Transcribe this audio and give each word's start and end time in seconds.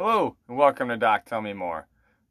Hello, 0.00 0.36
and 0.46 0.56
welcome 0.56 0.90
to 0.90 0.96
Doc 0.96 1.24
Tell 1.24 1.42
Me 1.42 1.52
More, 1.52 1.88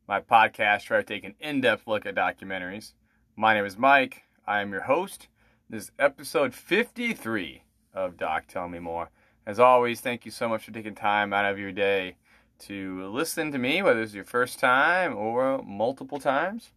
my 0.08 0.22
podcast 0.22 0.90
where 0.90 1.00
I 1.00 1.02
take 1.02 1.26
an 1.26 1.36
in 1.42 1.60
depth 1.60 1.86
look 1.86 2.06
at 2.06 2.16
documentaries. 2.16 2.94
My 3.36 3.54
name 3.54 3.66
is 3.66 3.78
Mike. 3.78 4.24
I 4.48 4.62
am 4.62 4.72
your 4.72 4.84
host. 4.84 5.28
This 5.70 5.84
is 5.84 5.92
episode 6.00 6.54
53 6.54 7.64
of 7.94 8.16
Doc 8.16 8.46
Tell 8.48 8.70
Me 8.70 8.80
More. 8.80 9.10
As 9.46 9.60
always, 9.60 10.00
thank 10.00 10.24
you 10.24 10.32
so 10.32 10.48
much 10.48 10.64
for 10.64 10.72
taking 10.72 10.96
time 10.96 11.34
out 11.34 11.44
of 11.44 11.60
your 11.60 11.74
day 11.74 12.16
to 12.60 13.06
listen 13.08 13.52
to 13.52 13.58
me, 13.58 13.82
whether 13.82 14.02
it's 14.02 14.14
your 14.14 14.24
first 14.24 14.60
time 14.60 15.18
or 15.18 15.62
multiple 15.62 16.22
times. 16.22 16.72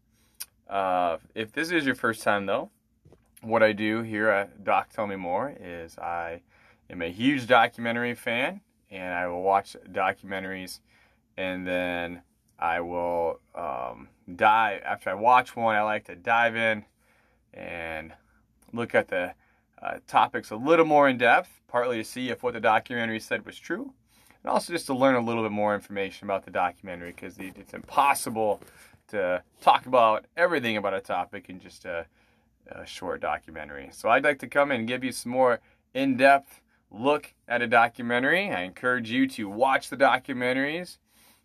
Uh, 0.69 1.19
if 1.37 1.53
this 1.53 1.71
is 1.71 1.87
your 1.87 1.95
first 1.95 2.25
time, 2.25 2.47
though, 2.47 2.69
what 3.43 3.63
I 3.63 3.71
do 3.71 4.03
here 4.03 4.29
at 4.29 4.65
Doc 4.65 4.89
Tell 4.93 5.07
Me 5.07 5.15
More 5.15 5.55
is 5.57 5.97
I 5.99 6.41
am 6.91 7.01
a 7.01 7.13
huge 7.13 7.47
documentary 7.47 8.17
fan 8.17 8.63
and 8.91 9.15
I 9.15 9.27
will 9.29 9.43
watch 9.43 9.77
documentaries 9.91 10.81
and 11.37 11.67
then 11.67 12.23
I 12.59 12.81
will 12.81 13.41
um, 13.55 14.09
dive. 14.37 14.83
After 14.85 15.11
I 15.11 15.15
watch 15.15 15.57
one, 15.57 15.77
I 15.77 15.83
like 15.83 16.05
to 16.07 16.15
dive 16.15 16.57
in 16.57 16.85
and 17.55 18.13
look 18.73 18.95
at 18.95 19.09
the 19.09 19.35
uh, 19.83 19.99
topics 20.07 20.51
a 20.51 20.57
little 20.57 20.85
more 20.85 21.09
in 21.09 21.17
depth, 21.17 21.49
partly 21.69 21.97
to 21.99 22.05
see 22.05 22.29
if 22.29 22.43
what 22.43 22.55
the 22.55 22.61
documentary 22.61 23.21
said 23.21 23.47
was 23.47 23.59
true, 23.59 23.93
and 24.43 24.51
also 24.51 24.73
just 24.73 24.87
to 24.87 24.95
learn 24.95 25.15
a 25.15 25.21
little 25.21 25.43
bit 25.43 25.53
more 25.53 25.75
information 25.75 26.27
about 26.27 26.45
the 26.45 26.51
documentary 26.51 27.13
because 27.13 27.37
it's 27.39 27.73
impossible 27.73 28.61
to 29.09 29.43
talk 29.61 29.87
about 29.87 30.27
everything 30.37 30.77
about 30.77 30.95
a 30.95 31.01
topic 31.01 31.49
in 31.49 31.59
just 31.59 31.85
a, 31.85 32.07
a 32.69 32.85
short 32.85 33.21
documentary. 33.21 33.89
So 33.93 34.11
I'd 34.11 34.25
like 34.25 34.39
to 34.41 34.47
come 34.47 34.71
and 34.71 34.87
give 34.87 35.03
you 35.03 35.13
some 35.13 35.33
more 35.33 35.61
in 35.95 36.17
depth 36.17 36.61
look 36.91 37.35
at 37.47 37.63
a 37.63 37.67
documentary. 37.67 38.51
I 38.51 38.63
encourage 38.63 39.11
you 39.11 39.27
to 39.29 39.49
watch 39.49 39.89
the 39.89 39.97
documentaries 39.97 40.99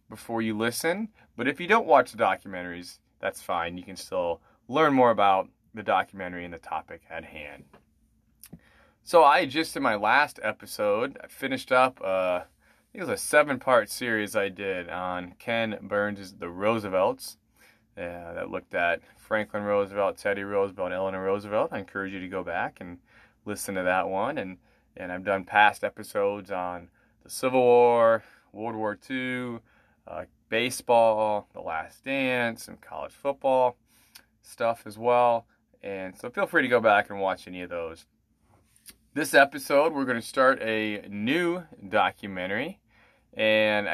before 0.09 0.41
you 0.41 0.57
listen. 0.57 1.09
But 1.35 1.47
if 1.47 1.59
you 1.59 1.67
don't 1.67 1.87
watch 1.87 2.11
the 2.11 2.17
documentaries, 2.17 2.99
that's 3.19 3.41
fine. 3.41 3.77
You 3.77 3.83
can 3.83 3.95
still 3.95 4.41
learn 4.67 4.93
more 4.93 5.11
about 5.11 5.49
the 5.73 5.83
documentary 5.83 6.45
and 6.45 6.53
the 6.53 6.59
topic 6.59 7.01
at 7.09 7.25
hand. 7.25 7.65
So 9.03 9.23
I 9.23 9.45
just 9.45 9.75
in 9.77 9.83
my 9.83 9.95
last 9.95 10.39
episode 10.41 11.17
I 11.23 11.27
finished 11.27 11.71
up 11.71 12.01
uh, 12.03 12.41
it 12.93 13.01
was 13.01 13.09
a 13.09 13.17
seven 13.17 13.59
part 13.59 13.89
series 13.89 14.35
I 14.35 14.49
did 14.49 14.89
on 14.89 15.33
Ken 15.37 15.77
Burns' 15.81 16.33
The 16.33 16.49
Roosevelts. 16.49 17.37
Uh, 17.97 18.33
that 18.33 18.51
looked 18.51 18.75
at 18.75 18.99
Franklin 19.15 19.63
Roosevelt, 19.63 20.17
Teddy 20.17 20.43
Roosevelt, 20.43 20.91
Eleanor 20.91 21.23
Roosevelt. 21.23 21.69
I 21.71 21.79
encourage 21.79 22.11
you 22.11 22.19
to 22.19 22.27
go 22.27 22.43
back 22.43 22.79
and 22.81 22.97
listen 23.45 23.75
to 23.75 23.83
that 23.83 24.09
one. 24.09 24.37
And 24.37 24.57
and 24.97 25.11
I've 25.11 25.23
done 25.23 25.43
past 25.43 25.83
episodes 25.83 26.51
on 26.51 26.89
the 27.23 27.29
Civil 27.29 27.61
War, 27.61 28.23
World 28.51 28.75
War 28.75 28.97
II, 29.09 29.59
uh, 30.07 30.25
baseball, 30.49 31.47
The 31.53 31.61
Last 31.61 32.03
Dance, 32.05 32.67
and 32.67 32.79
college 32.79 33.11
football 33.11 33.77
stuff 34.41 34.83
as 34.85 34.97
well. 34.97 35.45
And 35.83 36.17
so 36.17 36.29
feel 36.29 36.45
free 36.45 36.61
to 36.61 36.67
go 36.67 36.79
back 36.79 37.09
and 37.09 37.19
watch 37.19 37.47
any 37.47 37.61
of 37.61 37.69
those. 37.69 38.05
This 39.13 39.33
episode, 39.33 39.93
we're 39.93 40.05
going 40.05 40.19
to 40.19 40.27
start 40.27 40.61
a 40.61 41.05
new 41.09 41.63
documentary. 41.87 42.79
And 43.33 43.87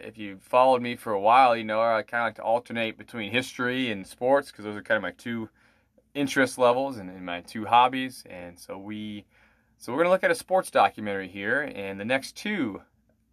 if 0.00 0.18
you 0.18 0.38
followed 0.40 0.82
me 0.82 0.96
for 0.96 1.12
a 1.12 1.20
while, 1.20 1.56
you 1.56 1.64
know 1.64 1.80
I 1.80 2.02
kind 2.02 2.22
of 2.22 2.26
like 2.26 2.34
to 2.36 2.42
alternate 2.42 2.98
between 2.98 3.30
history 3.30 3.92
and 3.92 4.06
sports 4.06 4.50
because 4.50 4.64
those 4.64 4.76
are 4.76 4.82
kind 4.82 4.96
of 4.96 5.02
my 5.02 5.12
two 5.12 5.48
interest 6.14 6.58
levels 6.58 6.96
and, 6.98 7.08
and 7.08 7.24
my 7.24 7.40
two 7.42 7.64
hobbies. 7.64 8.24
And 8.28 8.58
so 8.58 8.76
we 8.76 9.24
so 9.80 9.92
we're 9.92 9.98
going 9.98 10.06
to 10.06 10.10
look 10.10 10.24
at 10.24 10.30
a 10.32 10.34
sports 10.34 10.72
documentary 10.72 11.28
here, 11.28 11.72
and 11.74 12.00
the 12.00 12.04
next 12.04 12.36
two 12.36 12.82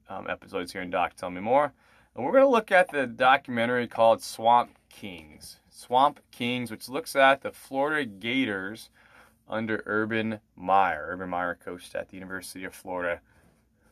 um, 0.07 0.29
episodes 0.29 0.71
here 0.71 0.81
in 0.83 0.91
Doc 0.91 1.15
Tell 1.15 1.31
Me 1.31 1.41
More. 1.41 1.73
And 2.15 2.23
we're 2.23 2.31
going 2.31 2.43
to 2.43 2.49
look 2.49 2.71
at 2.71 2.91
the 2.91 3.07
documentary 3.07 3.87
called 3.87 4.21
Swamp 4.21 4.77
Kings. 4.87 5.57
Swamp 5.71 6.19
Kings, 6.31 6.69
which 6.69 6.87
looks 6.87 7.15
at 7.15 7.41
the 7.41 7.51
Florida 7.51 8.05
Gators 8.05 8.91
under 9.49 9.81
Urban 9.87 10.39
Meyer. 10.55 11.07
Urban 11.09 11.29
Meyer 11.29 11.55
coached 11.55 11.95
at 11.95 12.09
the 12.09 12.15
University 12.15 12.63
of 12.63 12.75
Florida 12.75 13.21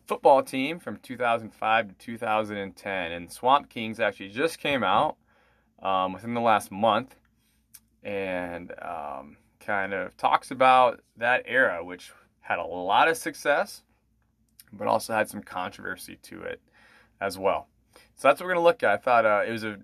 football 0.06 0.44
team 0.44 0.80
from 0.80 0.98
2005 0.98 1.88
to 1.88 1.94
2010. 1.96 3.12
And 3.12 3.32
Swamp 3.32 3.68
Kings 3.68 4.00
actually 4.00 4.30
just 4.30 4.60
came 4.60 4.84
out 4.84 5.18
um, 5.82 6.14
within 6.14 6.36
the 6.36 6.42
last 6.42 6.72
month 6.72 7.16
and 8.04 8.72
um, 8.80 9.38
kind 9.60 9.92
of 9.92 10.16
talks 10.18 10.52
about 10.52 11.02
that 11.18 11.44
era, 11.48 11.84
which 11.84 12.12
had 12.44 12.60
a 12.60 12.64
lot 12.66 13.08
of 13.08 13.18
success, 13.18 13.84
but 14.72 14.88
also 14.88 15.14
had 15.14 15.30
some 15.30 15.42
controversy 15.42 16.18
to 16.24 16.42
it 16.42 16.62
as 17.20 17.38
well. 17.38 17.68
So 18.16 18.28
that's 18.28 18.40
what 18.40 18.48
we're 18.48 18.54
going 18.54 18.64
to 18.64 18.68
look 18.68 18.84
at. 18.84 18.92
I 18.92 18.98
thought 18.98 19.26
uh, 19.26 19.44
it 19.48 19.52
was 19.52 19.64
a 19.64 19.78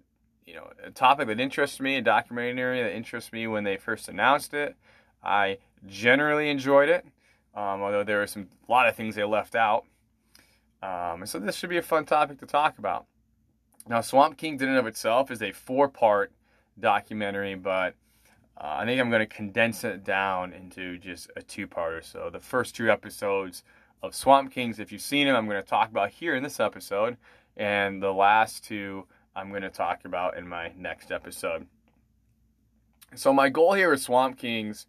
you 0.46 0.56
know 0.56 0.70
a 0.84 0.92
topic 0.92 1.28
that 1.28 1.40
interests 1.40 1.80
me, 1.80 1.96
a 1.96 2.02
documentary 2.02 2.82
that 2.82 2.96
interests 2.96 3.32
me 3.32 3.48
when 3.48 3.64
they 3.64 3.78
first 3.78 4.10
announced 4.10 4.54
it. 4.54 4.76
I 5.24 5.58
generally 5.88 6.50
enjoyed 6.50 6.90
it, 6.90 7.06
um, 7.56 7.82
although 7.82 8.04
there 8.04 8.20
were 8.20 8.28
some 8.28 8.48
a 8.68 8.72
lot 8.72 8.88
of 8.88 8.96
things 8.96 9.16
they 9.16 9.24
left 9.24 9.56
out. 9.56 9.86
Um, 10.82 11.22
and 11.22 11.30
so 11.30 11.40
this 11.40 11.56
should 11.56 11.70
be 11.70 11.78
a 11.78 11.82
fun 11.82 12.06
topic 12.06 12.40
to 12.40 12.46
talk 12.46 12.78
about. 12.78 13.06
Now, 13.88 14.02
Swamp 14.02 14.38
King, 14.38 14.56
in 14.62 14.70
and 14.70 14.78
of 14.78 14.88
itself, 14.88 15.32
is 15.32 15.42
a 15.42 15.52
four-part 15.52 16.32
documentary, 16.80 17.56
but 17.56 17.96
uh, 18.60 18.78
I 18.80 18.86
think 18.86 19.00
I'm 19.00 19.10
going 19.10 19.22
to 19.22 19.26
condense 19.26 19.84
it 19.84 20.04
down 20.04 20.54
into 20.54 20.98
just 20.98 21.30
a 21.36 21.42
two-parter. 21.42 22.04
So 22.04 22.30
the 22.30 22.40
first 22.40 22.76
two 22.76 22.92
episodes 22.92 23.64
of 24.04 24.14
Swamp 24.14 24.52
Kings, 24.52 24.80
if 24.80 24.92
you've 24.92 25.02
seen 25.02 25.28
them, 25.28 25.36
I'm 25.36 25.46
going 25.46 25.62
to 25.62 25.68
talk 25.68 25.90
about 25.90 26.10
here 26.10 26.36
in 26.36 26.44
this 26.44 26.60
episode, 26.60 27.18
and 27.58 28.02
the 28.02 28.14
last 28.14 28.64
two 28.64 29.06
I'm 29.36 29.50
going 29.50 29.62
to 29.62 29.70
talk 29.70 30.06
about 30.06 30.38
in 30.38 30.48
my 30.48 30.72
next 30.78 31.12
episode. 31.12 31.68
So 33.16 33.34
my 33.34 33.50
goal 33.50 33.74
here 33.74 33.90
with 33.90 34.02
Swamp 34.02 34.38
Kings, 34.38 34.88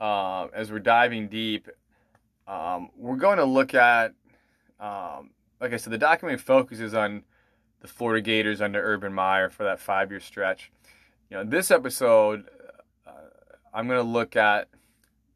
uh, 0.00 0.46
as 0.54 0.72
we're 0.72 0.78
diving 0.78 1.28
deep, 1.28 1.68
um, 2.48 2.90
we're 2.96 3.16
going 3.16 3.38
to 3.38 3.44
look 3.44 3.74
at, 3.74 4.12
um, 4.80 5.30
like 5.60 5.72
I 5.72 5.76
said, 5.76 5.92
the 5.92 5.98
documentary 5.98 6.38
focuses 6.38 6.94
on 6.94 7.22
the 7.80 7.88
Florida 7.88 8.20
Gators 8.20 8.60
under 8.60 8.82
Urban 8.82 9.12
Meyer 9.12 9.50
for 9.50 9.64
that 9.64 9.78
five-year 9.78 10.20
stretch. 10.20 10.72
You 11.30 11.36
know, 11.36 11.44
this 11.44 11.70
episode 11.70 12.46
I'm 13.72 13.86
going 13.86 13.98
to 13.98 14.10
look 14.10 14.36
at 14.36 14.68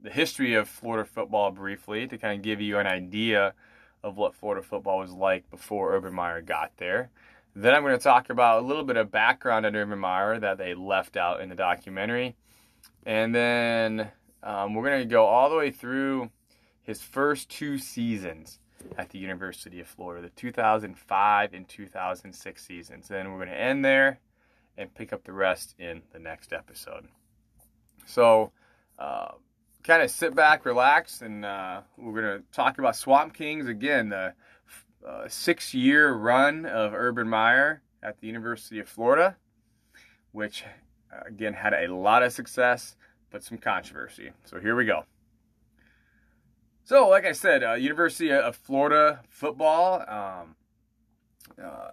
the 0.00 0.11
history 0.11 0.55
of 0.55 0.69
Florida 0.69 1.09
football 1.09 1.50
briefly 1.50 2.06
to 2.06 2.19
kind 2.19 2.39
of 2.39 2.43
give 2.43 2.61
you 2.61 2.78
an 2.78 2.87
idea 2.87 3.55
of 4.03 4.17
what 4.17 4.34
Florida 4.34 4.62
football 4.62 4.99
was 4.99 5.12
like 5.12 5.50
before 5.50 5.95
Urban 5.95 6.12
Meyer 6.12 6.43
got 6.43 6.73
there. 6.77 7.11
Then 7.56 7.75
I'm 7.75 7.83
going 7.83 7.97
to 7.97 8.03
talk 8.03 8.31
about 8.31 8.62
a 8.62 8.67
little 8.67 8.84
bit 8.84 8.97
of 8.97 9.11
background 9.11 9.65
on 9.65 9.77
Urban 9.77 9.99
Meyer 9.99 10.39
that 10.41 10.59
they 10.59 10.75
left 10.75 11.17
out 11.17 11.41
in 11.41 11.49
the 11.49 11.55
documentary. 11.55 12.37
And 13.06 13.34
then 13.34 14.11
um, 14.43 14.75
we're 14.75 14.89
going 14.89 15.00
to 15.00 15.06
go 15.06 15.25
all 15.25 15.49
the 15.49 15.56
way 15.56 15.71
through 15.71 16.31
his 16.83 17.00
first 17.00 17.49
two 17.49 17.78
seasons 17.78 18.59
at 18.99 19.11
the 19.11 19.19
University 19.19 19.81
of 19.81 19.87
Florida, 19.87 20.28
the 20.28 20.34
2005 20.34 21.55
and 21.55 21.69
2006 21.69 22.67
seasons. 22.67 23.09
Then 23.09 23.31
we're 23.31 23.39
going 23.39 23.49
to 23.49 23.61
end 23.61 23.84
there 23.84 24.19
and 24.77 24.94
pick 24.94 25.12
up 25.12 25.25
the 25.25 25.33
rest 25.33 25.75
in 25.78 26.03
the 26.12 26.19
next 26.19 26.53
episode. 26.53 27.09
So, 28.07 28.53
uh, 28.99 29.33
kind 29.83 30.03
of 30.03 30.11
sit 30.11 30.35
back, 30.35 30.65
relax, 30.65 31.23
and 31.23 31.45
uh, 31.45 31.83
we're 31.97 32.21
going 32.21 32.39
to 32.39 32.45
talk 32.53 32.79
about 32.79 32.97
Swamp 32.97 33.35
Kings 33.35 33.67
again. 33.67 34.09
The 34.09 34.35
uh, 35.07 35.29
six-year 35.29 36.13
run 36.13 36.65
of 36.67 36.95
Urban 36.95 37.29
Meyer 37.29 37.83
at 38.03 38.21
the 38.21 38.27
University 38.27 38.81
of 38.81 38.89
Florida, 38.89 39.37
which 40.33 40.65
uh, 41.13 41.21
again 41.27 41.53
had 41.53 41.75
a 41.75 41.95
lot 41.95 42.23
of 42.23 42.33
success 42.33 42.97
but 43.35 43.43
some 43.43 43.59
controversy. 43.59 44.31
So 44.45 44.61
here 44.61 44.77
we 44.77 44.85
go. 44.85 45.05
So, 46.85 47.09
like 47.09 47.27
I 47.27 47.33
said, 47.33 47.65
uh, 47.65 47.73
University 47.73 48.31
of 48.31 48.55
Florida 48.55 49.21
football. 49.29 50.05
Um, 50.09 50.55
uh, 51.61 51.91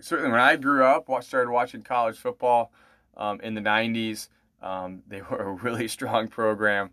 certainly, 0.00 0.30
when 0.30 0.40
I 0.40 0.54
grew 0.54 0.84
up, 0.84 1.08
started 1.24 1.50
watching 1.50 1.82
college 1.82 2.16
football 2.16 2.70
um, 3.16 3.40
in 3.40 3.54
the 3.54 3.60
'90s. 3.60 4.28
Um, 4.62 5.02
they 5.08 5.22
were 5.22 5.38
a 5.38 5.52
really 5.52 5.88
strong 5.88 6.28
program, 6.28 6.90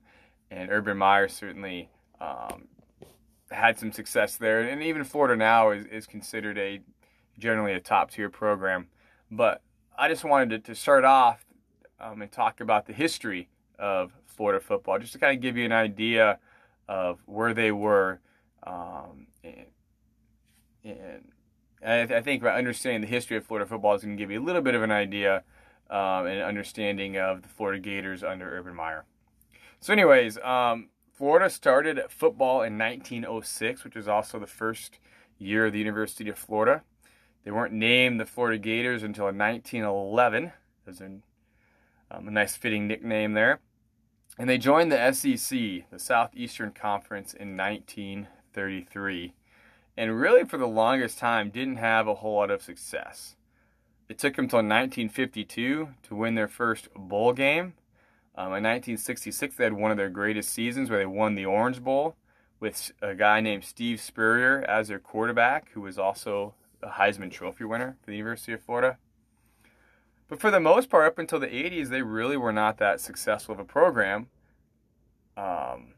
and 0.52 0.72
Urban 0.72 0.98
Meyer 0.98 1.28
certainly 1.28 1.90
um, 2.20 2.68
had 3.52 3.78
some 3.78 3.92
success 3.92 4.36
there. 4.38 4.62
And 4.62 4.82
even 4.84 5.04
Florida 5.04 5.36
now 5.36 5.72
is, 5.72 5.86
is 5.86 6.08
considered 6.08 6.58
a 6.58 6.82
generally 7.38 7.74
a 7.74 7.80
top 7.80 8.12
tier 8.12 8.30
program. 8.30 8.88
But 9.30 9.62
I 9.98 10.08
just 10.08 10.24
wanted 10.24 10.50
to, 10.50 10.74
to 10.74 10.76
start 10.76 11.04
off 11.04 11.46
um, 12.00 12.22
and 12.22 12.32
talk 12.32 12.60
about 12.60 12.86
the 12.86 12.94
history 12.94 13.50
of 13.80 14.12
Florida 14.26 14.60
football, 14.60 15.00
just 15.00 15.14
to 15.14 15.20
kind 15.20 15.36
of 15.36 15.42
give 15.42 15.58
you 15.58 15.66
an 15.66 15.72
idea 15.72 16.40
of 16.88 17.20
where 17.26 17.54
they 17.54 17.72
were. 17.72 18.20
Um, 18.66 19.28
and, 19.44 19.66
and 20.84 21.32
I, 21.86 22.02
I 22.18 22.22
think 22.22 22.44
by 22.44 22.56
understanding 22.56 23.02
the 23.02 23.08
history 23.08 23.38
of 23.38 23.46
Florida 23.46 23.68
football 23.68 23.96
is 23.96 24.04
going 24.04 24.18
to 24.18 24.22
give 24.22 24.32
you 24.32 24.42
a 24.42 24.44
little 24.44 24.62
bit 24.62 24.76
of 24.76 24.84
an 24.84 24.92
idea 24.92 25.44
um, 25.90 26.26
and 26.26 26.42
understanding 26.42 27.18
of 27.18 27.42
the 27.42 27.50
Florida 27.50 27.80
Gators 27.80 28.24
under 28.24 28.58
Urban 28.58 28.76
Meyer. 28.76 29.06
So, 29.80 29.94
anyways, 29.94 30.38
um, 30.40 30.90
Florida 31.14 31.50
started 31.50 32.02
football 32.10 32.62
in 32.64 32.78
1906, 32.78 33.84
which 33.84 33.96
was 33.96 34.08
also 34.08 34.40
the 34.40 34.48
first 34.48 35.00
year 35.38 35.68
of 35.68 35.74
the 35.74 35.80
University 35.80 36.30
of 36.30 36.38
Florida. 36.38 36.84
They 37.44 37.52
weren't 37.52 37.74
named 37.74 38.20
the 38.20 38.26
Florida 38.26 38.58
Gators 38.58 39.04
until 39.04 39.26
1911. 39.26 40.52
There's 40.84 41.02
a, 41.02 41.06
um, 42.12 42.28
a 42.28 42.32
nice 42.32 42.56
fitting 42.56 42.88
nickname 42.88 43.34
there. 43.34 43.60
And 44.38 44.50
they 44.50 44.58
joined 44.58 44.92
the 44.92 45.12
SEC, 45.14 45.90
the 45.92 46.00
Southeastern 46.00 46.72
Conference, 46.72 47.34
in 47.34 47.56
1933. 47.56 49.34
And 49.96 50.20
really, 50.20 50.44
for 50.44 50.58
the 50.58 50.68
longest 50.68 51.20
time, 51.20 51.50
didn't 51.50 51.78
have 51.78 52.08
a 52.08 52.16
whole 52.16 52.36
lot 52.36 52.52
of 52.52 52.62
success. 52.62 53.36
It 54.07 54.19
took 54.19 54.36
them 54.36 54.46
until 54.46 54.57
1952 54.57 55.90
to 56.04 56.16
win 56.16 56.36
their 56.36 56.48
first 56.48 56.90
bowl 56.94 57.34
game. 57.34 57.74
Um, 58.38 58.48
in 58.48 58.63
1966, 58.63 59.56
they 59.56 59.63
had 59.63 59.74
one 59.74 59.92
of 59.92 59.98
their 59.98 60.10
greatest 60.10 60.50
seasons 60.50 60.90
where 60.90 61.00
they 61.00 61.06
won 61.06 61.36
the 61.36 61.46
Orange 61.46 61.84
Bowl 61.84 62.16
with 62.60 62.92
a 63.02 63.16
guy 63.16 63.42
named 63.42 63.63
Steve 63.63 64.02
Spurrier 64.02 64.63
as 64.68 64.90
their 64.90 65.00
quarterback, 65.00 65.72
who 65.72 65.81
was 65.81 65.98
also 65.98 66.54
a 66.84 66.90
Heisman 66.90 67.31
Trophy 67.31 67.63
winner 67.63 67.98
for 68.02 68.12
the 68.12 68.18
University 68.18 68.54
of 68.54 68.62
Florida. 68.62 68.98
But 70.28 70.40
for 70.40 70.51
the 70.51 70.60
most 70.60 70.90
part, 70.90 71.06
up 71.06 71.19
until 71.19 71.40
the 71.40 71.48
80s, 71.48 71.90
they 71.90 72.01
really 72.01 72.38
were 72.38 72.51
not 72.51 72.78
that 72.78 73.00
successful 73.00 73.54
of 73.54 73.60
a 73.60 73.66
program. 73.66 74.28
Um, 75.38 75.94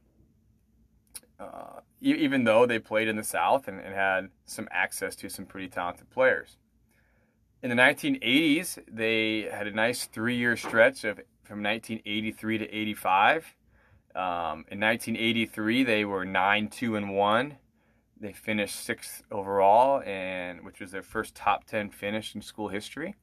uh, 1.39 1.81
even 2.01 2.43
though 2.43 2.65
they 2.65 2.79
played 2.79 3.07
in 3.07 3.15
the 3.15 3.23
South 3.23 3.67
and, 3.67 3.79
and, 3.79 3.93
had 3.93 4.29
some 4.45 4.67
access 4.71 5.15
to 5.15 5.29
some 5.29 5.45
pretty 5.45 5.67
talented 5.67 6.09
players. 6.09 6.57
In 7.63 7.71
the 7.71 7.75
1980s, 7.75 8.77
they 8.87 9.49
had 9.51 9.65
a 9.65 9.71
nice 9.71 10.05
three 10.05 10.35
year 10.35 10.55
stretch 10.55 11.03
of 11.03 11.17
from 11.43 11.63
1983 11.63 12.59
to 12.59 12.65
85. 12.65 13.55
Um, 14.15 14.65
in 14.69 14.79
1983, 14.79 15.83
they 15.83 16.05
were 16.05 16.23
9 16.23 16.67
2 16.67 16.95
and 16.95 17.15
1. 17.15 17.57
They 18.19 18.33
finished 18.33 18.75
sixth 18.75 19.23
overall, 19.31 20.03
and 20.05 20.63
which 20.63 20.79
was 20.79 20.91
their 20.91 21.01
first 21.01 21.35
top 21.35 21.65
10 21.65 21.89
finish 21.89 22.35
in 22.35 22.41
school 22.41 22.67
history. 22.67 23.15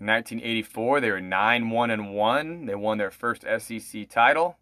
In 0.00 0.06
1984, 0.06 1.00
they 1.00 1.10
were 1.10 1.20
9 1.20 1.70
1 1.70 1.90
and 1.90 2.14
1. 2.14 2.66
They 2.66 2.74
won 2.76 2.98
their 2.98 3.10
first 3.10 3.44
SEC 3.58 4.08
title, 4.08 4.58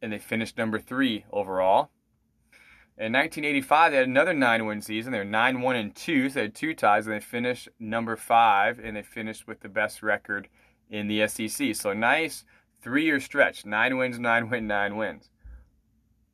and 0.00 0.10
they 0.12 0.18
finished 0.18 0.56
number 0.56 0.78
three 0.78 1.26
overall. 1.30 1.90
In 3.00 3.12
1985, 3.12 3.92
they 3.92 3.98
had 3.98 4.08
another 4.08 4.34
nine 4.34 4.66
win 4.66 4.80
season. 4.80 5.12
They 5.12 5.18
were 5.18 5.24
9 5.24 5.60
1 5.60 5.76
and 5.76 5.94
2, 5.94 6.30
so 6.30 6.34
they 6.34 6.42
had 6.42 6.54
two 6.54 6.74
ties, 6.74 7.06
and 7.06 7.14
they 7.14 7.20
finished 7.20 7.68
number 7.78 8.16
five, 8.16 8.80
and 8.80 8.96
they 8.96 9.02
finished 9.02 9.46
with 9.46 9.60
the 9.60 9.68
best 9.68 10.02
record 10.02 10.48
in 10.90 11.06
the 11.06 11.28
SEC. 11.28 11.76
So 11.76 11.92
nice 11.92 12.44
three 12.80 13.04
year 13.04 13.20
stretch 13.20 13.64
nine 13.64 13.96
wins, 13.98 14.18
nine 14.18 14.50
win, 14.50 14.66
nine 14.66 14.96
wins. 14.96 15.30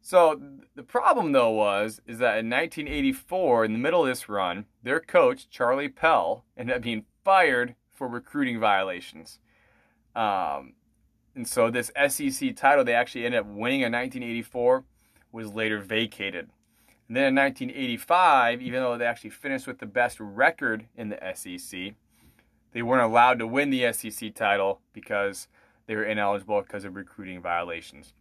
So 0.00 0.40
the 0.74 0.82
problem 0.82 1.32
though 1.32 1.50
was 1.50 2.00
is 2.06 2.18
that 2.18 2.38
in 2.38 2.48
1984, 2.48 3.66
in 3.66 3.72
the 3.74 3.78
middle 3.78 4.02
of 4.02 4.08
this 4.08 4.28
run, 4.28 4.64
their 4.82 5.00
coach 5.00 5.50
Charlie 5.50 5.88
Pell 5.88 6.44
ended 6.56 6.76
up 6.76 6.82
being 6.82 7.04
fired 7.24 7.74
for 7.92 8.08
recruiting 8.08 8.58
violations. 8.58 9.38
Um, 10.16 10.74
and 11.34 11.46
so 11.46 11.70
this 11.70 11.90
SEC 12.08 12.56
title 12.56 12.84
they 12.84 12.94
actually 12.94 13.26
ended 13.26 13.40
up 13.40 13.46
winning 13.46 13.80
in 13.80 13.92
1984 13.92 14.84
was 15.34 15.52
later 15.52 15.80
vacated. 15.80 16.48
And 17.08 17.16
then 17.16 17.24
in 17.24 17.34
1985, 17.34 18.62
even 18.62 18.80
though 18.80 18.96
they 18.96 19.04
actually 19.04 19.30
finished 19.30 19.66
with 19.66 19.78
the 19.78 19.86
best 19.86 20.18
record 20.20 20.86
in 20.96 21.10
the 21.10 21.18
SEC, 21.34 21.94
they 22.72 22.82
weren't 22.82 23.02
allowed 23.02 23.38
to 23.40 23.46
win 23.46 23.70
the 23.70 23.92
SEC 23.92 24.34
title 24.34 24.80
because 24.92 25.48
they 25.86 25.96
were 25.96 26.04
ineligible 26.04 26.62
because 26.62 26.84
of 26.84 26.94
recruiting 26.94 27.42
violations. 27.42 28.14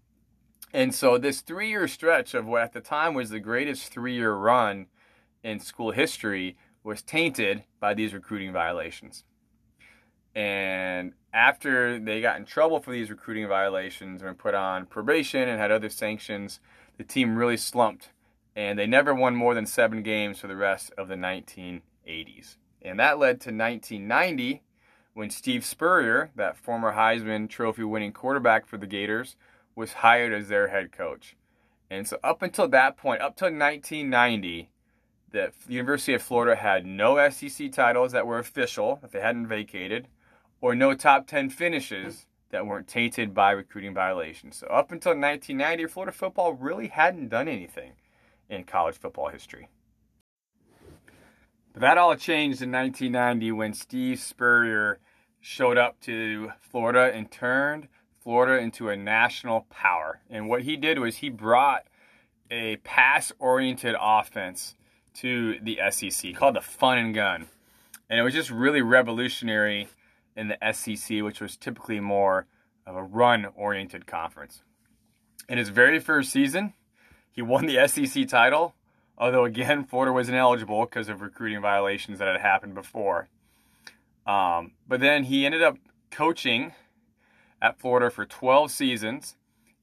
And 0.73 0.93
so 0.93 1.17
this 1.17 1.41
three 1.41 1.69
year 1.69 1.87
stretch 1.87 2.33
of 2.33 2.45
what 2.45 2.63
at 2.63 2.73
the 2.73 2.81
time 2.81 3.13
was 3.13 3.29
the 3.29 3.39
greatest 3.39 3.93
three 3.93 4.15
year 4.15 4.33
run 4.33 4.87
in 5.43 5.59
school 5.59 5.91
history 5.91 6.57
was 6.83 7.01
tainted 7.01 7.63
by 7.79 7.93
these 7.93 8.13
recruiting 8.13 8.51
violations. 8.51 9.23
And 10.35 11.13
after 11.31 11.99
they 11.99 12.21
got 12.21 12.37
in 12.37 12.45
trouble 12.45 12.79
for 12.79 12.91
these 12.91 13.11
recruiting 13.11 13.47
violations 13.47 14.23
and 14.23 14.37
put 14.37 14.55
on 14.55 14.87
probation 14.87 15.47
and 15.47 15.59
had 15.59 15.71
other 15.71 15.89
sanctions, 15.89 16.59
the 16.97 17.03
team 17.03 17.35
really 17.35 17.57
slumped. 17.57 18.09
And 18.55 18.77
they 18.77 18.85
never 18.85 19.13
won 19.13 19.35
more 19.35 19.55
than 19.55 19.65
seven 19.65 20.03
games 20.03 20.39
for 20.39 20.47
the 20.47 20.55
rest 20.55 20.91
of 20.97 21.07
the 21.07 21.15
1980s. 21.15 22.57
And 22.81 22.99
that 22.99 23.17
led 23.17 23.41
to 23.41 23.49
1990 23.49 24.61
when 25.13 25.29
Steve 25.29 25.63
Spurrier, 25.65 26.31
that 26.35 26.57
former 26.57 26.93
Heisman 26.93 27.49
Trophy 27.49 27.83
winning 27.83 28.11
quarterback 28.11 28.65
for 28.65 28.77
the 28.77 28.87
Gators, 28.87 29.35
was 29.75 29.93
hired 29.93 30.33
as 30.33 30.49
their 30.49 30.67
head 30.67 30.91
coach. 30.91 31.35
And 31.89 32.07
so, 32.07 32.17
up 32.23 32.41
until 32.41 32.67
that 32.69 32.97
point, 32.97 33.21
up 33.21 33.35
till 33.35 33.47
1990, 33.47 34.69
the 35.31 35.51
University 35.67 36.13
of 36.13 36.21
Florida 36.21 36.55
had 36.55 36.85
no 36.85 37.29
SEC 37.29 37.71
titles 37.71 38.11
that 38.11 38.25
were 38.25 38.39
official, 38.39 38.99
that 39.01 39.11
they 39.11 39.21
hadn't 39.21 39.47
vacated, 39.47 40.07
or 40.61 40.75
no 40.75 40.93
top 40.93 41.27
10 41.27 41.49
finishes 41.49 42.25
that 42.53 42.67
weren't 42.67 42.87
tainted 42.87 43.33
by 43.33 43.49
recruiting 43.49 43.95
violations. 43.95 44.57
So, 44.57 44.67
up 44.67 44.91
until 44.91 45.13
1990, 45.13 45.87
Florida 45.87 46.11
football 46.11 46.53
really 46.53 46.87
hadn't 46.87 47.29
done 47.29 47.47
anything 47.47 47.93
in 48.47 48.63
college 48.63 48.95
football 48.95 49.29
history. 49.29 49.69
But 51.73 51.81
that 51.81 51.97
all 51.97 52.15
changed 52.15 52.61
in 52.61 52.71
1990 52.71 53.51
when 53.53 53.73
Steve 53.73 54.19
Spurrier 54.19 54.99
showed 55.41 55.79
up 55.79 55.99
to 56.01 56.51
Florida 56.61 57.11
and 57.11 57.31
turned 57.31 57.87
Florida 58.21 58.61
into 58.61 58.87
a 58.87 58.95
national 58.95 59.65
power. 59.71 60.21
And 60.29 60.47
what 60.47 60.61
he 60.61 60.77
did 60.77 60.99
was 60.99 61.17
he 61.17 61.29
brought 61.29 61.87
a 62.51 62.75
pass 62.77 63.31
oriented 63.39 63.95
offense 63.99 64.75
to 65.15 65.59
the 65.59 65.79
SEC 65.89 66.35
called 66.35 66.55
the 66.55 66.61
Fun 66.61 66.99
and 66.99 67.15
Gun. 67.15 67.47
And 68.11 68.19
it 68.19 68.23
was 68.23 68.35
just 68.35 68.51
really 68.51 68.83
revolutionary 68.83 69.87
in 70.35 70.47
the 70.47 70.73
SEC, 70.73 71.21
which 71.21 71.41
was 71.41 71.57
typically 71.57 71.99
more 71.99 72.47
of 72.85 72.95
a 72.95 73.03
run 73.03 73.47
oriented 73.55 74.05
conference. 74.05 74.61
In 75.47 75.57
his 75.57 75.69
very 75.69 75.99
first 75.99 76.31
season, 76.31 76.73
he 77.31 77.41
won 77.41 77.65
the 77.65 77.87
SEC 77.87 78.27
title 78.27 78.75
Although 79.17 79.45
again, 79.45 79.85
Florida 79.85 80.11
was 80.11 80.29
ineligible 80.29 80.85
because 80.85 81.09
of 81.09 81.21
recruiting 81.21 81.61
violations 81.61 82.19
that 82.19 82.27
had 82.27 82.41
happened 82.41 82.75
before. 82.75 83.27
Um, 84.25 84.71
but 84.87 84.99
then 84.99 85.25
he 85.25 85.45
ended 85.45 85.61
up 85.61 85.77
coaching 86.09 86.73
at 87.61 87.79
Florida 87.79 88.09
for 88.09 88.25
12 88.25 88.71
seasons, 88.71 89.35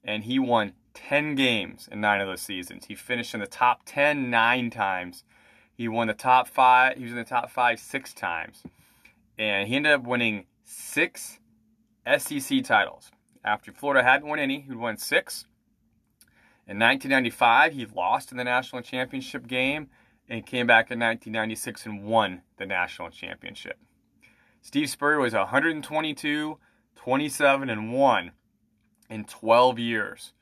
and 0.03 0.23
he 0.23 0.39
won 0.39 0.73
10 0.93 1.35
games 1.35 1.87
in 1.91 2.01
nine 2.01 2.21
of 2.21 2.27
those 2.27 2.41
seasons. 2.41 2.85
He 2.85 2.95
finished 2.95 3.33
in 3.33 3.39
the 3.39 3.47
top 3.47 3.81
10 3.85 4.29
nine 4.29 4.69
times. 4.69 5.23
He 5.73 5.87
won 5.87 6.07
the 6.07 6.13
top 6.13 6.47
five. 6.47 6.97
He 6.97 7.03
was 7.03 7.11
in 7.11 7.17
the 7.17 7.23
top 7.23 7.49
five 7.49 7.79
six 7.79 8.13
times, 8.13 8.63
and 9.37 9.67
he 9.67 9.75
ended 9.75 9.93
up 9.93 10.03
winning 10.03 10.45
six 10.71 11.39
SEC 12.17 12.63
titles. 12.63 13.11
After 13.43 13.71
Florida 13.71 14.03
hadn't 14.03 14.27
won 14.27 14.39
any, 14.39 14.61
he'd 14.61 14.75
won 14.75 14.97
six. 14.97 15.45
In 16.67 16.79
1995, 16.79 17.73
he 17.73 17.85
lost 17.85 18.31
in 18.31 18.37
the 18.37 18.43
national 18.43 18.81
championship 18.81 19.47
game 19.47 19.89
and 20.29 20.45
came 20.45 20.67
back 20.67 20.91
in 20.91 20.99
1996 20.99 21.85
and 21.85 22.05
won 22.05 22.41
the 22.57 22.65
national 22.65 23.09
championship. 23.09 23.77
Steve 24.61 24.89
Spurrier 24.89 25.19
was 25.19 25.33
122, 25.33 26.57
27, 26.95 27.69
and 27.69 27.93
1 27.93 28.31
in 29.09 29.25
12 29.25 29.79
years 29.79 30.33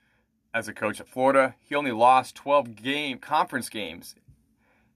as 0.53 0.67
a 0.67 0.73
coach 0.73 0.99
at 0.99 1.07
Florida. 1.07 1.55
He 1.59 1.73
only 1.73 1.91
lost 1.91 2.35
12 2.35 2.75
game 2.75 3.17
conference 3.17 3.69
games 3.69 4.15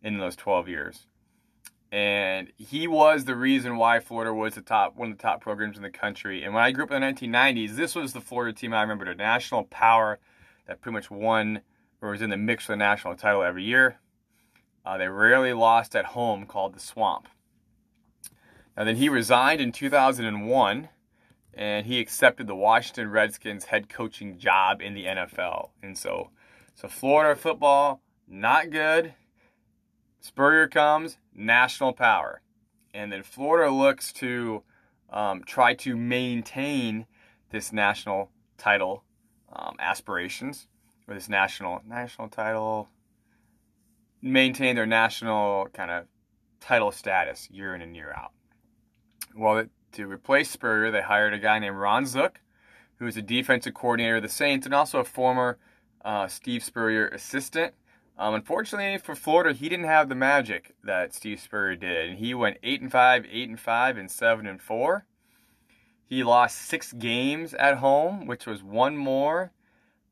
in 0.04 0.18
those 0.20 0.36
12 0.36 0.68
years. 0.68 1.08
And 1.94 2.52
he 2.58 2.88
was 2.88 3.26
the 3.26 3.36
reason 3.36 3.78
why 3.78 4.00
Florida 4.00 4.34
was 4.34 4.56
the 4.56 4.64
top 4.64 4.96
one 4.96 5.12
of 5.12 5.18
the 5.18 5.22
top 5.22 5.42
programs 5.42 5.78
in 5.78 5.84
the 5.84 5.92
country. 5.92 6.44
And 6.44 6.52
when 6.52 6.64
I 6.64 6.72
grew 6.72 6.86
up 6.86 6.92
in 6.92 7.02
the 7.02 7.08
1990s, 7.08 7.76
this 7.76 7.94
was 7.94 8.14
the 8.14 8.20
Florida 8.20 8.52
team 8.52 8.74
I 8.74 8.82
remember, 8.82 9.06
a 9.06 9.14
national 9.14 9.66
power 9.66 10.18
that 10.66 10.82
pretty 10.82 10.96
much 10.96 11.12
won 11.12 11.62
or 12.02 12.10
was 12.10 12.24
in 12.24 12.32
the 12.32 12.38
mix 12.38 12.66
for 12.66 12.72
the 12.72 12.78
national 12.78 13.16
title 13.16 13.44
every 13.44 13.64
year. 13.64 14.00
Uh, 14.84 14.98
they 14.98 15.08
rarely 15.08 15.54
lost 15.54 15.96
at 15.96 16.06
home, 16.06 16.48
called 16.48 16.74
the 16.74 16.80
Swamp. 16.80 17.28
Now, 18.76 18.86
then 18.86 18.96
he 18.96 19.08
resigned 19.08 19.62
in 19.62 19.72
2001 19.72 20.90
and 21.54 21.86
he 21.86 22.00
accepted 22.00 22.48
the 22.48 22.56
Washington 22.56 23.12
Redskins 23.12 23.66
head 23.66 23.88
coaching 23.88 24.40
job 24.40 24.82
in 24.82 24.96
the 24.96 25.06
NFL. 25.06 25.70
And 25.84 25.96
so, 25.96 26.32
so 26.74 26.88
Florida 26.88 27.40
football, 27.40 28.02
not 28.28 28.72
good. 28.72 29.14
Spurrier 30.22 30.68
comes, 30.68 31.18
national 31.36 31.94
power. 31.94 32.42
And 32.94 33.12
then 33.12 33.24
Florida 33.24 33.72
looks 33.72 34.14
to 34.14 34.64
um, 35.10 35.44
try 35.46 35.74
to 35.76 35.96
maintain 35.96 37.06
this 37.52 37.72
national 37.72 38.30
title 38.58 39.04
um, 39.52 39.76
aspirations 39.80 40.68
or 41.08 41.14
this 41.14 41.30
national 41.30 41.82
national 41.88 42.30
title, 42.30 42.90
maintain 44.22 44.76
their 44.76 44.86
national 44.86 45.68
kind 45.74 45.92
of 45.92 46.06
title 46.60 46.92
status 46.92 47.50
year 47.52 47.76
in 47.76 47.82
and 47.82 47.96
year 47.96 48.14
out. 48.16 48.32
Well, 49.36 49.66
to 49.94 50.08
replace 50.08 50.50
Spurrier, 50.50 50.92
they 50.92 51.02
hired 51.02 51.34
a 51.34 51.40
guy 51.40 51.60
named 51.60 51.78
Ron 51.78 52.06
Zook, 52.06 52.40
who 53.00 53.08
is 53.08 53.18
a 53.18 53.22
defensive 53.22 53.74
coordinator 53.74 54.18
of 54.18 54.24
the 54.24 54.30
Saints 54.30 54.66
and 54.66 54.74
also 54.74 55.00
a 55.00 55.04
former 55.04 55.58
uh, 56.06 56.28
Steve 56.28 56.64
Spurrier 56.64 57.08
assistant. 57.10 57.74
Um, 58.18 58.36
unfortunately 58.36 58.98
for 59.00 59.16
Florida, 59.16 59.54
he 59.58 59.70
didn't 59.70 59.86
have 59.86 60.08
the 60.08 60.16
magic 60.16 60.76
that 60.84 61.14
Steve 61.14 61.40
Spurrier 61.40 61.76
did. 61.76 62.18
He 62.18 62.34
went 62.34 62.58
eight 62.62 62.82
and 62.82 62.92
five, 62.92 63.26
eight 63.30 63.50
and 63.50 63.60
five, 63.60 63.98
and 63.98 64.10
seven 64.10 64.46
and 64.46 64.62
four. 64.62 65.06
He 66.06 66.24
lost 66.24 66.58
six 66.58 66.94
games 66.94 67.54
at 67.56 67.78
home, 67.78 68.28
which 68.28 68.46
was 68.46 68.62
one 68.62 68.98
more 68.98 69.52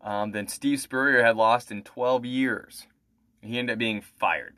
um, 0.01 0.31
than 0.31 0.47
Steve 0.47 0.79
Spurrier 0.79 1.23
had 1.23 1.35
lost 1.35 1.71
in 1.71 1.83
12 1.83 2.25
years. 2.25 2.87
He 3.41 3.59
ended 3.59 3.73
up 3.73 3.79
being 3.79 4.01
fired. 4.01 4.55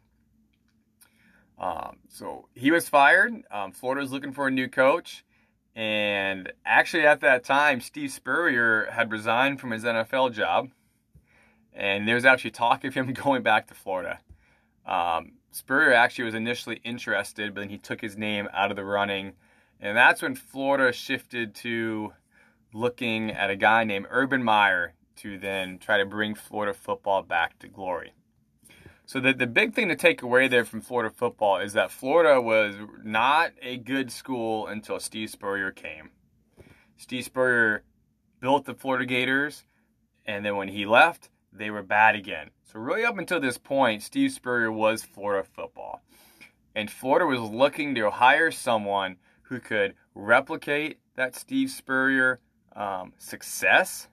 Um, 1.59 1.97
so 2.07 2.47
he 2.53 2.71
was 2.71 2.89
fired. 2.89 3.43
Um, 3.51 3.71
Florida 3.71 4.01
was 4.01 4.12
looking 4.12 4.31
for 4.31 4.47
a 4.47 4.51
new 4.51 4.67
coach. 4.67 5.25
And 5.75 6.51
actually, 6.65 7.05
at 7.05 7.21
that 7.21 7.43
time, 7.43 7.81
Steve 7.81 8.12
Spurrier 8.12 8.89
had 8.91 9.12
resigned 9.12 9.59
from 9.59 9.71
his 9.71 9.83
NFL 9.83 10.33
job. 10.33 10.69
And 11.75 12.08
there 12.08 12.15
was 12.15 12.25
actually 12.25 12.51
talk 12.51 12.84
of 12.84 12.94
him 12.94 13.13
going 13.24 13.44
back 13.44 13.68
to 13.68 13.74
Florida. 13.74 14.20
Um, 14.86 15.34
Spurrier 15.51 15.94
actually 15.94 16.25
was 16.25 16.34
initially 16.34 16.82
interested, 16.84 17.53
but 17.53 17.62
then 17.62 17.70
he 17.70 17.77
took 17.77 18.01
his 18.01 18.18
name 18.18 18.48
out 18.53 18.72
of 18.72 18.75
the 18.75 18.84
running. 18.84 19.34
And 19.80 19.96
that's 19.98 20.22
when 20.22 20.36
Florida 20.36 20.92
shifted 20.92 21.53
to 21.56 22.13
looking 22.74 23.32
at 23.32 23.50
a 23.50 23.56
guy 23.56 23.84
named 23.84 24.08
Urban 24.10 24.44
Meyer 24.44 24.94
to 25.18 25.38
then 25.38 25.77
try 25.77 25.98
to 25.98 26.06
bring 26.06 26.36
Florida 26.36 26.74
football 26.74 27.22
back 27.22 27.60
to 27.60 27.68
glory. 27.68 28.13
So 29.06 29.20
the, 29.20 29.34
the 29.34 29.48
big 29.48 29.74
thing 29.74 29.89
to 29.89 29.96
take 29.96 30.22
away 30.22 30.48
there 30.48 30.65
from 30.65 30.82
Florida 30.82 31.13
football 31.13 31.60
is 31.60 31.74
that 31.74 31.92
Florida 31.92 32.42
was 32.42 32.75
not 33.03 33.51
a 33.62 33.77
good 33.77 34.12
school 34.12 34.65
until 34.65 35.00
Steve 35.00 35.30
Spurrier 35.30 35.72
came. 35.72 36.12
Steve 36.98 37.25
Spurrier 37.25 37.84
built 38.39 38.65
the 38.65 38.74
Florida 38.74 39.06
Gators, 39.06 39.65
and 40.25 40.46
then 40.46 40.56
when 40.56 40.70
he 40.70 40.86
left, 40.86 41.30
they 41.55 41.69
were 41.69 41.83
bad 41.83 42.15
again. 42.15 42.50
So 42.63 42.79
really 42.79 43.05
up 43.05 43.17
until 43.17 43.39
this 43.39 43.57
point, 43.57 44.03
Steve 44.03 44.31
Spurrier 44.31 44.72
was 44.72 45.03
Florida 45.03 45.48
football. 45.48 46.03
And 46.75 46.89
Florida 46.89 47.25
was 47.25 47.39
looking 47.39 47.93
to 47.95 48.10
hire 48.10 48.50
someone 48.51 49.17
who 49.43 49.60
could 49.60 49.93
replicate 50.15 50.98
that 51.15 51.36
Steve 51.36 51.69
Spurrier 51.69 52.39
um, 52.75 53.13
success 53.19 54.07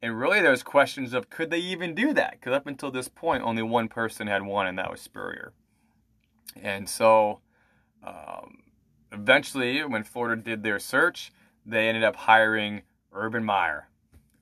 and 0.00 0.18
really, 0.18 0.40
there's 0.40 0.62
questions 0.62 1.12
of 1.12 1.28
could 1.28 1.50
they 1.50 1.58
even 1.58 1.94
do 1.94 2.12
that? 2.12 2.32
Because 2.32 2.52
up 2.52 2.66
until 2.66 2.90
this 2.90 3.08
point, 3.08 3.42
only 3.42 3.62
one 3.62 3.88
person 3.88 4.28
had 4.28 4.42
won, 4.42 4.66
and 4.66 4.78
that 4.78 4.90
was 4.90 5.00
Spurrier. 5.00 5.52
And 6.60 6.88
so, 6.88 7.40
um, 8.04 8.58
eventually, 9.10 9.84
when 9.84 10.04
Florida 10.04 10.40
did 10.40 10.62
their 10.62 10.78
search, 10.78 11.32
they 11.66 11.88
ended 11.88 12.04
up 12.04 12.14
hiring 12.14 12.82
Urban 13.12 13.44
Meyer 13.44 13.88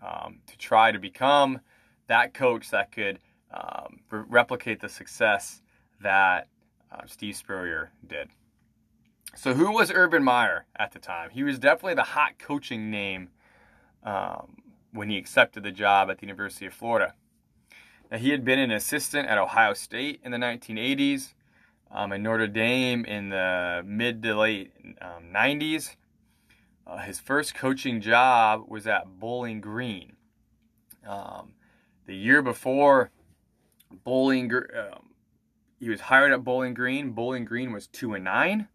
um, 0.02 0.40
to 0.47 0.59
try 0.59 0.92
to 0.92 0.99
become 0.99 1.61
that 2.09 2.35
coach 2.35 2.71
that 2.71 2.93
could 2.93 3.19
um, 3.51 4.01
re- 4.11 4.25
replicate 4.29 4.81
the 4.81 4.89
success 4.89 5.63
that 6.01 6.49
uh, 6.93 7.03
Steve 7.07 7.37
Spurrier 7.37 7.91
did. 8.07 8.29
So, 9.35 9.55
who 9.55 9.73
was 9.73 9.91
Urban 9.91 10.23
Meyer 10.23 10.67
at 10.77 10.93
the 10.93 10.99
time? 10.99 11.31
He 11.31 11.43
was 11.43 11.59
definitely 11.59 11.95
the 11.95 12.03
hot 12.03 12.39
coaching 12.39 12.91
name 12.91 13.29
um, 14.03 14.57
when 14.93 15.11
he 15.11 15.19
accepted 15.19 15.63
the 15.63 15.73
job 15.73 16.11
at 16.11 16.19
the 16.19 16.27
University 16.27 16.67
of 16.67 16.73
Florida. 16.73 17.15
Now, 18.11 18.19
he 18.19 18.31
had 18.31 18.45
been 18.45 18.59
an 18.59 18.71
assistant 18.71 19.29
at 19.29 19.37
Ohio 19.37 19.75
State 19.75 20.21
in 20.25 20.31
the 20.31 20.39
1980s 20.39 21.35
um, 21.91 22.13
and 22.13 22.23
Notre 22.23 22.47
Dame 22.47 23.05
in 23.05 23.31
the 23.31 23.83
mid 23.85 24.23
to 24.23 24.37
late 24.37 24.73
um, 25.01 25.25
90s. 25.35 25.97
Uh, 26.87 26.99
his 26.99 27.19
first 27.19 27.55
coaching 27.55 28.01
job 28.01 28.65
was 28.69 28.87
at 28.87 29.19
Bowling 29.19 29.61
Green. 29.61 30.13
Um, 31.07 31.53
the 32.07 32.15
year 32.15 32.43
before, 32.43 33.11
Bowling 34.05 34.53
um, 34.53 35.11
he 35.79 35.89
was 35.89 36.01
hired 36.03 36.33
at 36.33 36.45
Bowling 36.45 36.75
Green. 36.75 37.11
Bowling 37.11 37.45
Green 37.45 37.73
was 37.73 37.87
two 37.87 38.15
and 38.15 38.25
nine, 38.25 38.69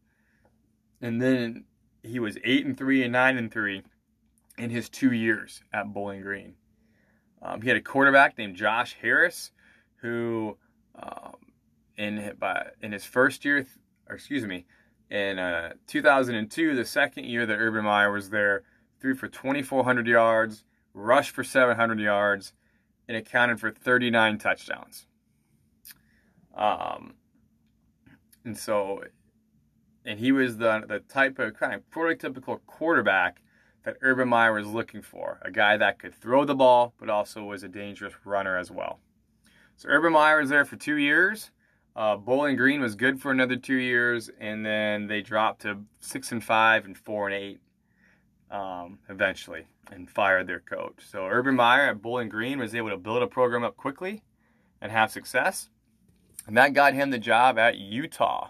and 1.01 1.21
then 1.21 1.65
he 2.03 2.19
was 2.19 2.37
eight 2.43 2.65
and 2.65 2.77
three 2.77 3.03
and 3.03 3.11
nine 3.11 3.37
and 3.37 3.51
three 3.51 3.83
in 4.57 4.69
his 4.69 4.89
two 4.89 5.11
years 5.11 5.63
at 5.73 5.93
Bowling 5.93 6.21
Green. 6.21 6.55
Um, 7.41 7.61
he 7.61 7.69
had 7.69 7.77
a 7.77 7.81
quarterback 7.81 8.37
named 8.37 8.55
Josh 8.55 8.95
Harris, 9.01 9.51
who 9.97 10.57
um, 10.95 11.35
in 11.97 12.35
by, 12.39 12.67
in 12.81 12.91
his 12.91 13.05
first 13.05 13.43
year, 13.43 13.65
or 14.07 14.15
excuse 14.15 14.45
me, 14.45 14.65
in 15.09 15.39
uh, 15.39 15.73
2002, 15.87 16.75
the 16.75 16.85
second 16.85 17.25
year 17.25 17.45
that 17.45 17.55
Urban 17.55 17.83
Meyer 17.83 18.11
was 18.11 18.29
there, 18.29 18.63
threw 18.99 19.15
for 19.15 19.27
2,400 19.27 20.07
yards, 20.07 20.63
rushed 20.93 21.31
for 21.31 21.43
700 21.43 21.99
yards, 21.99 22.53
and 23.11 23.17
accounted 23.17 23.59
for 23.59 23.71
39 23.71 24.37
touchdowns. 24.37 25.05
Um, 26.55 27.15
and 28.45 28.57
so, 28.57 29.03
and 30.05 30.17
he 30.17 30.31
was 30.31 30.57
the 30.57 30.83
the 30.87 30.99
type 30.99 31.37
of 31.37 31.59
kind 31.59 31.73
of 31.73 31.81
prototypical 31.91 32.59
quarterback 32.65 33.41
that 33.83 33.97
Urban 34.01 34.29
Meyer 34.29 34.53
was 34.53 34.67
looking 34.67 35.01
for 35.01 35.39
a 35.41 35.51
guy 35.51 35.75
that 35.75 35.99
could 35.99 36.15
throw 36.15 36.45
the 36.45 36.55
ball, 36.55 36.93
but 36.99 37.09
also 37.09 37.43
was 37.43 37.63
a 37.63 37.67
dangerous 37.67 38.13
runner 38.23 38.57
as 38.57 38.71
well. 38.71 38.99
So 39.75 39.89
Urban 39.89 40.13
Meyer 40.13 40.39
was 40.39 40.49
there 40.49 40.63
for 40.63 40.77
two 40.77 40.95
years. 40.95 41.51
Uh, 41.93 42.15
Bowling 42.15 42.55
Green 42.55 42.79
was 42.79 42.95
good 42.95 43.21
for 43.21 43.31
another 43.31 43.57
two 43.57 43.75
years, 43.75 44.29
and 44.39 44.65
then 44.65 45.07
they 45.07 45.21
dropped 45.21 45.63
to 45.63 45.81
six 45.99 46.31
and 46.31 46.41
five 46.41 46.85
and 46.85 46.97
four 46.97 47.27
and 47.27 47.35
eight 47.35 47.59
um, 48.51 48.99
eventually, 49.09 49.65
and 49.91 50.09
fired 50.09 50.47
their 50.47 50.59
coach. 50.59 50.99
So 51.09 51.25
Urban 51.25 51.55
Meyer 51.55 51.89
at 51.89 52.01
Bowling 52.01 52.29
Green 52.29 52.59
was 52.59 52.75
able 52.75 52.89
to 52.89 52.97
build 52.97 53.23
a 53.23 53.27
program 53.27 53.63
up 53.63 53.77
quickly 53.77 54.21
and 54.81 54.91
have 54.91 55.11
success, 55.11 55.69
and 56.45 56.57
that 56.57 56.73
got 56.73 56.93
him 56.93 57.09
the 57.09 57.17
job 57.17 57.57
at 57.57 57.77
Utah. 57.77 58.49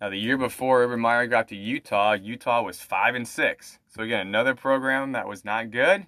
Now, 0.00 0.10
the 0.10 0.18
year 0.18 0.36
before 0.36 0.82
Urban 0.82 1.00
Meyer 1.00 1.26
got 1.26 1.48
to 1.48 1.56
Utah, 1.56 2.12
Utah 2.12 2.62
was 2.62 2.80
five 2.80 3.14
and 3.14 3.26
six. 3.26 3.78
So 3.88 4.02
again, 4.02 4.26
another 4.26 4.54
program 4.54 5.12
that 5.12 5.26
was 5.26 5.44
not 5.44 5.70
good. 5.70 6.06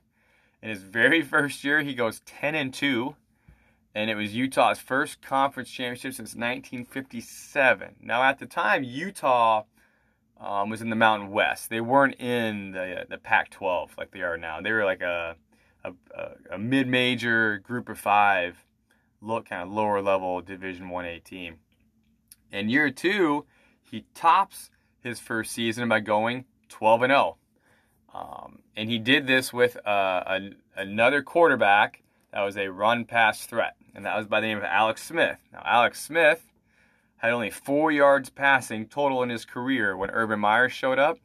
In 0.62 0.68
his 0.68 0.82
very 0.82 1.22
first 1.34 1.64
year, 1.64 1.82
he 1.82 1.94
goes 1.94 2.20
ten 2.20 2.54
and 2.54 2.72
two, 2.72 3.16
and 3.94 4.10
it 4.10 4.14
was 4.14 4.34
Utah's 4.34 4.78
first 4.78 5.22
conference 5.22 5.70
championship 5.70 6.14
since 6.14 6.34
1957. 6.34 7.96
Now, 8.00 8.22
at 8.22 8.38
the 8.38 8.46
time, 8.46 8.84
Utah 8.84 9.64
um, 10.40 10.70
was 10.70 10.82
in 10.82 10.90
the 10.90 10.96
Mountain 10.96 11.30
West. 11.30 11.70
They 11.70 11.80
weren't 11.80 12.14
in 12.20 12.72
the 12.72 13.06
the 13.08 13.18
Pac-12 13.18 13.90
like 13.98 14.10
they 14.10 14.22
are 14.22 14.36
now. 14.36 14.60
They 14.60 14.72
were 14.72 14.84
like 14.84 15.02
a 15.02 15.36
a, 15.84 15.92
a 16.50 16.58
mid-major 16.58 17.58
group 17.58 17.88
of 17.88 17.98
five, 17.98 18.64
look 19.22 19.48
kind 19.48 19.62
of 19.62 19.70
lower 19.70 20.02
level 20.02 20.40
Division 20.40 20.90
One 20.90 21.04
A 21.04 21.18
team. 21.20 21.56
In 22.50 22.68
year 22.68 22.90
two 22.90 23.44
he 23.90 24.04
tops 24.14 24.70
his 25.00 25.20
first 25.20 25.52
season 25.52 25.88
by 25.88 26.00
going 26.00 26.44
12 26.68 27.02
and 27.02 27.10
0. 27.10 27.36
Um, 28.14 28.60
and 28.76 28.90
he 28.90 28.98
did 28.98 29.26
this 29.26 29.52
with 29.52 29.76
uh, 29.86 30.22
a, 30.26 30.50
another 30.76 31.22
quarterback 31.22 32.02
that 32.32 32.42
was 32.42 32.56
a 32.56 32.68
run 32.68 33.04
pass 33.04 33.46
threat, 33.46 33.76
and 33.94 34.04
that 34.04 34.16
was 34.16 34.26
by 34.26 34.40
the 34.40 34.46
name 34.46 34.58
of 34.58 34.64
Alex 34.64 35.02
Smith. 35.02 35.38
Now, 35.52 35.62
Alex 35.64 36.02
Smith 36.02 36.47
had 37.18 37.32
only 37.32 37.50
four 37.50 37.92
yards 37.92 38.30
passing 38.30 38.86
total 38.86 39.22
in 39.22 39.28
his 39.28 39.44
career 39.44 39.96
when 39.96 40.10
Urban 40.10 40.40
Meyer 40.40 40.68
showed 40.68 40.98
up. 40.98 41.18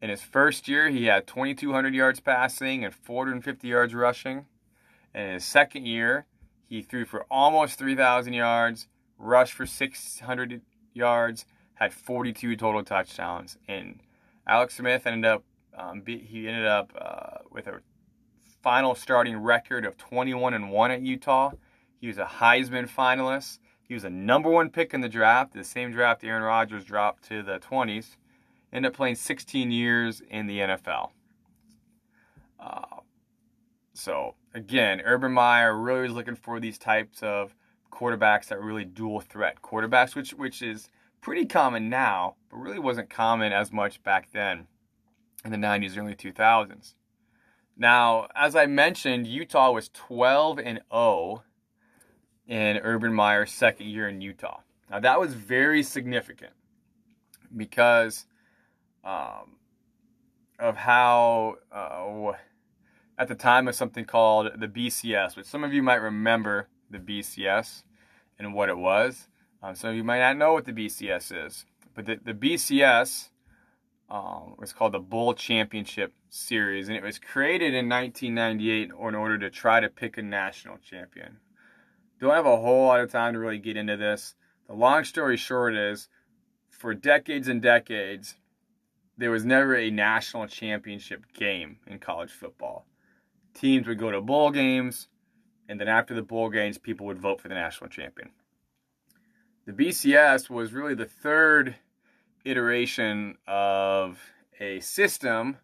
In 0.00 0.10
his 0.10 0.22
first 0.22 0.68
year, 0.68 0.88
he 0.90 1.06
had 1.06 1.26
2,200 1.26 1.94
yards 1.94 2.20
passing 2.20 2.84
and 2.84 2.94
450 2.94 3.66
yards 3.66 3.94
rushing. 3.94 4.46
In 5.14 5.34
his 5.34 5.44
second 5.44 5.86
year, 5.86 6.26
he 6.66 6.82
threw 6.82 7.04
for 7.04 7.26
almost 7.30 7.78
3,000 7.78 8.32
yards, 8.34 8.86
rushed 9.18 9.54
for 9.54 9.66
600 9.66 10.60
yards, 10.92 11.46
had 11.74 11.92
42 11.92 12.56
total 12.56 12.84
touchdowns. 12.84 13.56
And 13.66 14.00
Alex 14.46 14.76
Smith 14.76 15.06
ended 15.06 15.30
up 15.30 15.44
um, 15.76 16.02
he 16.04 16.48
ended 16.48 16.66
up 16.66 16.92
uh, 17.00 17.44
with 17.52 17.68
a 17.68 17.80
final 18.62 18.96
starting 18.96 19.36
record 19.36 19.86
of 19.86 19.96
21 19.96 20.52
and 20.52 20.70
one 20.70 20.90
at 20.90 21.02
Utah. 21.02 21.52
He 22.00 22.08
was 22.08 22.18
a 22.18 22.24
Heisman 22.24 22.90
finalist. 22.90 23.58
He 23.88 23.94
was 23.94 24.04
a 24.04 24.10
number 24.10 24.50
one 24.50 24.68
pick 24.68 24.92
in 24.92 25.00
the 25.00 25.08
draft, 25.08 25.54
the 25.54 25.64
same 25.64 25.90
draft 25.92 26.22
Aaron 26.22 26.42
Rodgers 26.42 26.84
dropped 26.84 27.26
to 27.28 27.42
the 27.42 27.58
20s. 27.58 28.16
Ended 28.70 28.92
up 28.92 28.96
playing 28.96 29.14
16 29.14 29.70
years 29.70 30.20
in 30.28 30.46
the 30.46 30.58
NFL. 30.58 31.10
Uh, 32.60 33.00
so 33.94 34.34
again, 34.52 35.00
Urban 35.00 35.32
Meyer 35.32 35.74
really 35.74 36.02
was 36.02 36.12
looking 36.12 36.36
for 36.36 36.60
these 36.60 36.76
types 36.76 37.22
of 37.22 37.54
quarterbacks 37.90 38.48
that 38.48 38.60
really 38.60 38.84
dual 38.84 39.20
threat 39.20 39.62
quarterbacks, 39.62 40.14
which 40.14 40.32
which 40.32 40.60
is 40.60 40.90
pretty 41.22 41.46
common 41.46 41.88
now, 41.88 42.36
but 42.50 42.58
really 42.58 42.78
wasn't 42.78 43.08
common 43.08 43.52
as 43.52 43.72
much 43.72 44.02
back 44.02 44.30
then 44.32 44.66
in 45.44 45.50
the 45.50 45.56
90s, 45.56 45.96
early 45.96 46.14
2000s. 46.14 46.94
Now, 47.76 48.28
as 48.34 48.54
I 48.54 48.66
mentioned, 48.66 49.26
Utah 49.26 49.70
was 49.70 49.88
12 49.90 50.58
and 50.58 50.80
0 50.92 51.42
in 52.48 52.78
Urban 52.78 53.12
Meyer's 53.12 53.52
second 53.52 53.88
year 53.88 54.08
in 54.08 54.20
Utah. 54.20 54.60
Now, 54.90 55.00
that 55.00 55.20
was 55.20 55.34
very 55.34 55.82
significant 55.82 56.52
because 57.54 58.24
um, 59.04 59.56
of 60.58 60.76
how, 60.76 61.56
uh, 61.70 62.32
at 63.18 63.28
the 63.28 63.34
time, 63.34 63.68
of 63.68 63.74
something 63.74 64.06
called 64.06 64.52
the 64.58 64.66
BCS, 64.66 65.36
which 65.36 65.46
some 65.46 65.62
of 65.62 65.72
you 65.72 65.82
might 65.82 65.96
remember 65.96 66.68
the 66.90 66.98
BCS. 66.98 67.82
and 68.38 68.54
what 68.54 68.68
it 68.68 68.78
was. 68.78 69.28
Um, 69.62 69.74
some 69.74 69.90
of 69.90 69.96
you 69.96 70.04
might 70.04 70.20
not 70.20 70.36
know 70.36 70.52
what 70.52 70.64
the 70.64 70.72
BCS 70.72 71.46
is, 71.46 71.66
but 71.94 72.06
the, 72.06 72.20
the 72.24 72.32
BCS 72.32 73.30
um, 74.08 74.54
was 74.58 74.72
called 74.72 74.92
the 74.92 75.00
Bowl 75.00 75.34
Championship 75.34 76.14
Series, 76.30 76.88
and 76.88 76.96
it 76.96 77.02
was 77.02 77.18
created 77.18 77.74
in 77.74 77.88
1998 77.88 78.90
in 78.90 78.92
order 79.14 79.36
to 79.38 79.50
try 79.50 79.80
to 79.80 79.88
pick 79.88 80.16
a 80.16 80.22
national 80.22 80.78
champion. 80.78 81.38
Don't 82.20 82.34
have 82.34 82.46
a 82.46 82.56
whole 82.56 82.86
lot 82.86 83.00
of 83.00 83.10
time 83.10 83.34
to 83.34 83.38
really 83.38 83.58
get 83.58 83.76
into 83.76 83.96
this. 83.96 84.34
The 84.66 84.74
long 84.74 85.04
story 85.04 85.36
short 85.36 85.74
is, 85.74 86.08
for 86.70 86.92
decades 86.92 87.48
and 87.48 87.62
decades, 87.62 88.34
there 89.16 89.30
was 89.30 89.44
never 89.44 89.76
a 89.76 89.90
national 89.90 90.46
championship 90.46 91.32
game 91.32 91.78
in 91.86 91.98
college 91.98 92.30
football. 92.30 92.86
Teams 93.54 93.86
would 93.86 93.98
go 93.98 94.10
to 94.10 94.20
bowl 94.20 94.50
games, 94.50 95.08
and 95.68 95.80
then 95.80 95.88
after 95.88 96.14
the 96.14 96.22
bowl 96.22 96.50
games, 96.50 96.78
people 96.78 97.06
would 97.06 97.18
vote 97.18 97.40
for 97.40 97.48
the 97.48 97.54
national 97.54 97.90
champion. 97.90 98.30
The 99.66 99.72
BCS 99.72 100.48
was 100.48 100.72
really 100.72 100.94
the 100.94 101.04
third 101.04 101.76
iteration 102.44 103.36
of 103.46 104.18
a 104.60 104.80
system 104.80 105.58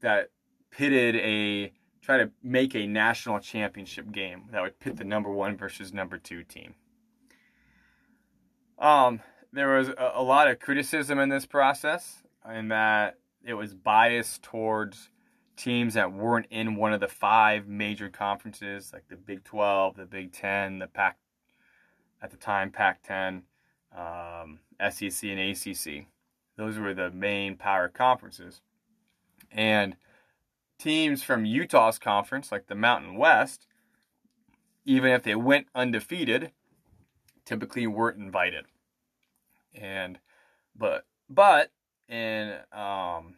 that 0.00 0.30
pitted 0.70 1.16
a 1.16 1.72
try 2.08 2.16
to 2.16 2.30
make 2.42 2.74
a 2.74 2.86
national 2.86 3.38
championship 3.38 4.10
game 4.10 4.44
that 4.50 4.62
would 4.62 4.80
pit 4.80 4.96
the 4.96 5.04
number 5.04 5.30
one 5.30 5.58
versus 5.58 5.92
number 5.92 6.16
two 6.16 6.42
team. 6.42 6.74
Um, 8.78 9.20
there 9.52 9.76
was 9.76 9.90
a, 9.90 10.12
a 10.14 10.22
lot 10.22 10.48
of 10.48 10.58
criticism 10.58 11.18
in 11.18 11.28
this 11.28 11.44
process, 11.44 12.22
in 12.50 12.68
that 12.68 13.18
it 13.44 13.52
was 13.52 13.74
biased 13.74 14.42
towards 14.42 15.10
teams 15.54 15.92
that 15.94 16.10
weren't 16.10 16.46
in 16.48 16.76
one 16.76 16.94
of 16.94 17.00
the 17.00 17.08
five 17.08 17.68
major 17.68 18.08
conferences, 18.08 18.90
like 18.90 19.06
the 19.08 19.16
Big 19.16 19.44
12, 19.44 19.96
the 19.96 20.06
Big 20.06 20.32
10, 20.32 20.78
the 20.78 20.86
Pac, 20.86 21.18
at 22.22 22.30
the 22.30 22.38
time, 22.38 22.70
Pac 22.70 23.02
10, 23.02 23.42
um, 23.94 24.60
SEC, 24.90 25.24
and 25.24 25.38
ACC. 25.38 26.06
Those 26.56 26.78
were 26.78 26.94
the 26.94 27.10
main 27.10 27.56
power 27.56 27.86
conferences. 27.86 28.62
And 29.52 29.94
teams 30.78 31.22
from 31.22 31.44
Utah's 31.44 31.98
conference, 31.98 32.52
like 32.52 32.66
the 32.66 32.74
Mountain 32.74 33.16
West, 33.16 33.66
even 34.84 35.12
if 35.12 35.22
they 35.22 35.34
went 35.34 35.66
undefeated, 35.74 36.52
typically 37.44 37.86
weren't 37.86 38.18
invited. 38.18 38.64
And 39.74 40.18
but 40.76 41.04
but 41.28 41.70
in 42.08 42.56
um, 42.72 43.34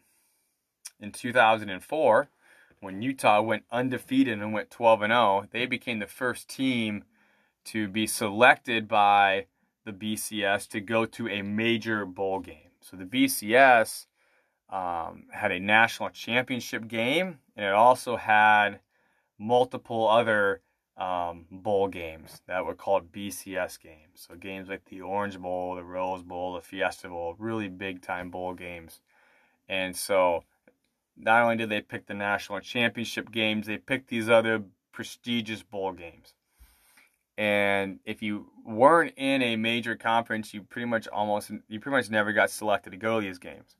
in 1.00 1.12
2004 1.12 2.28
when 2.80 3.02
Utah 3.02 3.42
went 3.42 3.64
undefeated 3.70 4.40
and 4.40 4.52
went 4.52 4.70
12 4.70 5.02
and 5.02 5.12
0, 5.12 5.46
they 5.50 5.66
became 5.66 5.98
the 5.98 6.06
first 6.06 6.48
team 6.48 7.04
to 7.64 7.88
be 7.88 8.06
selected 8.06 8.88
by 8.88 9.46
the 9.84 9.92
BCS 9.92 10.66
to 10.68 10.80
go 10.80 11.04
to 11.04 11.28
a 11.28 11.42
major 11.42 12.06
bowl 12.06 12.40
game. 12.40 12.70
So 12.80 12.96
the 12.96 13.04
BCS 13.04 14.06
um, 14.70 15.24
had 15.32 15.50
a 15.50 15.60
national 15.60 16.10
championship 16.10 16.86
game, 16.86 17.38
and 17.56 17.66
it 17.66 17.72
also 17.72 18.16
had 18.16 18.80
multiple 19.38 20.08
other 20.08 20.60
um, 20.96 21.46
bowl 21.50 21.88
games 21.88 22.42
that 22.46 22.64
were 22.64 22.74
called 22.74 23.10
BCS 23.10 23.80
games. 23.80 24.26
So 24.28 24.34
games 24.34 24.68
like 24.68 24.84
the 24.84 25.00
Orange 25.00 25.38
Bowl, 25.38 25.74
the 25.74 25.82
Rose 25.82 26.22
Bowl, 26.22 26.54
the 26.54 26.60
Fiesta 26.60 27.08
Bowl, 27.08 27.34
really 27.38 27.68
big 27.68 28.02
time 28.02 28.30
bowl 28.30 28.52
games. 28.52 29.00
And 29.68 29.96
so 29.96 30.44
not 31.16 31.42
only 31.42 31.56
did 31.56 31.70
they 31.70 31.80
pick 31.80 32.06
the 32.06 32.14
national 32.14 32.60
championship 32.60 33.30
games, 33.30 33.66
they 33.66 33.78
picked 33.78 34.08
these 34.08 34.28
other 34.28 34.62
prestigious 34.92 35.62
bowl 35.62 35.92
games. 35.92 36.34
And 37.38 38.00
if 38.04 38.20
you 38.20 38.50
weren't 38.66 39.14
in 39.16 39.40
a 39.40 39.56
major 39.56 39.96
conference, 39.96 40.52
you 40.52 40.62
pretty 40.62 40.86
much 40.86 41.08
almost 41.08 41.50
you 41.68 41.80
pretty 41.80 41.96
much 41.96 42.10
never 42.10 42.32
got 42.34 42.50
selected 42.50 42.90
to 42.90 42.98
go 42.98 43.18
to 43.18 43.26
these 43.26 43.38
games. 43.38 43.76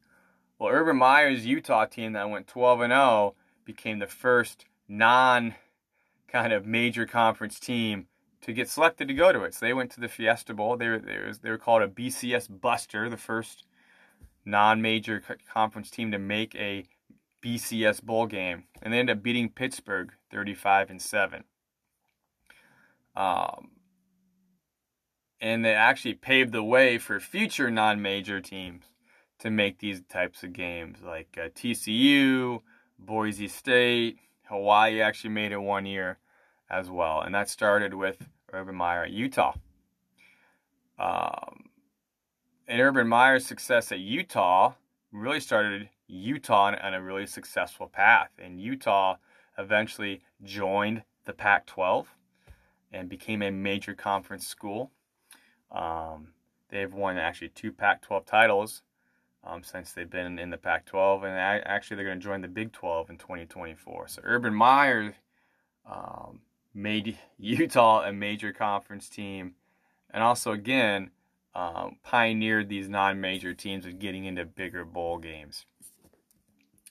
Well, 0.60 0.74
Urban 0.74 0.98
Meyer's 0.98 1.46
Utah 1.46 1.86
team 1.86 2.12
that 2.12 2.28
went 2.28 2.46
12 2.46 2.82
and 2.82 2.92
0 2.92 3.34
became 3.64 3.98
the 3.98 4.06
first 4.06 4.66
non 4.86 5.54
kind 6.28 6.52
of 6.52 6.66
major 6.66 7.06
conference 7.06 7.58
team 7.58 8.08
to 8.42 8.52
get 8.52 8.68
selected 8.68 9.08
to 9.08 9.14
go 9.14 9.32
to 9.32 9.42
it. 9.44 9.54
So 9.54 9.64
they 9.64 9.72
went 9.72 9.90
to 9.92 10.00
the 10.00 10.08
Fiesta 10.08 10.52
Bowl. 10.52 10.76
They 10.76 10.88
were, 10.88 10.98
they 10.98 11.16
were, 11.16 11.32
they 11.42 11.48
were 11.48 11.56
called 11.56 11.80
a 11.80 11.88
BCS 11.88 12.60
Buster, 12.60 13.08
the 13.08 13.16
first 13.16 13.64
non-major 14.44 15.22
conference 15.50 15.90
team 15.90 16.12
to 16.12 16.18
make 16.18 16.54
a 16.56 16.84
BCS 17.42 18.02
bowl 18.02 18.26
game, 18.26 18.64
and 18.82 18.92
they 18.92 18.98
ended 18.98 19.16
up 19.16 19.22
beating 19.22 19.48
Pittsburgh 19.48 20.12
35 20.30 20.90
and 20.90 21.00
seven. 21.00 21.44
Um, 23.16 23.70
and 25.40 25.64
they 25.64 25.72
actually 25.72 26.14
paved 26.14 26.52
the 26.52 26.62
way 26.62 26.98
for 26.98 27.18
future 27.18 27.70
non-major 27.70 28.42
teams 28.42 28.89
to 29.40 29.50
make 29.50 29.78
these 29.78 30.02
types 30.08 30.42
of 30.42 30.52
games, 30.52 30.98
like 31.04 31.38
uh, 31.38 31.48
TCU, 31.48 32.60
Boise 32.98 33.48
State, 33.48 34.18
Hawaii 34.44 35.00
actually 35.00 35.30
made 35.30 35.52
it 35.52 35.60
one 35.60 35.86
year 35.86 36.18
as 36.70 36.90
well, 36.90 37.20
and 37.20 37.34
that 37.34 37.48
started 37.48 37.94
with 37.94 38.28
Urban 38.52 38.74
Meyer 38.74 39.04
at 39.04 39.10
Utah. 39.10 39.54
Um, 40.98 41.70
and 42.68 42.80
Urban 42.80 43.08
Meyer's 43.08 43.46
success 43.46 43.90
at 43.90 43.98
Utah 43.98 44.74
really 45.12 45.40
started 45.40 45.88
Utah 46.06 46.76
on 46.80 46.94
a 46.94 47.02
really 47.02 47.26
successful 47.26 47.86
path. 47.86 48.30
And 48.38 48.60
Utah 48.60 49.16
eventually 49.58 50.20
joined 50.42 51.02
the 51.24 51.32
Pac 51.32 51.66
12 51.66 52.14
and 52.92 53.08
became 53.08 53.42
a 53.42 53.50
major 53.50 53.94
conference 53.94 54.46
school. 54.46 54.90
Um, 55.72 56.28
they've 56.68 56.92
won 56.92 57.16
actually 57.16 57.48
two 57.48 57.72
Pac 57.72 58.02
12 58.02 58.26
titles 58.26 58.82
um, 59.44 59.62
since 59.62 59.92
they've 59.92 60.10
been 60.10 60.38
in 60.38 60.50
the 60.50 60.56
Pac 60.56 60.86
12, 60.86 61.24
and 61.24 61.34
actually 61.36 61.96
they're 61.96 62.06
going 62.06 62.20
to 62.20 62.24
join 62.24 62.40
the 62.40 62.48
Big 62.48 62.72
12 62.72 63.10
in 63.10 63.18
2024. 63.18 64.08
So 64.08 64.20
Urban 64.24 64.54
Meyer 64.54 65.14
um, 65.90 66.40
made 66.74 67.18
Utah 67.38 68.06
a 68.06 68.12
major 68.12 68.52
conference 68.52 69.08
team, 69.08 69.54
and 70.12 70.22
also, 70.22 70.52
again, 70.52 71.10
um, 71.54 71.96
pioneered 72.02 72.68
these 72.68 72.88
non 72.88 73.20
major 73.20 73.54
teams 73.54 73.86
of 73.86 73.98
getting 73.98 74.24
into 74.24 74.44
bigger 74.44 74.84
bowl 74.84 75.18
games. 75.18 75.64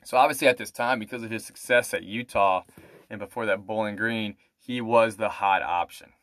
So 0.04 0.18
obviously 0.18 0.48
at 0.48 0.58
this 0.58 0.72
time, 0.72 1.00
because 1.00 1.24
of 1.24 1.30
his 1.30 1.46
success 1.46 1.94
at 1.94 2.04
Utah 2.04 2.64
and 3.10 3.20
before 3.20 3.46
that 3.46 3.66
Bowling 3.66 3.96
Green, 3.96 4.36
he 4.58 4.82
was 4.82 5.18
the 5.18 5.30
hot 5.30 5.62
option. 5.62 6.14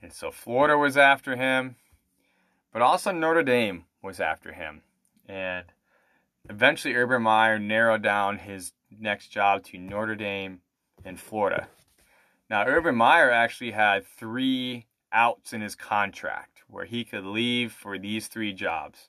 And 0.00 0.12
so 0.12 0.30
Florida 0.30 0.76
was 0.76 0.96
after 0.96 1.36
him, 1.36 1.76
but 2.72 2.82
also 2.82 3.12
Notre 3.12 3.42
Dame 3.42 3.84
was 4.02 4.20
after 4.20 4.52
him. 4.52 4.82
And 5.28 5.66
eventually 6.48 6.94
Urban 6.94 7.22
Meyer 7.22 7.58
narrowed 7.58 8.02
down 8.02 8.38
his 8.38 8.72
next 8.90 9.28
job 9.28 9.64
to 9.64 9.78
Notre 9.78 10.14
Dame 10.14 10.60
in 11.04 11.16
Florida. 11.16 11.68
Now 12.50 12.64
Urban 12.66 12.96
Meyer 12.96 13.30
actually 13.30 13.70
had 13.70 14.06
three 14.06 14.86
outs 15.12 15.52
in 15.52 15.60
his 15.60 15.74
contract 15.74 16.62
where 16.68 16.84
he 16.84 17.04
could 17.04 17.24
leave 17.24 17.72
for 17.72 17.98
these 17.98 18.28
three 18.28 18.52
jobs. 18.52 19.08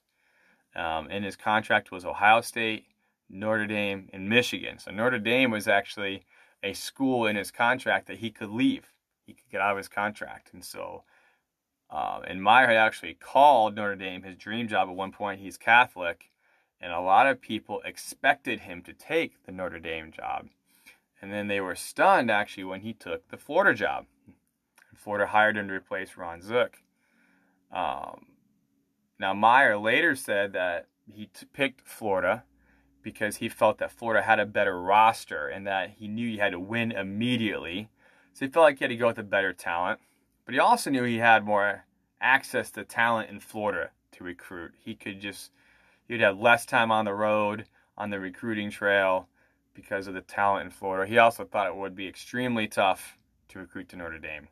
Um, 0.75 1.07
and 1.09 1.23
his 1.23 1.35
contract 1.35 1.91
was 1.91 2.03
Ohio 2.03 2.41
State, 2.41 2.85
Notre 3.29 3.67
Dame, 3.67 4.09
and 4.11 4.27
Michigan. 4.27 4.79
So 4.79 4.91
Notre 4.91 5.19
Dame 5.19 5.51
was 5.51 5.67
actually 5.67 6.23
a 6.63 6.73
school 6.73 7.25
in 7.25 7.35
his 7.35 7.51
contract 7.51 8.07
that 8.07 8.17
he 8.17 8.31
could 8.31 8.49
leave. 8.49 8.91
He 9.25 9.33
could 9.33 9.49
get 9.51 9.61
out 9.61 9.71
of 9.71 9.77
his 9.77 9.87
contract. 9.87 10.51
And 10.53 10.63
so, 10.63 11.03
uh, 11.93 12.21
and 12.25 12.41
Meyer 12.41 12.65
had 12.65 12.75
actually 12.75 13.13
called 13.13 13.75
Notre 13.75 13.95
Dame 13.95 14.23
his 14.23 14.35
dream 14.35 14.67
job 14.67 14.89
at 14.89 14.95
one 14.95 15.11
point. 15.11 15.39
He's 15.39 15.57
Catholic, 15.57 16.31
and 16.81 16.91
a 16.91 16.99
lot 16.99 17.27
of 17.27 17.39
people 17.39 17.81
expected 17.85 18.61
him 18.61 18.81
to 18.81 18.93
take 18.93 19.45
the 19.45 19.51
Notre 19.51 19.79
Dame 19.79 20.11
job. 20.11 20.47
And 21.21 21.31
then 21.31 21.47
they 21.47 21.61
were 21.61 21.75
stunned 21.75 22.31
actually 22.31 22.63
when 22.63 22.81
he 22.81 22.93
took 22.93 23.29
the 23.29 23.37
Florida 23.37 23.77
job. 23.77 24.07
Florida 24.95 25.27
hired 25.27 25.55
him 25.55 25.67
to 25.67 25.73
replace 25.75 26.17
Ron 26.17 26.41
Zook. 26.41 26.77
Um, 27.71 28.25
now, 29.19 29.35
Meyer 29.35 29.77
later 29.77 30.15
said 30.15 30.53
that 30.53 30.87
he 31.05 31.27
t- 31.27 31.45
picked 31.53 31.87
Florida 31.87 32.43
because 33.03 33.37
he 33.37 33.49
felt 33.49 33.77
that 33.77 33.91
Florida 33.91 34.23
had 34.23 34.39
a 34.39 34.45
better 34.47 34.81
roster 34.81 35.47
and 35.47 35.67
that 35.67 35.91
he 35.99 36.07
knew 36.07 36.27
he 36.27 36.37
had 36.37 36.53
to 36.53 36.59
win 36.59 36.91
immediately. 36.91 37.89
So 38.33 38.45
he 38.45 38.51
felt 38.51 38.63
like 38.63 38.79
he 38.79 38.85
had 38.85 38.89
to 38.89 38.95
go 38.95 39.07
with 39.07 39.19
a 39.19 39.23
better 39.23 39.53
talent. 39.53 39.99
But 40.45 40.53
he 40.53 40.59
also 40.59 40.89
knew 40.89 41.03
he 41.03 41.17
had 41.17 41.45
more 41.45 41.85
access 42.21 42.71
to 42.71 42.83
talent 42.83 43.29
in 43.29 43.39
Florida 43.39 43.91
to 44.13 44.23
recruit. 44.23 44.73
He 44.83 44.95
could 44.95 45.19
just, 45.19 45.51
he'd 46.07 46.21
have 46.21 46.37
less 46.39 46.65
time 46.65 46.91
on 46.91 47.05
the 47.05 47.13
road 47.13 47.65
on 47.97 48.09
the 48.09 48.19
recruiting 48.19 48.69
trail 48.69 49.27
because 49.73 50.07
of 50.07 50.13
the 50.13 50.21
talent 50.21 50.65
in 50.65 50.71
Florida. 50.71 51.09
He 51.09 51.17
also 51.17 51.45
thought 51.45 51.67
it 51.67 51.75
would 51.75 51.95
be 51.95 52.07
extremely 52.07 52.67
tough 52.67 53.17
to 53.49 53.59
recruit 53.59 53.89
to 53.89 53.95
Notre 53.95 54.19
Dame. 54.19 54.47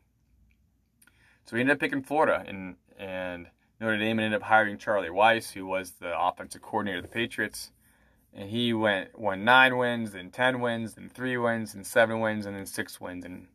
So 1.44 1.56
he 1.56 1.60
ended 1.60 1.74
up 1.74 1.80
picking 1.80 2.02
Florida, 2.02 2.44
and, 2.46 2.76
and 2.98 3.48
Notre 3.80 3.98
Dame 3.98 4.20
ended 4.20 4.40
up 4.40 4.46
hiring 4.46 4.78
Charlie 4.78 5.08
Weis, 5.08 5.52
who 5.52 5.66
was 5.66 5.92
the 5.92 6.18
offensive 6.18 6.62
coordinator 6.62 6.98
of 6.98 7.04
the 7.04 7.08
Patriots 7.08 7.72
and 8.34 8.48
he 8.48 8.72
went 8.72 9.18
won 9.18 9.44
nine 9.44 9.76
wins, 9.76 10.12
then 10.12 10.30
ten 10.30 10.60
wins, 10.60 10.94
then 10.94 11.08
three 11.08 11.36
wins, 11.36 11.74
then 11.74 11.84
seven 11.84 12.20
wins, 12.20 12.46
and 12.46 12.56
then 12.56 12.66
six 12.66 13.00
wins, 13.00 13.24
and 13.24 13.46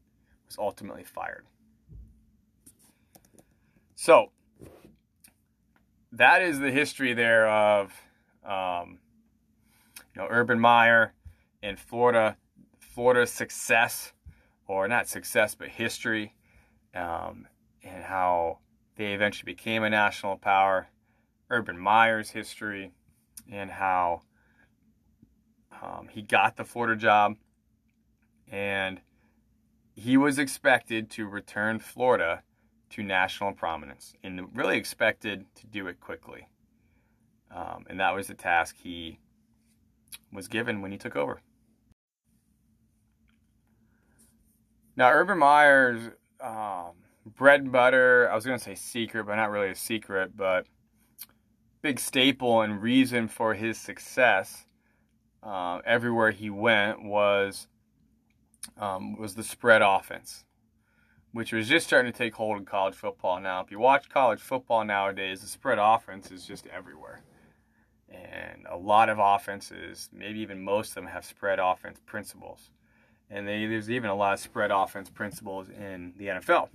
was 0.46 0.58
ultimately 0.58 1.04
fired. 1.04 1.46
So 4.00 4.32
that 6.12 6.44
is 6.44 6.60
the 6.60 6.70
history 6.70 7.14
there 7.14 7.50
of 7.50 7.92
um, 8.46 9.00
you 10.14 10.22
know 10.22 10.28
Urban 10.30 10.60
Meyer 10.60 11.14
and 11.64 11.80
Florida, 11.80 12.38
Florida's 12.80 13.32
success, 13.32 14.14
or 14.68 14.88
not 14.88 15.08
success 15.08 15.56
but 15.56 15.70
history, 15.70 16.36
um, 16.94 17.48
and 17.84 18.04
how 18.04 18.60
they 18.98 19.14
eventually 19.14 19.52
became 19.52 19.82
a 19.82 19.90
national 19.90 20.38
power. 20.38 20.90
Urban 21.50 21.80
Meyer's 21.80 22.30
history, 22.30 22.92
and 23.52 23.72
how 23.72 24.22
um, 25.82 26.08
he 26.12 26.22
got 26.22 26.56
the 26.56 26.64
Florida 26.64 26.96
job, 26.96 27.34
and 28.48 29.02
he 29.96 30.18
was 30.18 30.38
expected 30.38 31.10
to 31.10 31.26
return 31.26 31.80
Florida 31.80 32.44
to 32.90 33.04
national 33.04 33.54
prominence 33.54 34.14
and 34.24 34.48
really 34.56 34.78
expected 34.78 35.46
to 35.56 35.68
do 35.68 35.88
it 35.88 36.00
quickly. 36.00 36.48
Um, 37.54 37.86
and 37.90 38.00
that 38.00 38.14
was 38.14 38.28
the 38.28 38.34
task 38.34 38.76
he 38.82 39.20
was 40.32 40.48
given 40.48 40.82
when 40.82 40.92
he 40.92 40.98
took 40.98 41.16
over. 41.16 41.42
Now, 44.96 45.12
Urban 45.12 45.38
Meyer's 45.38 46.10
um, 46.42 46.94
bread 47.26 47.62
and 47.62 47.72
butter, 47.72 48.30
I 48.32 48.36
was 48.36 48.46
going 48.46 48.58
to 48.58 48.64
say 48.64 48.76
secret, 48.76 49.26
but 49.26 49.36
not 49.36 49.52
really 49.52 49.70
a 49.70 49.76
secret, 49.76 50.36
but 50.36 50.66
big 51.82 52.00
staple 52.00 52.62
and 52.62 52.82
reason 52.82 53.28
for 53.28 53.54
his 53.54 53.78
success 53.80 54.66
uh, 55.44 55.80
everywhere 55.86 56.32
he 56.32 56.50
went 56.50 57.04
was 57.04 57.68
um, 58.78 59.18
was 59.18 59.36
the 59.36 59.44
spread 59.44 59.82
offense 59.82 60.44
which 61.32 61.52
was 61.54 61.68
just 61.68 61.88
starting 61.88 62.12
to 62.12 62.18
take 62.18 62.36
hold 62.36 62.58
in 62.58 62.66
college 62.66 62.96
football 62.96 63.40
now. 63.40 63.62
If 63.62 63.72
you 63.72 63.80
watch 63.80 64.10
college 64.10 64.40
football 64.40 64.84
nowadays, 64.84 65.42
the 65.42 65.48
spread 65.48 65.78
offense 65.80 66.32
is 66.32 66.46
just 66.46 66.68
everywhere. 66.68 67.22
And 68.10 68.66
a 68.70 68.78
lot 68.78 69.10
of 69.10 69.20
offenses, 69.20 70.10
maybe 70.14 70.40
even 70.40 70.64
most 70.64 70.90
of 70.90 70.96
them, 70.96 71.08
have 71.08 71.26
spread 71.26 71.60
offense 71.60 72.00
principles. 72.06 72.70
And 73.30 73.48
they, 73.48 73.66
there's 73.66 73.92
even 73.92 74.10
a 74.10 74.16
lot 74.16 74.34
of 74.34 74.40
spread 74.40 74.72
offense 74.72 75.10
principles 75.10 75.70
in 75.70 76.14
the 76.18 76.28
NFL. 76.28 76.70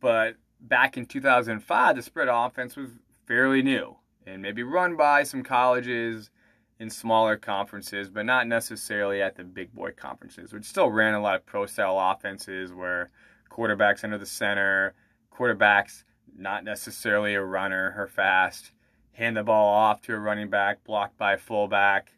But 0.00 0.36
back 0.60 0.96
in 0.96 1.06
2005, 1.06 1.96
the 1.96 2.02
spread 2.02 2.28
offense 2.30 2.76
was 2.76 2.90
fairly 3.26 3.62
new 3.62 3.96
and 4.26 4.42
maybe 4.42 4.62
run 4.62 4.96
by 4.96 5.22
some 5.22 5.42
colleges 5.42 6.30
in 6.78 6.90
smaller 6.90 7.36
conferences, 7.36 8.10
but 8.10 8.26
not 8.26 8.46
necessarily 8.46 9.22
at 9.22 9.36
the 9.36 9.44
big 9.44 9.72
boy 9.72 9.92
conferences, 9.92 10.52
which 10.52 10.64
still 10.64 10.90
ran 10.90 11.14
a 11.14 11.20
lot 11.20 11.36
of 11.36 11.46
pro 11.46 11.64
style 11.64 11.98
offenses 11.98 12.72
where 12.72 13.10
quarterbacks 13.56 14.04
under 14.04 14.18
the 14.18 14.26
center, 14.26 14.94
quarterbacks 15.32 16.04
not 16.36 16.64
necessarily 16.64 17.34
a 17.34 17.42
runner 17.42 17.94
or 17.96 18.06
fast, 18.06 18.72
hand 19.12 19.36
the 19.36 19.42
ball 19.42 19.74
off 19.74 20.02
to 20.02 20.14
a 20.14 20.18
running 20.18 20.50
back, 20.50 20.84
blocked 20.84 21.16
by 21.16 21.34
a 21.34 21.38
fullback. 21.38 22.12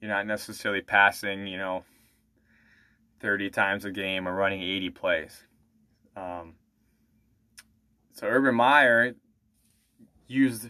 You're 0.00 0.10
not 0.10 0.26
necessarily 0.26 0.82
passing, 0.82 1.46
you 1.46 1.56
know, 1.56 1.84
30 3.20 3.50
times 3.50 3.84
a 3.84 3.90
game 3.90 4.28
or 4.28 4.34
running 4.34 4.62
80 4.62 4.90
plays. 4.90 5.44
Um, 6.16 6.54
so 8.12 8.26
Urban 8.26 8.54
Meyer 8.54 9.14
used 10.26 10.68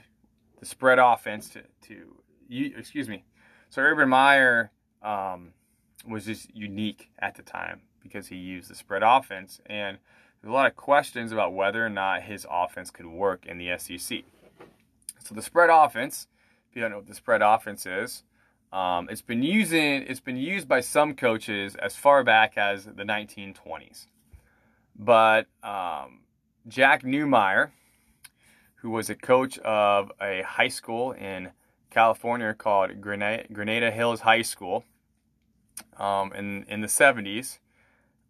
the 0.61 0.67
spread 0.67 0.99
offense 0.99 1.49
to, 1.51 1.63
to 1.89 2.17
you, 2.49 2.73
excuse 2.77 3.09
me. 3.09 3.25
So 3.71 3.83
Urban 3.83 4.09
Meyer 4.09 4.71
um, 5.03 5.53
was 6.07 6.27
just 6.27 6.55
unique 6.55 7.11
at 7.19 7.35
the 7.35 7.43
time 7.43 7.81
because 8.03 8.29
he 8.29 8.37
used 8.37 8.71
the 8.71 8.75
spread 8.75 9.03
offense. 9.03 9.61
And 9.67 9.99
there's 10.41 10.51
a 10.51 10.55
lot 10.55 10.67
of 10.67 10.77
questions 10.77 11.33
about 11.33 11.55
whether 11.55 11.85
or 11.85 11.91
not 11.91 12.23
his 12.23 12.47
offense 12.51 12.91
could 12.91 13.07
work 13.07 13.47
in 13.47 13.59
the 13.59 13.77
SEC. 13.79 14.23
So 15.21 15.35
the 15.35 15.43
spread 15.43 15.71
offense, 15.71 16.27
if 16.71 16.77
you 16.77 16.83
don't 16.83 16.91
know 16.91 16.99
what 16.99 17.07
the 17.07 17.15
spread 17.15 17.43
offense 17.43 17.87
is, 17.87 18.25
um, 18.73 19.09
it's 19.11 19.23
been 19.23 19.43
using 19.43 20.03
it's 20.03 20.21
been 20.21 20.39
used 20.39 20.67
by 20.67 20.81
some 20.81 21.15
coaches 21.15 21.77
as 21.77 21.95
far 21.95 22.25
back 22.25 22.57
as 22.57 22.87
the 22.87 23.05
1920s. 23.05 24.07
But 24.97 25.47
um, 25.63 26.21
Jack 26.67 27.03
Neumeier, 27.03 27.71
who 28.77 28.91
was 28.91 29.11
a 29.11 29.15
coach 29.15 29.59
of 29.59 30.11
a 30.21 30.43
high 30.43 30.69
school 30.69 31.13
in 31.13 31.51
California 31.91 32.55
called 32.55 33.01
Granada, 33.01 33.45
Granada 33.53 33.91
Hills 33.91 34.21
High 34.21 34.43
School 34.43 34.85
um, 35.99 36.33
in 36.33 36.65
in 36.65 36.81
the 36.81 36.89
70s, 36.89 37.59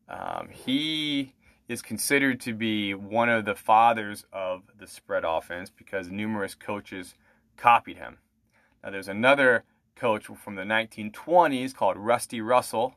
um, 0.09 0.49
he 0.51 1.35
is 1.69 1.83
considered 1.83 2.41
to 2.41 2.53
be 2.53 2.93
one 2.95 3.29
of 3.29 3.45
the 3.45 3.55
fathers 3.55 4.25
of 4.33 4.63
the 4.79 4.87
spread 4.87 5.25
offense 5.25 5.71
because 5.71 6.11
numerous 6.11 6.55
coaches 6.55 7.15
copied 7.57 7.97
him. 7.97 8.19
Now, 8.83 8.91
there's 8.91 9.09
another 9.09 9.65
coach 9.97 10.27
from 10.27 10.57
the 10.57 10.63
1920s 10.63 11.75
called 11.75 11.97
Rusty 11.97 12.41
Russell, 12.41 12.97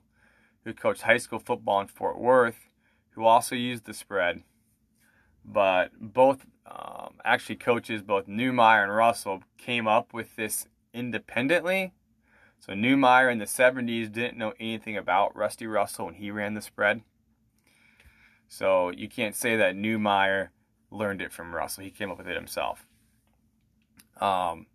who 0.63 0.73
coached 0.73 1.03
high 1.03 1.17
school 1.17 1.39
football 1.39 1.81
in 1.81 1.87
Fort 1.87 2.19
Worth, 2.19 2.67
who 3.11 3.23
also 3.23 3.55
used 3.55 3.85
the 3.85 3.93
spread. 3.93 4.43
But 5.45 5.91
both 5.99 6.45
um, 6.65 7.15
actually 7.23 7.57
coaches, 7.57 8.01
both 8.01 8.27
Neumeier 8.27 8.83
and 8.83 8.95
Russell, 8.95 9.43
came 9.57 9.87
up 9.87 10.13
with 10.13 10.35
this 10.35 10.67
independently. 10.93 11.93
So 12.59 12.73
Neumeier 12.73 13.31
in 13.31 13.37
the 13.37 13.45
70s 13.45 14.11
didn't 14.11 14.37
know 14.37 14.53
anything 14.59 14.97
about 14.97 15.35
Rusty 15.35 15.67
Russell 15.67 16.05
when 16.05 16.15
he 16.15 16.31
ran 16.31 16.55
the 16.55 16.61
spread. 16.61 17.01
So 18.47 18.89
you 18.89 19.07
can't 19.07 19.35
say 19.35 19.55
that 19.55 19.75
Neumeier 19.75 20.49
learned 20.91 21.21
it 21.21 21.31
from 21.31 21.53
Russell. 21.53 21.83
He 21.83 21.91
came 21.91 22.09
up 22.09 22.17
with 22.17 22.27
it 22.27 22.35
himself. 22.35 22.85
Um, 24.19 24.67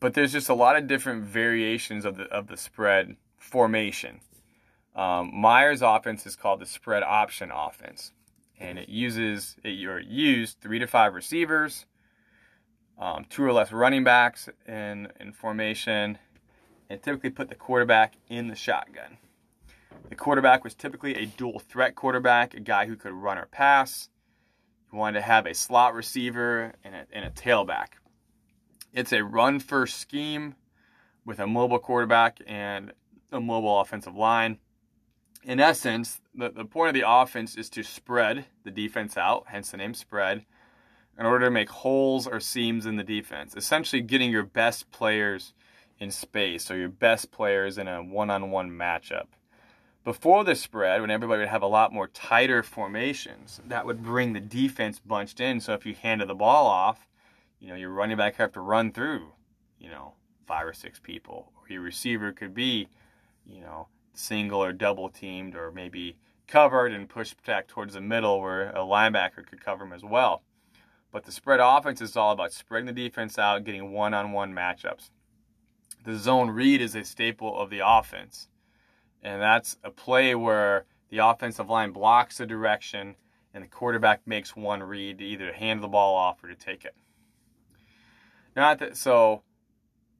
but 0.00 0.14
there's 0.14 0.32
just 0.32 0.48
a 0.48 0.54
lot 0.54 0.76
of 0.76 0.86
different 0.86 1.24
variations 1.24 2.04
of 2.04 2.16
the 2.16 2.24
of 2.24 2.48
the 2.48 2.56
spread 2.56 3.16
formation. 3.38 4.20
Um, 4.94 5.32
Meyer's 5.34 5.82
offense 5.82 6.26
is 6.26 6.36
called 6.36 6.60
the 6.60 6.66
spread 6.66 7.02
option 7.02 7.50
offense, 7.50 8.12
and 8.58 8.78
it 8.78 8.88
uses 8.88 9.56
it 9.62 9.70
you're 9.70 10.00
used 10.00 10.60
three 10.60 10.78
to 10.78 10.86
five 10.86 11.14
receivers, 11.14 11.86
um, 12.98 13.26
two 13.28 13.44
or 13.44 13.52
less 13.52 13.72
running 13.72 14.04
backs 14.04 14.48
in 14.66 15.08
in 15.20 15.32
formation, 15.32 16.18
and 16.88 17.02
typically 17.02 17.30
put 17.30 17.48
the 17.48 17.54
quarterback 17.54 18.14
in 18.28 18.48
the 18.48 18.56
shotgun. 18.56 19.18
The 20.08 20.14
quarterback 20.14 20.62
was 20.62 20.74
typically 20.74 21.14
a 21.14 21.26
dual 21.26 21.58
threat 21.58 21.94
quarterback, 21.94 22.54
a 22.54 22.60
guy 22.60 22.86
who 22.86 22.96
could 22.96 23.12
run 23.12 23.38
or 23.38 23.46
pass. 23.46 24.08
You 24.92 24.98
wanted 24.98 25.20
to 25.20 25.26
have 25.26 25.46
a 25.46 25.54
slot 25.54 25.94
receiver 25.94 26.72
and 26.84 26.94
a, 26.94 27.06
and 27.12 27.24
a 27.24 27.30
tailback. 27.30 27.88
It's 28.92 29.12
a 29.12 29.24
run 29.24 29.58
first 29.58 29.98
scheme 29.98 30.54
with 31.24 31.40
a 31.40 31.46
mobile 31.46 31.80
quarterback 31.80 32.38
and 32.46 32.92
a 33.32 33.40
mobile 33.40 33.80
offensive 33.80 34.14
line. 34.14 34.58
In 35.42 35.60
essence, 35.60 36.20
the, 36.34 36.50
the 36.50 36.64
point 36.64 36.88
of 36.88 36.94
the 36.94 37.08
offense 37.08 37.56
is 37.56 37.68
to 37.70 37.82
spread 37.82 38.46
the 38.64 38.70
defense 38.70 39.16
out, 39.16 39.44
hence 39.48 39.70
the 39.70 39.76
name 39.76 39.94
spread, 39.94 40.44
in 41.18 41.26
order 41.26 41.46
to 41.46 41.50
make 41.50 41.68
holes 41.68 42.26
or 42.26 42.40
seams 42.40 42.86
in 42.86 42.96
the 42.96 43.04
defense. 43.04 43.54
Essentially, 43.56 44.02
getting 44.02 44.30
your 44.30 44.44
best 44.44 44.90
players 44.90 45.52
in 45.98 46.10
space 46.10 46.70
or 46.70 46.76
your 46.76 46.88
best 46.88 47.30
players 47.30 47.78
in 47.78 47.88
a 47.88 48.02
one 48.02 48.30
on 48.30 48.50
one 48.50 48.70
matchup 48.70 49.26
before 50.06 50.44
the 50.44 50.54
spread, 50.54 51.00
when 51.00 51.10
everybody 51.10 51.40
would 51.40 51.48
have 51.48 51.64
a 51.64 51.66
lot 51.66 51.92
more 51.92 52.06
tighter 52.06 52.62
formations, 52.62 53.60
that 53.66 53.84
would 53.84 54.04
bring 54.04 54.32
the 54.32 54.40
defense 54.40 55.00
bunched 55.00 55.40
in. 55.40 55.58
So 55.58 55.74
if 55.74 55.84
you 55.84 55.96
handed 55.96 56.28
the 56.28 56.34
ball 56.36 56.68
off, 56.68 57.08
you 57.58 57.68
know, 57.68 57.74
your 57.74 57.90
running 57.90 58.16
back 58.16 58.36
have 58.36 58.52
to 58.52 58.60
run 58.60 58.92
through, 58.92 59.32
you 59.80 59.90
know, 59.90 60.14
five 60.46 60.64
or 60.64 60.72
six 60.72 61.00
people. 61.00 61.50
Or 61.56 61.72
your 61.72 61.82
receiver 61.82 62.30
could 62.30 62.54
be, 62.54 62.86
you 63.44 63.60
know, 63.60 63.88
single 64.14 64.62
or 64.62 64.72
double 64.72 65.08
teamed 65.08 65.56
or 65.56 65.72
maybe 65.72 66.16
covered 66.46 66.92
and 66.92 67.08
push 67.08 67.34
back 67.44 67.66
towards 67.66 67.94
the 67.94 68.00
middle 68.00 68.40
where 68.40 68.70
a 68.70 68.84
linebacker 68.84 69.44
could 69.44 69.60
cover 69.60 69.84
him 69.84 69.92
as 69.92 70.04
well. 70.04 70.44
But 71.10 71.24
the 71.24 71.32
spread 71.32 71.58
offense 71.60 72.00
is 72.00 72.16
all 72.16 72.30
about 72.30 72.52
spreading 72.52 72.86
the 72.86 72.92
defense 72.92 73.40
out, 73.40 73.64
getting 73.64 73.90
one 73.90 74.14
on 74.14 74.30
one 74.30 74.54
matchups. 74.54 75.10
The 76.06 76.16
zone 76.16 76.50
read 76.50 76.80
is 76.80 76.94
a 76.94 77.04
staple 77.04 77.60
of 77.60 77.68
the 77.68 77.80
offense 77.84 78.48
and 79.26 79.42
that's 79.42 79.76
a 79.82 79.90
play 79.90 80.36
where 80.36 80.84
the 81.10 81.18
offensive 81.18 81.68
line 81.68 81.90
blocks 81.90 82.38
the 82.38 82.46
direction 82.46 83.16
and 83.52 83.64
the 83.64 83.68
quarterback 83.68 84.24
makes 84.24 84.54
one 84.54 84.84
read 84.84 85.18
to 85.18 85.24
either 85.24 85.52
hand 85.52 85.82
the 85.82 85.88
ball 85.88 86.14
off 86.14 86.42
or 86.44 86.48
to 86.48 86.54
take 86.54 86.84
it. 86.84 86.94
Not 88.54 88.78
that 88.78 88.96
so 88.96 89.42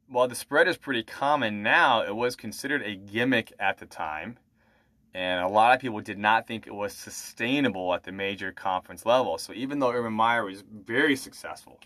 while 0.09 0.27
the 0.27 0.35
spread 0.35 0.67
is 0.67 0.77
pretty 0.77 1.05
common 1.05 1.63
now, 1.63 2.03
it 2.03 2.17
was 2.17 2.35
considered 2.35 2.83
a 2.83 2.97
gimmick 2.97 3.53
at 3.61 3.79
the 3.79 3.87
time. 3.87 4.39
And 5.15 5.41
a 5.41 5.49
lot 5.49 5.73
of 5.73 5.81
people 5.81 6.01
did 6.01 6.19
not 6.19 6.49
think 6.49 6.67
it 6.67 6.75
was 6.75 6.93
sustainable 6.93 7.95
at 7.95 8.03
the 8.03 8.13
major 8.13 8.51
conference 8.51 9.07
level. 9.07 9.39
So 9.39 9.53
even 9.53 9.79
though 9.79 9.93
Urban 9.93 10.13
Meyer 10.13 10.45
was 10.45 10.63
very 10.63 11.15
successful 11.15 11.79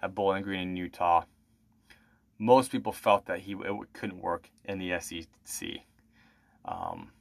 at 0.00 0.14
Bowling 0.14 0.44
Green 0.44 0.68
in 0.68 0.76
Utah, 0.76 1.24
most 2.42 2.72
people 2.72 2.90
felt 2.90 3.26
that 3.26 3.38
he 3.38 3.52
it 3.52 3.92
couldn't 3.92 4.20
work 4.20 4.50
in 4.64 4.80
the 4.80 4.98
SEC. 4.98 5.68
Um, 6.64 7.12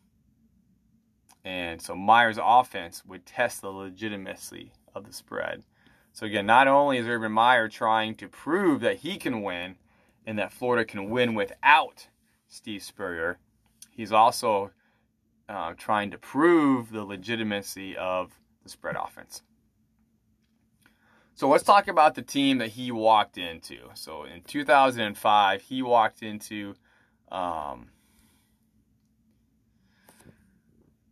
and 1.45 1.79
so 1.79 1.93
Meyer's 1.93 2.39
offense 2.41 3.03
would 3.05 3.27
test 3.27 3.61
the 3.61 3.69
legitimacy 3.69 4.71
of 4.95 5.05
the 5.05 5.13
spread. 5.13 5.63
So 6.11 6.25
again, 6.25 6.47
not 6.47 6.67
only 6.67 6.97
is 6.97 7.07
Urban 7.07 7.31
Meyer 7.31 7.67
trying 7.67 8.15
to 8.15 8.27
prove 8.27 8.81
that 8.81 8.97
he 8.97 9.17
can 9.17 9.43
win 9.43 9.75
and 10.25 10.39
that 10.39 10.51
Florida 10.51 10.85
can 10.85 11.11
win 11.11 11.35
without 11.35 12.07
Steve 12.47 12.81
Spurrier, 12.81 13.37
he's 13.91 14.11
also 14.11 14.71
uh, 15.47 15.73
trying 15.77 16.09
to 16.09 16.17
prove 16.17 16.91
the 16.91 17.03
legitimacy 17.03 17.95
of 17.95 18.31
the 18.63 18.69
spread 18.69 18.95
offense. 18.95 19.43
So 21.41 21.49
let's 21.49 21.63
talk 21.63 21.87
about 21.87 22.13
the 22.13 22.21
team 22.21 22.59
that 22.59 22.69
he 22.69 22.91
walked 22.91 23.39
into. 23.39 23.89
So 23.95 24.25
in 24.25 24.43
2005, 24.43 25.61
he 25.63 25.81
walked 25.81 26.21
into, 26.21 26.75
um, 27.31 27.87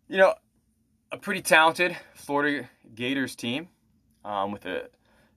you 0.07 0.17
know, 0.17 0.35
a 1.11 1.17
pretty 1.17 1.41
talented 1.41 1.97
Florida 2.13 2.69
Gators 2.93 3.35
team 3.35 3.69
um, 4.23 4.51
with 4.51 4.67
a, 4.67 4.89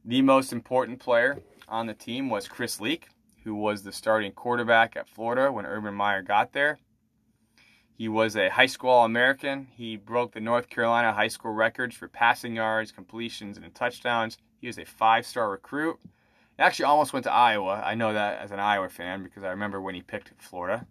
the 0.04 0.20
most 0.20 0.52
important 0.52 1.00
player 1.00 1.38
on 1.66 1.86
the 1.86 1.94
team 1.94 2.28
was 2.28 2.46
Chris 2.46 2.78
Leak, 2.78 3.08
who 3.44 3.54
was 3.54 3.84
the 3.84 3.92
starting 3.92 4.32
quarterback 4.32 4.94
at 4.94 5.08
Florida 5.08 5.50
when 5.50 5.64
Urban 5.64 5.94
Meyer 5.94 6.20
got 6.20 6.52
there. 6.52 6.78
He 7.96 8.08
was 8.08 8.36
a 8.36 8.50
high 8.50 8.66
school 8.66 8.90
All 8.90 9.06
American. 9.06 9.68
He 9.74 9.96
broke 9.96 10.32
the 10.32 10.40
North 10.40 10.68
Carolina 10.68 11.14
high 11.14 11.28
school 11.28 11.52
records 11.52 11.96
for 11.96 12.08
passing 12.08 12.56
yards, 12.56 12.92
completions, 12.92 13.56
and 13.56 13.74
touchdowns. 13.74 14.36
He 14.62 14.68
was 14.68 14.78
a 14.78 14.86
five 14.86 15.26
star 15.26 15.50
recruit. 15.50 15.98
He 16.56 16.62
actually 16.62 16.84
almost 16.84 17.12
went 17.12 17.24
to 17.24 17.32
Iowa. 17.32 17.82
I 17.84 17.96
know 17.96 18.12
that 18.12 18.38
as 18.38 18.52
an 18.52 18.60
Iowa 18.60 18.88
fan 18.88 19.24
because 19.24 19.42
I 19.42 19.50
remember 19.50 19.80
when 19.80 19.96
he 19.96 20.02
picked 20.02 20.32
Florida. 20.38 20.86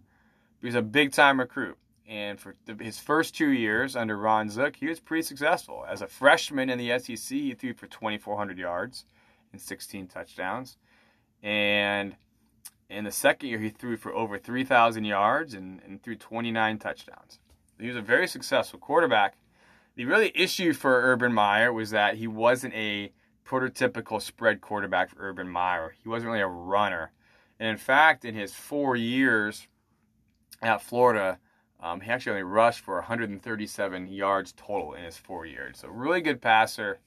He 0.60 0.68
was 0.68 0.76
a 0.76 0.82
big 0.82 1.14
time 1.14 1.40
recruit. 1.40 1.78
And 2.06 2.38
for 2.38 2.56
his 2.82 3.00
first 3.00 3.34
two 3.34 3.50
years 3.50 3.96
under 3.96 4.18
Ron 4.18 4.50
Zook, 4.50 4.76
he 4.76 4.88
was 4.88 5.00
pretty 5.00 5.24
successful. 5.24 5.86
As 5.88 6.02
a 6.02 6.08
freshman 6.08 6.70
in 6.70 6.78
the 6.78 7.00
SEC, 7.00 7.38
he 7.38 7.54
threw 7.54 7.74
for 7.74 7.88
2,400 7.88 8.58
yards 8.58 9.06
and 9.54 9.62
16 9.62 10.08
touchdowns. 10.08 10.76
And 11.42 12.18
in 12.90 13.06
the 13.06 13.12
second 13.12 13.48
year, 13.48 13.60
he 13.60 13.70
threw 13.70 13.96
for 13.96 14.14
over 14.14 14.38
3,000 14.38 15.06
yards 15.06 15.54
and, 15.54 15.80
and 15.86 16.04
threw 16.04 16.18
29 16.18 16.78
touchdowns. 16.78 17.40
He 17.80 17.88
was 17.88 17.96
a 17.96 18.02
very 18.02 18.28
successful 18.28 18.80
quarterback. 18.80 19.36
The 19.96 20.04
really 20.04 20.34
issue 20.36 20.74
for 20.74 21.02
Urban 21.02 21.32
Meyer 21.32 21.72
was 21.72 21.92
that 21.92 22.16
he 22.16 22.28
wasn't 22.28 22.74
a 22.74 23.14
prototypical 23.52 24.22
spread 24.22 24.62
quarterback 24.62 25.10
for 25.10 25.18
Urban 25.20 25.50
Meyer. 25.50 25.94
He 26.02 26.08
wasn't 26.08 26.30
really 26.30 26.42
a 26.42 26.48
runner. 26.48 27.12
And 27.60 27.68
in 27.68 27.78
fact, 27.78 28.24
in 28.24 28.34
his 28.34 28.54
four 28.54 28.96
years 28.96 29.68
at 30.62 30.82
Florida, 30.82 31.38
um, 31.82 32.00
he 32.00 32.10
actually 32.10 32.32
only 32.32 32.44
rushed 32.44 32.80
for 32.80 32.96
137 32.96 34.08
yards 34.08 34.54
total 34.54 34.94
in 34.94 35.04
his 35.04 35.18
four 35.18 35.46
years. 35.46 35.80
So, 35.80 35.90
really 35.90 36.22
good 36.22 36.42
passer. 36.42 37.00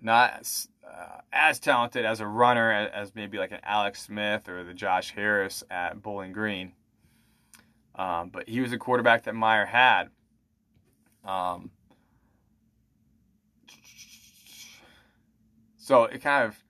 Not 0.00 0.48
uh, 0.84 1.20
as 1.32 1.58
talented 1.58 2.04
as 2.04 2.20
a 2.20 2.26
runner 2.26 2.72
as, 2.72 2.90
as, 2.92 3.14
maybe 3.14 3.38
like 3.38 3.50
an 3.50 3.60
Alex 3.62 4.02
Smith 4.02 4.48
or 4.48 4.64
the 4.64 4.74
Josh 4.74 5.10
Harris 5.10 5.62
at 5.70 6.02
Bowling 6.02 6.32
Green. 6.32 6.72
Um, 7.94 8.30
but 8.30 8.48
he 8.48 8.60
was 8.60 8.72
a 8.72 8.78
quarterback 8.78 9.24
that 9.24 9.34
Meyer 9.34 9.66
had. 9.66 10.10
Um, 11.24 11.70
So 15.88 16.04
it 16.04 16.20
kind 16.20 16.44
of 16.44 16.62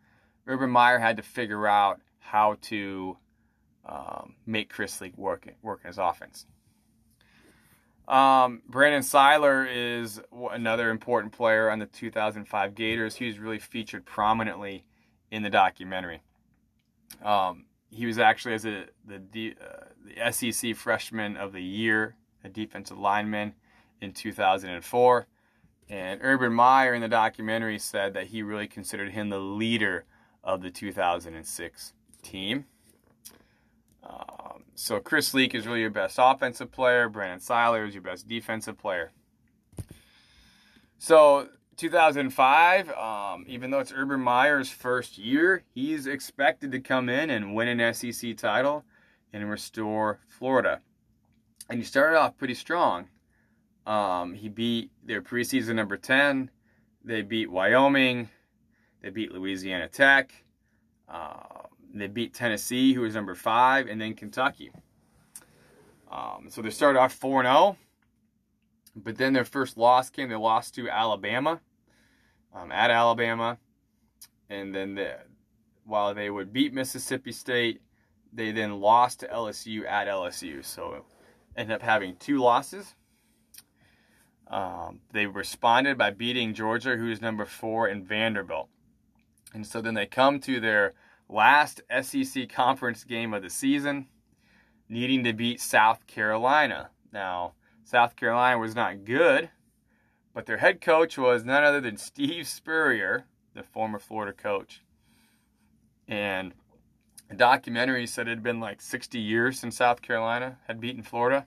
Urban 0.47 0.71
Meyer 0.71 1.01
had 1.01 1.17
to 1.17 1.25
figure 1.25 1.67
out 1.67 2.01
how 2.21 2.55
to 2.63 3.17
um, 3.85 4.37
make 4.47 4.71
Chris 4.71 5.01
Leak 5.01 5.19
work 5.19 5.49
work 5.61 5.81
in 5.83 5.89
his 5.89 5.99
offense. 5.99 6.47
Um, 8.07 8.63
Brandon 8.69 9.03
Siler 9.03 9.67
is 9.69 10.21
another 10.53 10.91
important 10.91 11.33
player 11.33 11.69
on 11.69 11.81
the 11.81 11.87
2005 11.87 12.77
Gators. 12.77 13.17
He 13.17 13.27
was 13.27 13.41
really 13.41 13.59
featured 13.59 14.07
prominently 14.07 14.85
in 15.33 15.43
the 15.43 15.51
documentary. 15.51 16.23
Um, 17.21 17.65
he 17.91 18.07
was 18.07 18.21
actually 18.21 18.55
as 18.55 18.67
a, 18.67 18.85
the 19.05 19.57
uh, 19.61 19.87
the 20.05 20.53
SEC 20.53 20.77
Freshman 20.77 21.37
of 21.37 21.53
the 21.53 21.61
Year, 21.61 22.15
a 22.45 22.49
defensive 22.49 22.97
lineman 23.01 23.55
in 24.01 24.13
2004. 24.13 25.27
And 25.91 26.21
Urban 26.23 26.53
Meyer 26.53 26.95
in 26.95 27.01
the 27.01 27.09
documentary 27.09 27.79
said 27.79 28.15
that 28.15 28.27
he 28.29 28.43
really 28.43 28.67
considered 28.67 29.13
him 29.13 29.31
the 29.31 29.39
leader 29.39 30.05
of 30.45 30.63
the 30.63 30.71
2006 30.71 31.93
team. 32.23 32.67
Um, 34.03 34.65
so 34.75 35.01
Chris 35.01 35.33
Leak 35.33 35.55
is 35.55 35.67
really 35.67 35.81
your 35.81 35.91
best 35.91 36.17
offensive 36.21 36.71
player. 36.71 37.09
Brandon 37.09 37.41
Siler 37.41 37.87
is 37.87 37.95
your 37.95 38.03
best 38.03 38.29
defensive 38.29 38.79
player. 38.79 39.13
So 40.99 41.49
2005, 41.77 42.91
um, 42.91 43.45
even 43.49 43.71
though 43.71 43.79
it's 43.79 43.93
Urban 43.95 44.21
Meyer's 44.21 44.71
first 44.71 45.17
year, 45.17 45.63
he's 45.75 46.07
expected 46.07 46.73
to 46.73 46.81
come 46.81 47.09
in 47.09 47.31
and 47.31 47.55
win 47.55 47.69
an 47.69 47.95
SEC 47.95 48.37
title 48.37 48.85
and 49.33 49.49
restore 49.49 50.21
Florida. 50.29 50.81
And 51.71 51.79
he 51.79 51.85
started 51.85 52.19
off 52.19 52.37
pretty 52.37 52.55
strong. 52.55 53.09
Um, 53.89 54.35
he 54.35 54.51
beat 54.51 54.91
their 55.03 55.23
preseason 55.23 55.75
number 55.75 55.97
10. 55.97 56.51
They 57.03 57.23
beat 57.23 57.51
Wyoming. 57.51 58.29
They 59.03 59.09
beat 59.09 59.33
Louisiana 59.33 59.89
Tech. 59.89 60.31
Uh, 61.09 61.63
they 61.95 62.07
beat 62.07 62.35
Tennessee, 62.35 62.93
who 62.93 63.01
was 63.01 63.15
number 63.15 63.35
five, 63.35 63.87
and 63.87 63.99
then 63.99 64.13
Kentucky. 64.15 64.71
Um, 66.11 66.49
so 66.51 66.61
they 66.61 66.69
started 66.69 66.99
off 66.99 67.15
4 67.15 67.45
0. 67.45 67.79
But 68.95 69.17
then 69.17 69.33
their 69.33 69.47
first 69.47 69.79
loss 69.79 70.11
came. 70.11 70.29
They 70.29 70.37
lost 70.37 70.75
to 70.75 70.91
Alabama 70.91 71.61
um, 72.55 72.71
at 72.71 72.91
Alabama. 72.91 73.57
And 74.51 74.75
then 74.75 74.97
the, 74.97 75.17
while 75.87 76.13
they 76.13 76.29
would 76.29 76.53
beat 76.53 76.75
Mississippi 76.75 77.33
State, 77.33 77.81
they 78.35 78.53
then 78.53 78.81
lost 78.81 79.21
to 79.21 79.29
LSU 79.29 79.87
at 79.89 80.09
LSU. 80.09 80.63
So 80.63 81.07
ended 81.57 81.77
up 81.77 81.83
having 81.83 82.17
two 82.17 82.39
losses. 82.39 82.95
Um, 84.49 85.01
they 85.13 85.27
responded 85.27 85.99
by 85.99 86.11
beating 86.11 86.55
Georgia, 86.55 86.97
who's 86.97 87.21
number 87.21 87.45
four, 87.45 87.87
and 87.87 88.07
Vanderbilt. 88.07 88.69
And 89.53 89.67
so 89.67 89.81
then 89.81 89.95
they 89.95 90.07
come 90.07 90.41
to 90.41 90.61
their 90.61 90.95
last 91.29 91.83
SEC 92.03 92.49
conference 92.49 93.05
game 93.05 93.35
of 93.35 93.43
the 93.43 93.51
season, 93.51 94.07
needing 94.89 95.25
to 95.25 95.33
beat 95.33 95.61
South 95.61 96.07
Carolina. 96.07 96.91
Now, 97.13 97.53
South 97.85 98.17
Carolina 98.17 98.59
was 98.59 98.75
not 98.75 99.05
good, 99.05 99.51
but 100.35 100.47
their 100.47 100.59
head 100.59 100.81
coach 100.81 101.19
was 101.19 101.45
none 101.45 101.65
other 101.65 101.81
than 101.81 101.97
Steve 101.97 102.47
Spurrier, 102.47 103.27
the 103.55 103.63
former 103.63 103.99
Florida 103.99 104.33
coach. 104.33 104.83
And 106.07 106.55
a 107.31 107.35
documentary 107.35 108.07
said 108.07 108.29
it 108.29 108.31
had 108.31 108.43
been 108.43 108.61
like 108.61 108.81
60 108.81 109.19
years 109.19 109.59
since 109.59 109.77
South 109.77 110.01
Carolina 110.01 110.59
had 110.67 110.81
beaten 110.81 111.03
Florida. 111.03 111.47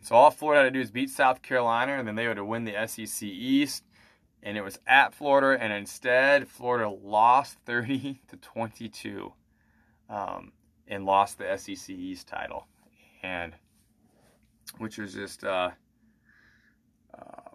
So 0.00 0.14
all 0.14 0.30
Florida 0.30 0.64
had 0.64 0.72
to 0.72 0.78
do 0.78 0.82
is 0.82 0.90
beat 0.90 1.10
South 1.10 1.42
Carolina, 1.42 1.98
and 1.98 2.06
then 2.06 2.14
they 2.14 2.28
would 2.28 2.40
win 2.40 2.64
the 2.64 2.86
SEC 2.86 3.22
East. 3.22 3.84
And 4.42 4.56
it 4.56 4.62
was 4.62 4.78
at 4.86 5.12
Florida, 5.12 5.62
and 5.62 5.72
instead 5.72 6.48
Florida 6.48 6.88
lost 6.88 7.58
30 7.66 8.20
to 8.28 8.36
22, 8.36 9.32
um, 10.08 10.52
and 10.86 11.04
lost 11.04 11.38
the 11.38 11.56
SEC 11.56 11.90
East 11.90 12.28
title, 12.28 12.66
and 13.22 13.54
which 14.78 14.98
was 14.98 15.14
just 15.14 15.44
uh, 15.44 15.70
uh, 17.12 17.50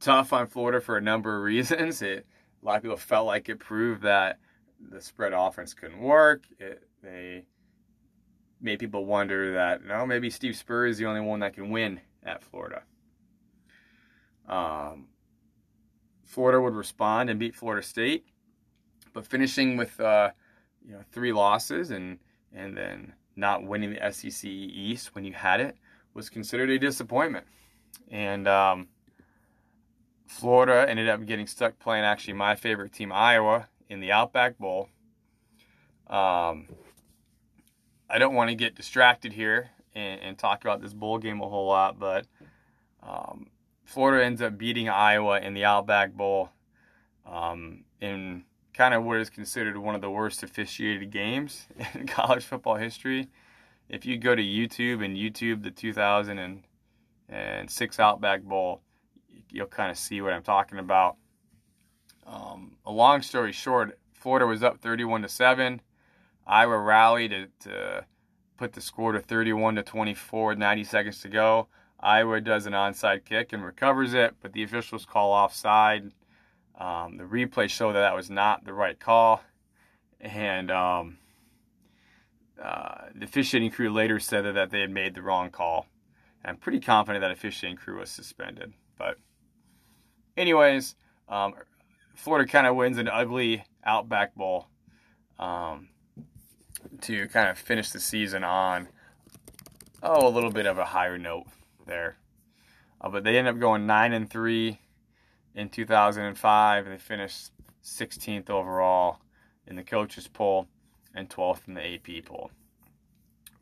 tough 0.00 0.32
on 0.32 0.46
Florida 0.46 0.80
for 0.80 0.96
a 0.96 1.00
number 1.00 1.36
of 1.36 1.42
reasons. 1.44 2.00
It 2.00 2.26
a 2.62 2.66
lot 2.66 2.76
of 2.76 2.82
people 2.82 2.96
felt 2.96 3.26
like 3.26 3.48
it 3.48 3.58
proved 3.58 4.02
that 4.02 4.38
the 4.80 5.00
spread 5.00 5.32
offense 5.32 5.74
couldn't 5.74 6.00
work. 6.00 6.44
It, 6.58 6.82
they 7.02 7.44
made 8.60 8.78
people 8.78 9.04
wonder 9.04 9.52
that 9.54 9.84
no, 9.84 10.06
maybe 10.06 10.30
Steve 10.30 10.56
Spur 10.56 10.86
is 10.86 10.98
the 10.98 11.06
only 11.06 11.20
one 11.20 11.40
that 11.40 11.54
can 11.54 11.70
win 11.70 12.00
at 12.22 12.42
Florida. 12.42 12.82
Um, 14.48 15.06
Florida 16.24 16.60
would 16.60 16.74
respond 16.74 17.30
and 17.30 17.38
beat 17.38 17.54
Florida 17.54 17.86
State, 17.86 18.26
but 19.12 19.26
finishing 19.26 19.76
with 19.76 19.98
uh, 20.00 20.30
you 20.84 20.92
know 20.92 21.00
three 21.12 21.32
losses 21.32 21.90
and 21.90 22.18
and 22.52 22.76
then 22.76 23.12
not 23.36 23.64
winning 23.64 23.94
the 23.94 24.12
SEC 24.12 24.44
East 24.44 25.14
when 25.14 25.24
you 25.24 25.32
had 25.32 25.60
it 25.60 25.76
was 26.14 26.28
considered 26.28 26.70
a 26.70 26.78
disappointment. 26.78 27.46
And 28.10 28.48
um, 28.48 28.88
Florida 30.26 30.88
ended 30.88 31.08
up 31.08 31.24
getting 31.24 31.46
stuck 31.46 31.78
playing 31.78 32.04
actually 32.04 32.34
my 32.34 32.56
favorite 32.56 32.92
team, 32.92 33.12
Iowa, 33.12 33.68
in 33.88 34.00
the 34.00 34.12
Outback 34.12 34.58
Bowl. 34.58 34.88
Um, 36.08 36.68
I 38.08 38.18
don't 38.18 38.34
want 38.34 38.50
to 38.50 38.54
get 38.54 38.74
distracted 38.74 39.32
here 39.32 39.70
and, 39.94 40.20
and, 40.20 40.38
talk 40.38 40.64
about 40.64 40.80
this 40.80 40.92
bowl 40.92 41.18
game 41.18 41.40
a 41.40 41.48
whole 41.48 41.66
lot, 41.66 41.98
but 41.98 42.26
um, 43.02 43.48
Florida 43.84 44.24
ends 44.24 44.40
up 44.40 44.56
beating 44.56 44.88
Iowa 44.88 45.40
in 45.40 45.54
the 45.54 45.64
Outback 45.64 46.12
Bowl 46.12 46.50
um, 47.26 47.84
in 48.00 48.44
kind 48.72 48.94
of 48.94 49.04
what 49.04 49.18
is 49.18 49.28
considered 49.28 49.76
one 49.76 49.94
of 49.94 50.00
the 50.00 50.10
worst 50.10 50.42
officiated 50.42 51.10
games 51.10 51.66
in 51.94 52.06
college 52.06 52.44
football 52.44 52.76
history. 52.76 53.28
If 53.88 54.06
you 54.06 54.18
go 54.18 54.34
to 54.34 54.42
YouTube 54.42 55.04
and 55.04 55.16
YouTube 55.16 55.62
the 55.62 55.70
2006 55.70 58.00
Outback 58.00 58.42
Bowl, 58.42 58.82
you'll 59.50 59.66
kind 59.66 59.90
of 59.90 59.98
see 59.98 60.20
what 60.20 60.32
I'm 60.32 60.42
talking 60.42 60.78
about. 60.78 61.16
Um, 62.26 62.76
a 62.84 62.92
long 62.92 63.22
story 63.22 63.52
short, 63.52 63.98
Florida 64.12 64.46
was 64.46 64.62
up 64.62 64.80
31 64.80 65.22
to 65.22 65.28
7. 65.28 65.80
Iowa 66.48 66.78
rally 66.78 67.28
to, 67.28 67.46
to 67.60 68.06
put 68.56 68.72
the 68.72 68.80
score 68.80 69.12
to 69.12 69.20
31 69.20 69.76
to 69.76 69.82
24, 69.82 70.54
90 70.54 70.84
seconds 70.84 71.20
to 71.20 71.28
go. 71.28 71.68
Iowa 72.00 72.40
does 72.40 72.66
an 72.66 72.72
onside 72.72 73.24
kick 73.24 73.52
and 73.52 73.64
recovers 73.64 74.14
it, 74.14 74.34
but 74.40 74.52
the 74.52 74.62
officials 74.62 75.04
call 75.04 75.32
offside. 75.32 76.12
Um, 76.78 77.16
the 77.16 77.24
replay 77.24 77.68
showed 77.68 77.94
that 77.94 78.00
that 78.00 78.14
was 78.14 78.30
not 78.30 78.64
the 78.64 78.72
right 78.72 78.98
call, 78.98 79.42
and 80.20 80.70
um, 80.70 81.18
uh, 82.62 83.06
the 83.14 83.24
officiating 83.24 83.72
crew 83.72 83.92
later 83.92 84.20
said 84.20 84.44
that, 84.44 84.54
that 84.54 84.70
they 84.70 84.80
had 84.80 84.90
made 84.90 85.14
the 85.14 85.22
wrong 85.22 85.50
call. 85.50 85.86
And 86.44 86.50
I'm 86.50 86.56
pretty 86.56 86.78
confident 86.78 87.22
that 87.22 87.32
officiating 87.32 87.76
crew 87.76 87.98
was 87.98 88.10
suspended, 88.10 88.74
but 88.96 89.16
anyways, 90.36 90.94
um, 91.28 91.54
Florida 92.14 92.48
kind 92.48 92.66
of 92.66 92.76
wins 92.76 92.96
an 92.96 93.08
ugly 93.08 93.64
Outback 93.84 94.36
Bowl. 94.36 94.68
Um, 95.36 95.88
to 97.02 97.28
kind 97.28 97.48
of 97.48 97.58
finish 97.58 97.90
the 97.90 98.00
season 98.00 98.44
on 98.44 98.88
oh 100.02 100.26
a 100.26 100.30
little 100.30 100.50
bit 100.50 100.66
of 100.66 100.78
a 100.78 100.84
higher 100.84 101.18
note 101.18 101.46
there. 101.86 102.16
Uh, 103.00 103.08
but 103.08 103.24
they 103.24 103.36
ended 103.38 103.54
up 103.54 103.60
going 103.60 103.86
nine 103.86 104.12
and 104.12 104.28
three 104.30 104.80
in 105.54 105.68
2005. 105.68 106.84
They 106.86 106.98
finished 106.98 107.50
16th 107.84 108.50
overall 108.50 109.20
in 109.66 109.76
the 109.76 109.82
coaches 109.82 110.28
poll 110.28 110.68
and 111.14 111.28
12th 111.28 111.68
in 111.68 111.74
the 111.74 111.94
AP 111.94 112.24
poll. 112.24 112.50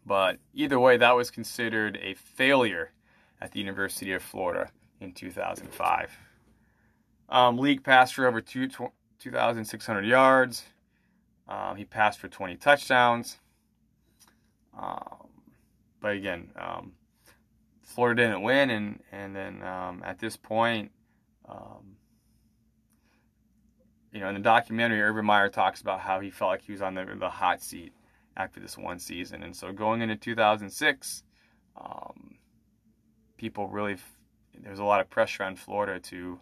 But 0.04 0.38
either 0.54 0.78
way, 0.78 0.96
that 0.96 1.16
was 1.16 1.30
considered 1.30 1.98
a 2.00 2.14
failure 2.14 2.92
at 3.40 3.52
the 3.52 3.60
University 3.60 4.12
of 4.12 4.22
Florida 4.22 4.70
in 5.00 5.12
2005. 5.12 6.18
Um, 7.28 7.58
Leak 7.58 7.82
passed 7.82 8.14
for 8.14 8.26
over 8.26 8.40
2,600 8.40 10.06
yards. 10.06 10.64
Um, 11.48 11.76
he 11.76 11.84
passed 11.84 12.18
for 12.18 12.28
20 12.28 12.56
touchdowns. 12.56 13.38
Um, 14.78 15.28
but 16.00 16.12
again, 16.12 16.50
um, 16.56 16.92
Florida 17.82 18.22
didn't 18.22 18.42
win, 18.42 18.70
and 18.70 19.00
and 19.12 19.34
then 19.34 19.62
um, 19.62 20.02
at 20.04 20.18
this 20.18 20.36
point, 20.36 20.90
um, 21.48 21.96
you 24.12 24.20
know, 24.20 24.28
in 24.28 24.34
the 24.34 24.40
documentary, 24.40 25.00
Urban 25.00 25.24
Meyer 25.24 25.48
talks 25.48 25.80
about 25.80 26.00
how 26.00 26.20
he 26.20 26.30
felt 26.30 26.50
like 26.50 26.62
he 26.62 26.72
was 26.72 26.82
on 26.82 26.94
the 26.94 27.06
the 27.18 27.30
hot 27.30 27.62
seat 27.62 27.92
after 28.36 28.60
this 28.60 28.76
one 28.76 28.98
season, 28.98 29.42
and 29.42 29.56
so 29.56 29.72
going 29.72 30.02
into 30.02 30.16
2006, 30.16 31.22
um, 31.80 32.34
people 33.36 33.68
really 33.68 33.96
there 34.58 34.70
was 34.70 34.80
a 34.80 34.84
lot 34.84 35.00
of 35.00 35.08
pressure 35.08 35.44
on 35.44 35.56
Florida 35.56 36.00
to 36.00 36.40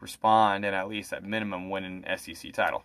respond 0.00 0.64
and 0.64 0.74
at 0.74 0.88
least 0.88 1.12
at 1.12 1.24
minimum 1.24 1.70
win 1.70 1.84
an 1.84 2.18
SEC 2.18 2.52
title. 2.52 2.84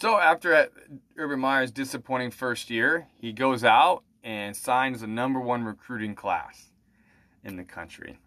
So 0.00 0.18
after 0.18 0.70
Urban 1.18 1.40
Meyer's 1.40 1.70
disappointing 1.70 2.30
first 2.30 2.70
year, 2.70 3.08
he 3.20 3.34
goes 3.34 3.64
out 3.64 4.02
and 4.24 4.56
signs 4.56 5.02
the 5.02 5.06
number 5.06 5.38
one 5.38 5.62
recruiting 5.62 6.14
class 6.14 6.70
in 7.44 7.56
the 7.56 7.64
country. 7.64 8.18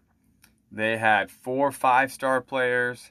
They 0.70 0.98
had 0.98 1.32
four 1.32 1.72
five 1.72 2.12
star 2.12 2.40
players 2.40 3.10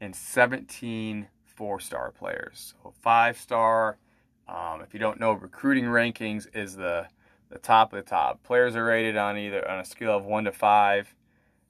and 0.00 0.16
17 0.16 1.28
four 1.44 1.78
star 1.78 2.10
players. 2.10 2.74
So, 2.82 2.92
five 3.02 3.38
star, 3.38 3.98
um, 4.48 4.80
if 4.80 4.92
you 4.92 4.98
don't 4.98 5.20
know, 5.20 5.30
recruiting 5.30 5.84
rankings 5.84 6.48
is 6.56 6.74
the, 6.74 7.06
the 7.50 7.58
top 7.60 7.92
of 7.92 8.04
the 8.04 8.10
top. 8.10 8.42
Players 8.42 8.74
are 8.74 8.84
rated 8.84 9.16
on 9.16 9.38
either 9.38 9.68
on 9.70 9.78
a 9.78 9.84
scale 9.84 10.16
of 10.16 10.24
one 10.24 10.42
to 10.42 10.52
five, 10.52 11.14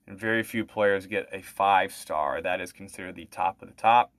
and 0.06 0.18
very 0.18 0.42
few 0.42 0.64
players 0.64 1.06
get 1.06 1.28
a 1.30 1.42
five 1.42 1.92
star. 1.92 2.40
That 2.40 2.62
is 2.62 2.72
considered 2.72 3.16
the 3.16 3.26
top 3.26 3.60
of 3.60 3.68
the 3.68 3.74
top, 3.74 4.12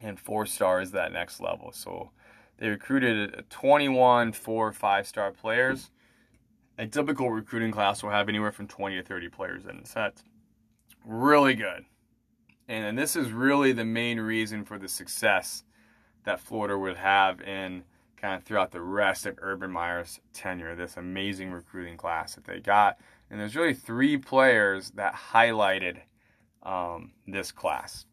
and 0.00 0.18
four 0.18 0.46
star 0.46 0.80
is 0.80 0.90
that 0.92 1.12
next 1.12 1.40
level. 1.40 1.72
So, 1.72 2.10
they 2.58 2.68
recruited 2.68 3.44
21 3.50 4.32
four 4.32 4.72
five 4.72 5.06
star 5.06 5.32
players. 5.32 5.90
A 6.78 6.86
typical 6.86 7.30
recruiting 7.30 7.70
class 7.70 8.02
will 8.02 8.10
have 8.10 8.28
anywhere 8.28 8.52
from 8.52 8.66
20 8.66 8.96
to 8.96 9.02
30 9.02 9.28
players 9.28 9.64
in 9.64 9.78
it. 9.78 9.86
So 9.86 10.00
that's 10.00 10.24
really 11.04 11.54
good. 11.54 11.84
And 12.66 12.98
this 12.98 13.14
is 13.14 13.30
really 13.30 13.72
the 13.72 13.84
main 13.84 14.18
reason 14.18 14.64
for 14.64 14.78
the 14.78 14.88
success 14.88 15.64
that 16.24 16.40
Florida 16.40 16.78
would 16.78 16.96
have 16.96 17.40
in 17.42 17.84
kind 18.16 18.34
of 18.34 18.42
throughout 18.42 18.72
the 18.72 18.80
rest 18.80 19.26
of 19.26 19.38
Urban 19.42 19.70
Meyer's 19.70 20.18
tenure, 20.32 20.74
this 20.74 20.96
amazing 20.96 21.52
recruiting 21.52 21.96
class 21.96 22.34
that 22.34 22.44
they 22.44 22.58
got. 22.58 22.98
And 23.30 23.38
there's 23.38 23.54
really 23.54 23.74
three 23.74 24.16
players 24.16 24.90
that 24.92 25.14
highlighted 25.14 25.98
um, 26.62 27.12
this 27.26 27.52
class. 27.52 28.06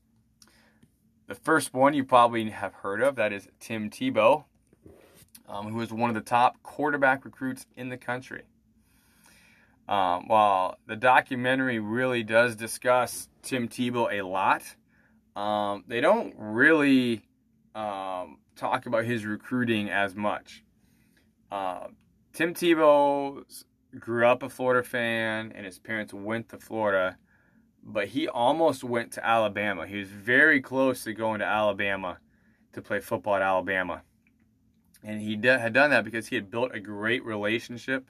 The 1.31 1.35
first 1.35 1.73
one 1.73 1.93
you 1.93 2.03
probably 2.03 2.49
have 2.49 2.73
heard 2.73 3.01
of, 3.01 3.15
that 3.15 3.31
is 3.31 3.47
Tim 3.61 3.89
Tebow, 3.89 4.43
um, 5.47 5.71
who 5.71 5.79
is 5.79 5.89
one 5.93 6.09
of 6.09 6.13
the 6.13 6.19
top 6.19 6.61
quarterback 6.61 7.23
recruits 7.23 7.65
in 7.77 7.87
the 7.87 7.95
country. 7.95 8.41
Um, 9.87 10.27
while 10.27 10.77
the 10.87 10.97
documentary 10.97 11.79
really 11.79 12.21
does 12.21 12.57
discuss 12.57 13.29
Tim 13.43 13.69
Tebow 13.69 14.11
a 14.11 14.23
lot, 14.27 14.75
um, 15.37 15.85
they 15.87 16.01
don't 16.01 16.35
really 16.37 17.21
um, 17.75 18.39
talk 18.57 18.85
about 18.85 19.05
his 19.05 19.23
recruiting 19.25 19.89
as 19.89 20.13
much. 20.13 20.65
Uh, 21.49 21.87
Tim 22.33 22.53
Tebow 22.53 23.41
grew 23.97 24.25
up 24.25 24.43
a 24.43 24.49
Florida 24.49 24.85
fan, 24.85 25.53
and 25.55 25.65
his 25.65 25.79
parents 25.79 26.13
went 26.13 26.49
to 26.49 26.57
Florida 26.57 27.15
but 27.83 28.09
he 28.09 28.27
almost 28.27 28.83
went 28.83 29.11
to 29.13 29.25
Alabama. 29.25 29.87
He 29.87 29.97
was 29.97 30.09
very 30.09 30.61
close 30.61 31.03
to 31.03 31.13
going 31.13 31.39
to 31.39 31.45
Alabama 31.45 32.19
to 32.73 32.81
play 32.81 32.99
football 32.99 33.35
at 33.35 33.41
Alabama. 33.41 34.03
And 35.03 35.21
he 35.21 35.33
had 35.43 35.73
done 35.73 35.89
that 35.89 36.05
because 36.05 36.27
he 36.27 36.35
had 36.35 36.51
built 36.51 36.75
a 36.75 36.79
great 36.79 37.25
relationship 37.25 38.09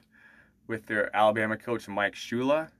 with 0.66 0.86
their 0.86 1.14
Alabama 1.16 1.56
coach 1.56 1.88
Mike 1.88 2.14
Shula. 2.14 2.70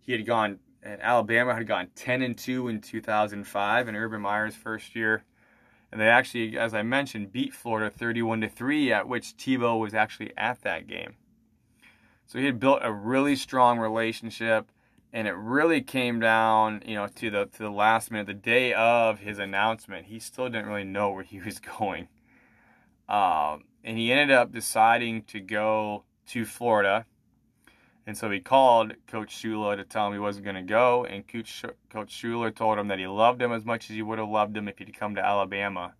He 0.00 0.12
had 0.12 0.26
gone 0.26 0.58
and 0.82 1.02
Alabama 1.02 1.54
had 1.54 1.66
gone 1.66 1.88
10 1.96 2.22
and 2.22 2.38
2 2.38 2.68
in 2.68 2.80
2005 2.80 3.88
in 3.88 3.96
Urban 3.96 4.20
Meyer's 4.20 4.54
first 4.54 4.94
year. 4.94 5.24
And 5.90 6.00
they 6.00 6.08
actually, 6.08 6.58
as 6.58 6.74
I 6.74 6.82
mentioned, 6.82 7.32
beat 7.32 7.52
Florida 7.52 7.90
31 7.90 8.42
to 8.42 8.48
3, 8.48 8.92
at 8.92 9.08
which 9.08 9.36
Tebow 9.36 9.80
was 9.80 9.94
actually 9.94 10.32
at 10.36 10.60
that 10.62 10.86
game. 10.86 11.14
So 12.26 12.38
he 12.38 12.44
had 12.44 12.60
built 12.60 12.80
a 12.82 12.92
really 12.92 13.36
strong 13.36 13.78
relationship 13.78 14.70
and 15.12 15.26
it 15.26 15.32
really 15.32 15.80
came 15.80 16.20
down, 16.20 16.82
you 16.86 16.94
know, 16.94 17.06
to 17.06 17.30
the 17.30 17.46
to 17.46 17.58
the 17.58 17.70
last 17.70 18.10
minute, 18.10 18.26
the 18.26 18.34
day 18.34 18.72
of 18.72 19.20
his 19.20 19.38
announcement. 19.38 20.06
He 20.06 20.18
still 20.18 20.48
didn't 20.48 20.66
really 20.66 20.84
know 20.84 21.10
where 21.10 21.24
he 21.24 21.40
was 21.44 21.58
going, 21.58 22.08
um, 23.08 23.64
and 23.82 23.96
he 23.96 24.12
ended 24.12 24.36
up 24.36 24.52
deciding 24.52 25.22
to 25.24 25.40
go 25.40 26.04
to 26.28 26.44
Florida. 26.44 27.06
And 28.06 28.16
so 28.16 28.30
he 28.30 28.40
called 28.40 28.94
Coach 29.06 29.36
Shula 29.36 29.76
to 29.76 29.84
tell 29.84 30.06
him 30.06 30.14
he 30.14 30.18
wasn't 30.18 30.46
going 30.46 30.56
to 30.56 30.62
go, 30.62 31.04
and 31.04 31.28
Coach 31.28 31.64
Coach 31.90 32.22
Shula 32.22 32.54
told 32.54 32.78
him 32.78 32.88
that 32.88 32.98
he 32.98 33.06
loved 33.06 33.42
him 33.42 33.52
as 33.52 33.66
much 33.66 33.90
as 33.90 33.96
he 33.96 34.02
would 34.02 34.18
have 34.18 34.28
loved 34.28 34.56
him 34.56 34.66
if 34.66 34.78
he'd 34.78 34.98
come 34.98 35.14
to 35.14 35.24
Alabama, 35.24 35.94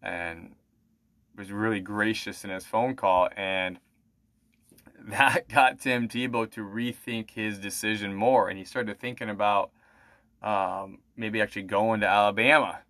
and 0.00 0.54
was 1.36 1.52
really 1.52 1.80
gracious 1.80 2.44
in 2.44 2.50
his 2.50 2.64
phone 2.64 2.96
call 2.96 3.28
and 3.36 3.78
that 5.08 5.48
got 5.54 5.80
Tim 5.80 6.08
Tebow 6.08 6.50
to 6.52 6.60
rethink 6.60 7.30
his 7.30 7.58
decision 7.58 8.14
more, 8.14 8.48
and 8.48 8.58
he 8.58 8.64
started 8.64 8.98
thinking 8.98 9.30
about 9.30 9.70
um, 10.42 10.98
maybe 11.16 11.40
actually 11.40 11.62
going 11.62 12.00
to 12.00 12.06
Alabama. 12.06 12.80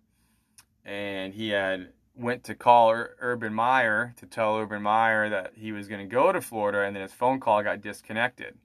And 0.85 1.33
he 1.33 1.49
had 1.49 1.89
went 2.15 2.43
to 2.45 2.55
call 2.55 2.91
Ur- 2.91 3.15
Urban 3.19 3.53
Meyer 3.53 4.13
to 4.17 4.25
tell 4.25 4.57
Urban 4.57 4.81
Meyer 4.81 5.29
that 5.29 5.53
he 5.55 5.71
was 5.71 5.87
going 5.87 6.01
to 6.01 6.13
go 6.13 6.31
to 6.31 6.41
Florida, 6.41 6.81
and 6.81 6.95
then 6.95 7.03
his 7.03 7.13
phone 7.13 7.39
call 7.39 7.63
got 7.63 7.81
disconnected, 7.81 8.57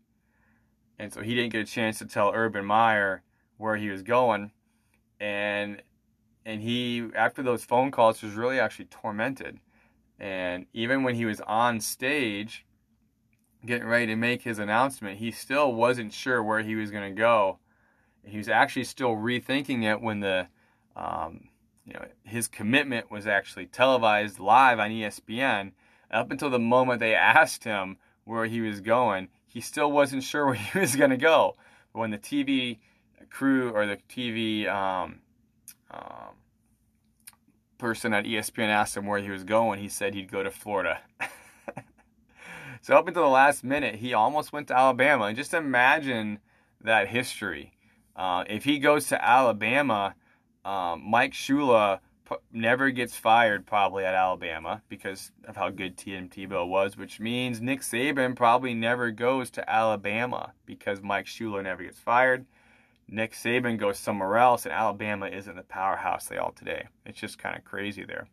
and 0.99 1.13
so 1.13 1.23
he 1.23 1.35
didn't 1.35 1.53
get 1.53 1.61
a 1.63 1.71
chance 1.71 1.99
to 1.99 2.07
tell 2.07 2.33
Urban 2.35 2.65
Meyer 2.65 3.23
where 3.57 3.77
he 3.77 3.89
was 3.89 4.03
going, 4.03 4.53
and 5.21 5.83
and 6.47 6.63
he 6.63 7.09
after 7.15 7.43
those 7.43 7.65
phone 7.65 7.91
calls 7.91 8.23
was 8.23 8.35
really 8.35 8.59
actually 8.59 8.87
tormented, 8.87 9.61
and 10.19 10.67
even 10.73 11.03
when 11.03 11.15
he 11.15 11.25
was 11.25 11.41
on 11.43 11.81
stage 11.81 12.65
getting 13.65 13.87
ready 13.87 14.07
to 14.07 14.17
make 14.17 14.43
his 14.43 14.59
announcement, 14.59 15.19
he 15.19 15.31
still 15.31 15.73
wasn't 15.73 16.13
sure 16.13 16.43
where 16.43 16.63
he 16.63 16.75
was 16.75 16.91
going 16.91 17.15
to 17.15 17.19
go. 17.19 17.59
He 18.25 18.39
was 18.39 18.49
actually 18.49 18.85
still 18.85 19.11
rethinking 19.11 19.85
it 19.85 20.01
when 20.01 20.21
the, 20.21 20.49
um, 20.97 21.49
you 21.87 21.95
know, 21.95 22.05
his 22.25 22.49
commitment 22.49 23.11
was 23.11 23.27
actually 23.27 23.67
televised 23.67 24.39
live 24.39 24.79
on 24.79 24.91
ESPN. 24.91 25.73
Up 26.11 26.31
until 26.31 26.51
the 26.51 26.59
moment 26.59 27.01
they 27.01 27.15
asked 27.15 27.65
him 27.65 27.99
where 28.25 28.47
he 28.47 28.61
was 28.61 28.81
going, 28.81 29.29
he 29.47 29.61
still 29.61 29.91
wasn't 29.93 30.23
sure 30.23 30.47
where 30.47 30.55
he 30.55 30.79
was 30.79 30.97
going 30.97 31.11
to 31.11 31.17
go. 31.17 31.57
But 31.93 32.01
when 32.01 32.11
the 32.11 32.19
TV 32.19 32.79
crew 33.31 33.71
or 33.71 33.87
the 33.87 33.99
TV 34.09 34.69
um, 34.69 35.21
um, 35.91 36.35
person 37.79 38.15
at 38.15 38.25
ESPN 38.25 38.69
asked 38.69 38.97
him 38.97 39.07
where 39.07 39.21
he 39.21 39.31
was 39.31 39.45
going, 39.45 39.81
he 39.81 39.89
said 39.89 40.15
he'd 40.15 40.31
go 40.31 40.43
to 40.43 40.51
Florida. 40.51 41.01
So 42.85 42.95
up 42.99 43.09
until 43.09 43.23
the 43.23 43.29
last 43.31 43.65
minute, 43.65 43.95
he 43.95 44.13
almost 44.13 44.53
went 44.53 44.69
to 44.69 44.77
Alabama. 44.77 45.25
And 45.25 45.37
just 45.39 45.55
imagine 45.55 46.39
that 46.83 47.09
history 47.09 47.73
Uh, 48.17 48.45
if 48.49 48.63
he 48.65 48.79
goes 48.79 49.09
to 49.09 49.25
Alabama, 49.25 50.15
um, 50.65 51.03
Mike 51.11 51.33
Shula 51.33 51.99
p- 52.29 52.37
never 52.53 52.91
gets 52.91 53.17
fired 53.17 53.67
probably 53.67 54.05
at 54.05 54.15
Alabama 54.15 54.83
because 54.89 55.33
of 55.49 55.57
how 55.57 55.71
good 55.71 55.97
Tim 55.97 56.29
Tebow 56.29 56.69
was, 56.69 56.97
which 56.97 57.19
means 57.19 57.61
Nick 57.61 57.81
Saban 57.81 58.37
probably 58.37 58.75
never 58.75 59.11
goes 59.11 59.51
to 59.53 59.69
Alabama 59.69 60.53
because 60.67 61.03
Mike 61.03 61.27
Shula 61.27 61.63
never 61.65 61.83
gets 61.83 61.99
fired. 61.99 62.47
Nick 63.09 63.33
Saban 63.33 63.79
goes 63.79 63.99
somewhere 63.99 64.37
else, 64.39 64.65
and 64.65 64.73
Alabama 64.75 65.27
isn't 65.27 65.57
the 65.57 65.63
powerhouse 65.65 66.29
they 66.29 66.37
are 66.37 66.53
today. 66.53 66.87
It's 67.05 67.19
just 67.19 67.39
kind 67.39 67.57
of 67.57 67.65
crazy 67.65 68.05
there. 68.05 68.29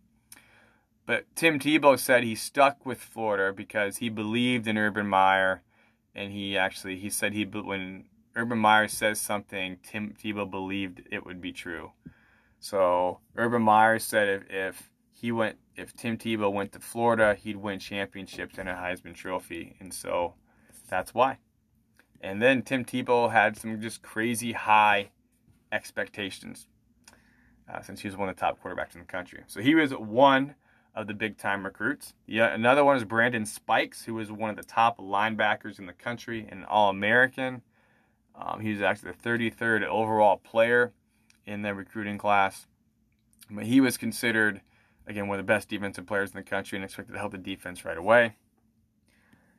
But 1.06 1.26
Tim 1.36 1.60
Tebow 1.60 1.97
said 1.97 2.24
he 2.24 2.36
stuck 2.36 2.86
with 2.86 3.02
Florida 3.02 3.54
because 3.54 3.97
he 3.97 4.10
believed 4.10 4.68
in 4.68 4.78
Urban 4.78 5.08
Meyer, 5.08 5.64
and 6.14 6.32
he 6.32 6.58
actually 6.58 6.97
he 6.97 7.10
said 7.10 7.34
he 7.34 7.43
when 7.43 8.06
Urban 8.36 8.60
Meyer 8.60 8.88
says 8.88 9.20
something, 9.20 9.78
Tim 9.84 10.14
Tebow 10.22 10.49
believed 10.49 11.02
it 11.12 11.26
would 11.26 11.41
be 11.41 11.52
true. 11.52 11.91
So 12.60 13.20
Urban 13.36 13.64
Meyer 13.64 13.99
said 13.99 14.30
if, 14.30 14.43
if 14.49 14.89
he 15.12 15.32
went, 15.32 15.58
if 15.76 15.95
Tim 15.95 16.18
Tebow 16.18 16.52
went 16.52 16.72
to 16.74 16.80
Florida, 16.80 17.36
he'd 17.36 17.58
win 17.58 17.80
championships 17.80 18.58
and 18.58 18.70
a 18.70 18.74
Heisman 18.74 19.16
Trophy, 19.16 19.76
and 19.80 19.93
so 19.93 20.36
that's 20.88 21.14
why. 21.14 21.39
And 22.22 22.41
then 22.41 22.62
Tim 22.62 22.86
Tebow 22.86 23.32
had 23.32 23.58
some 23.58 23.82
just 23.82 24.02
crazy 24.04 24.52
high 24.52 25.10
expectations 25.72 26.68
uh, 27.72 27.82
since 27.82 28.02
he 28.02 28.08
was 28.08 28.16
one 28.16 28.30
of 28.30 28.36
the 28.36 28.39
top 28.39 28.62
quarterbacks 28.62 28.93
in 28.93 29.02
the 29.02 29.08
country. 29.08 29.43
So 29.47 29.62
he 29.62 29.76
was 29.76 29.91
one 29.91 30.56
of 30.94 31.08
the 31.08 31.14
big 31.14 31.38
time 31.38 31.64
recruits. 31.64 32.14
Yeah, 32.26 32.54
another 32.54 32.84
one 32.84 32.98
is 32.98 33.06
Brandon 33.06 33.46
Spikes, 33.46 34.06
who 34.06 34.14
was 34.16 34.32
one 34.32 34.50
of 34.50 34.58
the 34.58 34.64
top 34.64 34.98
linebackers 35.00 35.80
in 35.80 35.86
the 35.86 35.94
country 35.94 36.48
and 36.50 36.66
All 36.66 36.89
American. 36.89 37.62
Um, 38.36 38.60
he 38.60 38.72
was 38.72 38.82
actually 38.82 39.12
the 39.12 39.30
33rd 39.30 39.86
overall 39.86 40.38
player 40.38 40.94
in 41.46 41.62
the 41.62 41.74
recruiting 41.74 42.18
class. 42.18 42.68
But 43.50 43.66
he 43.66 43.82
was 43.82 43.98
considered, 43.98 44.62
again, 45.08 45.28
one 45.28 45.39
of 45.39 45.46
the 45.46 45.52
best 45.52 45.70
defensive 45.70 46.06
players 46.06 46.32
in 46.32 46.38
the 46.38 46.44
country 46.44 46.78
and 46.78 46.86
expected 46.86 47.14
to 47.14 47.20
help 47.20 47.32
the 47.32 47.38
defense 47.38 47.84
right 47.86 47.98
away. 47.98 48.36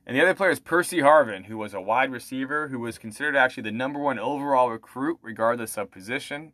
And 0.07 0.17
the 0.17 0.23
other 0.23 0.35
player 0.35 0.51
is 0.51 0.59
Percy 0.59 0.99
Harvin, 0.99 1.45
who 1.45 1.57
was 1.57 1.75
a 1.75 1.81
wide 1.81 2.11
receiver 2.11 2.69
who 2.69 2.81
was 2.81 2.99
considered 2.99 3.37
actually 3.37 3.63
the 3.63 3.73
number 3.73 4.01
one 4.01 4.19
overall 4.19 4.71
recruit, 4.71 5.19
regardless 5.23 5.79
of 5.79 5.91
position. 5.91 6.53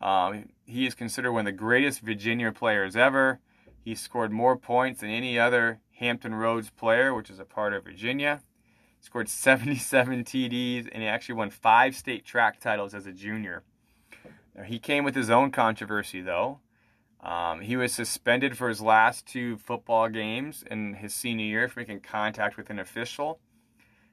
Um, 0.00 0.50
he 0.66 0.86
is 0.86 0.94
considered 0.94 1.32
one 1.32 1.46
of 1.46 1.52
the 1.52 1.58
greatest 1.58 2.00
Virginia 2.00 2.52
players 2.52 2.94
ever. 2.94 3.40
He 3.84 3.94
scored 3.94 4.32
more 4.32 4.56
points 4.56 5.00
than 5.00 5.10
any 5.10 5.38
other 5.38 5.80
Hampton 5.98 6.34
Roads 6.34 6.70
player, 6.70 7.14
which 7.14 7.30
is 7.30 7.38
a 7.38 7.44
part 7.44 7.72
of 7.72 7.84
Virginia. 7.84 8.42
He 8.98 9.04
scored 9.04 9.28
77 9.30 10.24
TDs, 10.24 10.88
and 10.92 11.02
he 11.02 11.08
actually 11.08 11.36
won 11.36 11.50
five 11.50 11.94
state 11.96 12.24
track 12.24 12.60
titles 12.60 12.94
as 12.94 13.06
a 13.06 13.12
junior. 13.12 13.62
He 14.66 14.78
came 14.78 15.04
with 15.04 15.14
his 15.14 15.30
own 15.30 15.50
controversy, 15.50 16.20
though. 16.20 16.60
Um, 17.22 17.60
he 17.60 17.76
was 17.76 17.92
suspended 17.92 18.56
for 18.56 18.68
his 18.68 18.80
last 18.80 19.26
two 19.26 19.58
football 19.58 20.08
games 20.08 20.64
in 20.70 20.94
his 20.94 21.14
senior 21.14 21.44
year 21.44 21.68
for 21.68 21.80
making 21.80 22.00
contact 22.00 22.56
with 22.56 22.70
an 22.70 22.78
official. 22.78 23.40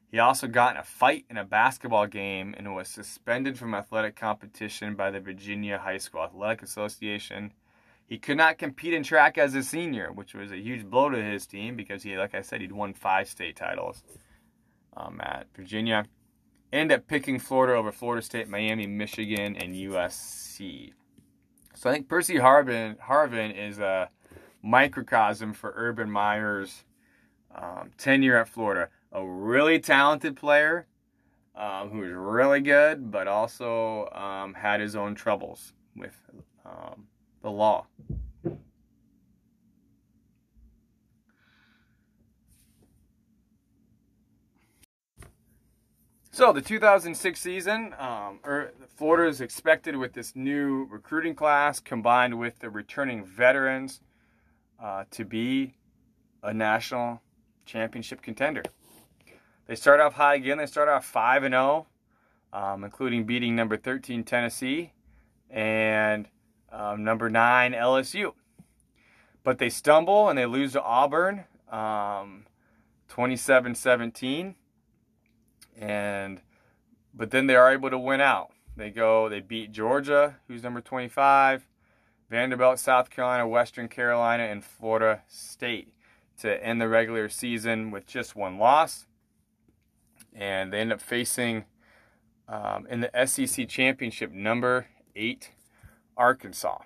He 0.10 0.20
also 0.20 0.48
got 0.48 0.76
in 0.76 0.80
a 0.80 0.84
fight 0.84 1.26
in 1.30 1.38
a 1.38 1.44
basketball 1.44 2.08
game 2.08 2.54
and 2.58 2.74
was 2.74 2.88
suspended 2.88 3.58
from 3.58 3.74
athletic 3.74 4.16
competition 4.16 4.96
by 4.96 5.12
the 5.12 5.20
Virginia 5.20 5.80
High 5.80 5.98
School 5.98 6.24
Athletic 6.24 6.62
Association. 6.62 7.54
He 8.08 8.18
could 8.18 8.38
not 8.38 8.58
compete 8.58 8.94
in 8.94 9.04
track 9.04 9.38
as 9.38 9.54
a 9.54 9.62
senior, 9.62 10.12
which 10.12 10.34
was 10.34 10.52
a 10.52 10.58
huge 10.58 10.86
blow 10.86 11.10
to 11.10 11.22
his 11.22 11.46
team 11.46 11.76
because 11.76 12.04
he, 12.04 12.18
like 12.18 12.34
I 12.34 12.42
said, 12.42 12.62
he'd 12.62 12.72
won 12.72 12.94
five 12.94 13.28
state 13.28 13.58
titles 13.58 14.04
um, 14.96 15.20
at 15.22 15.48
Virginia 15.56 16.06
end 16.72 16.92
up 16.92 17.08
picking 17.08 17.40
Florida 17.40 17.74
over 17.74 17.92
Florida 17.92 18.22
State, 18.22 18.48
Miami, 18.48 18.88
Michigan, 18.88 19.56
and 19.56 19.74
USC. 19.74 20.94
So 21.76 21.90
I 21.90 21.94
think 21.94 22.08
Percy 22.08 22.36
Harvin, 22.36 22.98
Harvin 23.00 23.56
is 23.56 23.80
a 23.80 24.10
microcosm 24.64 25.54
for 25.54 25.74
Urban 25.76 26.10
Meyer's 26.10 26.84
um, 27.56 27.92
tenure 27.98 28.38
at 28.38 28.50
Florida. 28.50 28.90
A 29.12 29.26
really 29.26 29.80
talented 29.80 30.36
player 30.36 30.88
um, 31.56 31.90
who 31.90 32.00
was 32.00 32.12
really 32.12 32.60
good, 32.60 33.12
but 33.12 33.28
also 33.28 34.10
um, 34.10 34.54
had 34.54 34.82
his 34.82 34.96
own 34.96 35.16
troubles 35.16 35.74
with 35.96 36.16
um, 36.66 37.06
the 37.42 37.52
law. 37.52 37.86
So 46.38 46.54
the 46.54 46.62
2006 46.62 47.42
season, 47.42 47.96
um, 47.98 48.40
er, 48.46 48.72
Florida 48.96 49.28
is 49.28 49.42
expected 49.42 49.96
with 49.96 50.14
this 50.14 50.36
new 50.36 50.86
recruiting 50.92 51.34
class 51.34 51.80
combined 51.80 52.38
with 52.38 52.60
the 52.60 52.70
returning 52.70 53.26
veterans 53.26 54.02
uh, 54.80 55.06
to 55.10 55.26
be 55.26 55.74
a 56.44 56.54
national 56.54 57.24
championship 57.66 58.22
contender. 58.22 58.62
They 59.66 59.74
start 59.74 60.00
off 60.00 60.14
high 60.14 60.36
again. 60.36 60.60
They 60.60 60.68
start 60.68 60.88
off 60.88 61.06
5 61.06 61.42
and 61.42 61.54
0, 61.54 61.88
um, 62.54 62.84
including 62.84 63.26
beating 63.26 63.56
number 63.56 63.76
13 63.76 64.24
Tennessee 64.24 64.94
and 65.50 66.28
um, 66.72 67.04
number 67.04 67.30
9 67.30 67.74
LSU. 67.74 68.34
But 69.44 69.60
they 69.60 69.70
stumble 69.70 70.30
and 70.30 70.38
they 70.38 70.46
lose 70.46 70.74
to 70.74 70.84
Auburn 70.84 71.46
um, 71.72 72.46
27 73.08 73.76
17 73.76 74.56
and 75.80 76.42
but 77.14 77.32
then 77.32 77.48
they 77.48 77.56
are 77.56 77.74
able 77.74 77.90
to 77.90 77.98
win 77.98 78.22
out. 78.22 78.52
They 78.76 78.92
go, 78.92 79.28
they 79.28 79.40
beat 79.40 79.72
Georgia, 79.72 80.36
who's 80.48 80.62
number 80.62 80.82
25, 80.82 81.66
Vanderbilt, 82.30 82.78
South 82.78 83.10
Carolina, 83.10 83.48
Western 83.48 83.88
Carolina, 83.88 84.44
and 84.44 84.64
Florida 84.64 85.24
State 85.28 85.94
to 86.42 86.64
end 86.64 86.80
the 86.80 86.88
regular 86.88 87.28
season 87.28 87.90
with 87.90 88.06
just 88.06 88.36
one 88.36 88.60
loss. 88.60 89.08
And 90.32 90.72
they 90.72 90.80
end 90.80 90.94
up 90.94 91.02
facing 91.02 91.66
um, 92.48 92.86
in 92.88 93.02
the 93.02 93.26
SEC 93.26 93.68
championship 93.68 94.32
number 94.32 94.88
eight, 95.16 95.50
Arkansas. 96.18 96.80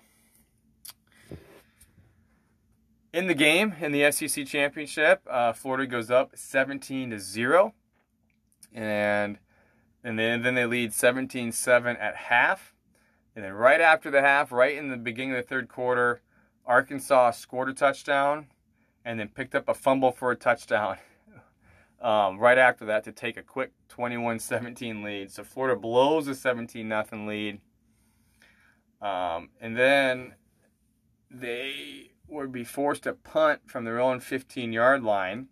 In 3.12 3.26
the 3.26 3.34
game, 3.34 3.74
in 3.80 3.92
the 3.92 4.10
SEC 4.10 4.46
championship, 4.46 5.22
uh, 5.28 5.52
Florida 5.52 5.86
goes 5.86 6.10
up 6.10 6.32
17 6.34 7.10
to 7.10 7.18
0 7.18 7.74
and 8.74 9.38
and 10.04 10.18
then 10.18 10.42
then 10.42 10.54
they 10.54 10.66
lead 10.66 10.90
17-7 10.90 12.00
at 12.00 12.16
half. 12.16 12.74
And 13.36 13.44
then 13.44 13.52
right 13.52 13.80
after 13.80 14.10
the 14.10 14.20
half, 14.20 14.50
right 14.50 14.76
in 14.76 14.90
the 14.90 14.96
beginning 14.96 15.32
of 15.32 15.36
the 15.36 15.48
third 15.48 15.68
quarter, 15.68 16.20
Arkansas 16.66 17.32
scored 17.32 17.68
a 17.68 17.72
touchdown 17.72 18.46
and 19.04 19.20
then 19.20 19.28
picked 19.28 19.54
up 19.54 19.68
a 19.68 19.74
fumble 19.74 20.12
for 20.12 20.30
a 20.30 20.36
touchdown. 20.36 20.98
Um, 22.00 22.40
right 22.40 22.58
after 22.58 22.84
that 22.86 23.04
to 23.04 23.12
take 23.12 23.36
a 23.36 23.44
quick 23.44 23.70
21-17 23.88 25.04
lead. 25.04 25.30
So 25.30 25.44
Florida 25.44 25.78
blows 25.78 26.26
a 26.26 26.34
17 26.34 26.88
0 26.88 27.26
lead. 27.28 27.60
Um, 29.02 29.50
and 29.60 29.76
then 29.76 30.34
they 31.30 32.12
would 32.28 32.52
be 32.52 32.64
forced 32.64 33.02
to 33.02 33.12
punt 33.12 33.62
from 33.66 33.84
their 33.84 34.00
own 34.00 34.20
15 34.20 34.72
yard 34.72 35.02
line. 35.02 35.48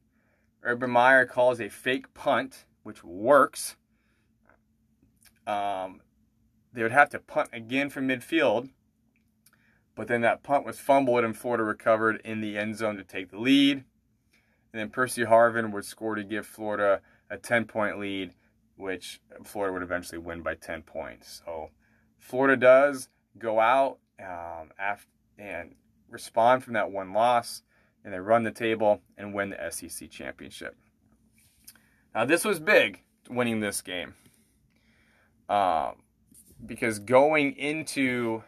Urban 0.62 0.90
Meyer 0.90 1.26
calls 1.26 1.60
a 1.60 1.68
fake 1.68 2.14
punt 2.14 2.64
which 2.82 3.04
works. 3.04 3.76
Um, 5.46 6.00
they 6.72 6.82
would 6.82 6.92
have 6.92 7.10
to 7.10 7.18
punt 7.18 7.50
again 7.52 7.90
from 7.90 8.08
midfield, 8.08 8.70
but 9.94 10.08
then 10.08 10.20
that 10.22 10.42
punt 10.42 10.64
was 10.64 10.78
fumbled 10.78 11.24
and 11.24 11.36
Florida 11.36 11.64
recovered 11.64 12.20
in 12.24 12.40
the 12.40 12.56
end 12.56 12.76
zone 12.76 12.96
to 12.96 13.04
take 13.04 13.30
the 13.30 13.38
lead. 13.38 13.84
And 14.72 14.80
then 14.80 14.90
Percy 14.90 15.24
Harvin 15.24 15.72
would 15.72 15.84
score 15.84 16.14
to 16.14 16.22
give 16.22 16.46
Florida 16.46 17.00
a 17.28 17.36
10 17.36 17.64
point 17.64 17.98
lead, 17.98 18.32
which 18.76 19.20
Florida 19.44 19.72
would 19.72 19.82
eventually 19.82 20.18
win 20.18 20.42
by 20.42 20.54
10 20.54 20.82
points. 20.82 21.42
So 21.44 21.70
Florida 22.18 22.56
does 22.56 23.08
go 23.40 23.58
out 23.58 23.98
um, 24.20 24.70
after, 24.78 25.08
and 25.38 25.74
respond 26.08 26.62
from 26.62 26.74
that 26.74 26.90
one 26.90 27.12
loss, 27.12 27.62
and 28.04 28.14
they 28.14 28.18
run 28.18 28.44
the 28.44 28.50
table 28.50 29.00
and 29.16 29.34
win 29.34 29.50
the 29.50 29.70
SEC 29.70 30.10
championship. 30.10 30.76
Now, 32.14 32.24
this 32.24 32.44
was 32.44 32.60
big 32.60 33.02
winning 33.28 33.60
this 33.60 33.82
game 33.82 34.14
uh, 35.48 35.92
because 36.64 36.98
going 36.98 37.56
into 37.56 38.42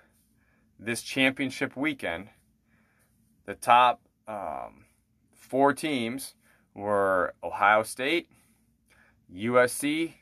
this 0.78 1.02
championship 1.02 1.76
weekend, 1.76 2.28
the 3.46 3.54
top 3.54 4.00
um, 4.26 4.84
four 5.34 5.72
teams 5.72 6.34
were 6.74 7.34
Ohio 7.42 7.82
State, 7.82 8.28
USC, 9.34 10.14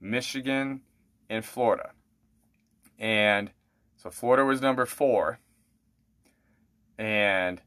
Michigan, 0.00 0.82
and 1.28 1.44
Florida. 1.44 1.90
And 2.98 3.50
so 4.00 4.10
Florida 4.10 4.44
was 4.44 4.62
number 4.62 4.86
four. 4.86 5.40
And 6.96 7.60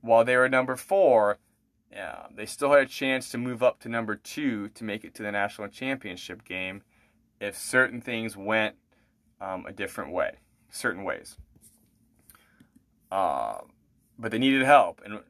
while 0.00 0.24
they 0.24 0.36
were 0.36 0.48
number 0.48 0.76
four, 0.76 1.38
they 2.34 2.46
still 2.46 2.72
had 2.72 2.82
a 2.82 2.86
chance 2.86 3.30
to 3.30 3.38
move 3.38 3.62
up 3.62 3.80
to 3.80 3.88
number 3.88 4.16
two 4.16 4.68
to 4.70 4.84
make 4.84 5.04
it 5.04 5.14
to 5.14 5.22
the 5.22 5.32
national 5.32 5.68
championship 5.68 6.44
game 6.44 6.82
if 7.40 7.56
certain 7.56 8.00
things 8.00 8.36
went 8.36 8.76
um, 9.40 9.66
a 9.66 9.72
different 9.72 10.12
way, 10.12 10.36
certain 10.70 11.04
ways. 11.04 11.36
Uh, 13.10 13.58
but 14.18 14.30
they 14.30 14.38
needed 14.38 14.62
help, 14.62 15.00
and 15.04 15.20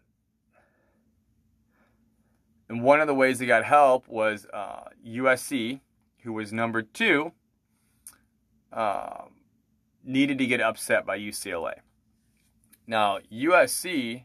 and 2.69 2.83
one 2.83 3.01
of 3.01 3.07
the 3.07 3.15
ways 3.15 3.39
they 3.39 3.47
got 3.47 3.65
help 3.65 4.07
was 4.09 4.47
uh, 4.53 4.85
USC, 5.07 5.81
who 6.23 6.33
was 6.33 6.53
number 6.53 6.83
two, 6.83 7.33
uh, 8.73 9.25
needed 10.05 10.39
to 10.39 10.47
get 10.47 10.61
upset 10.61 11.07
by 11.07 11.19
UCLA. 11.19 11.75
Now 12.87 13.19
USC 13.33 14.25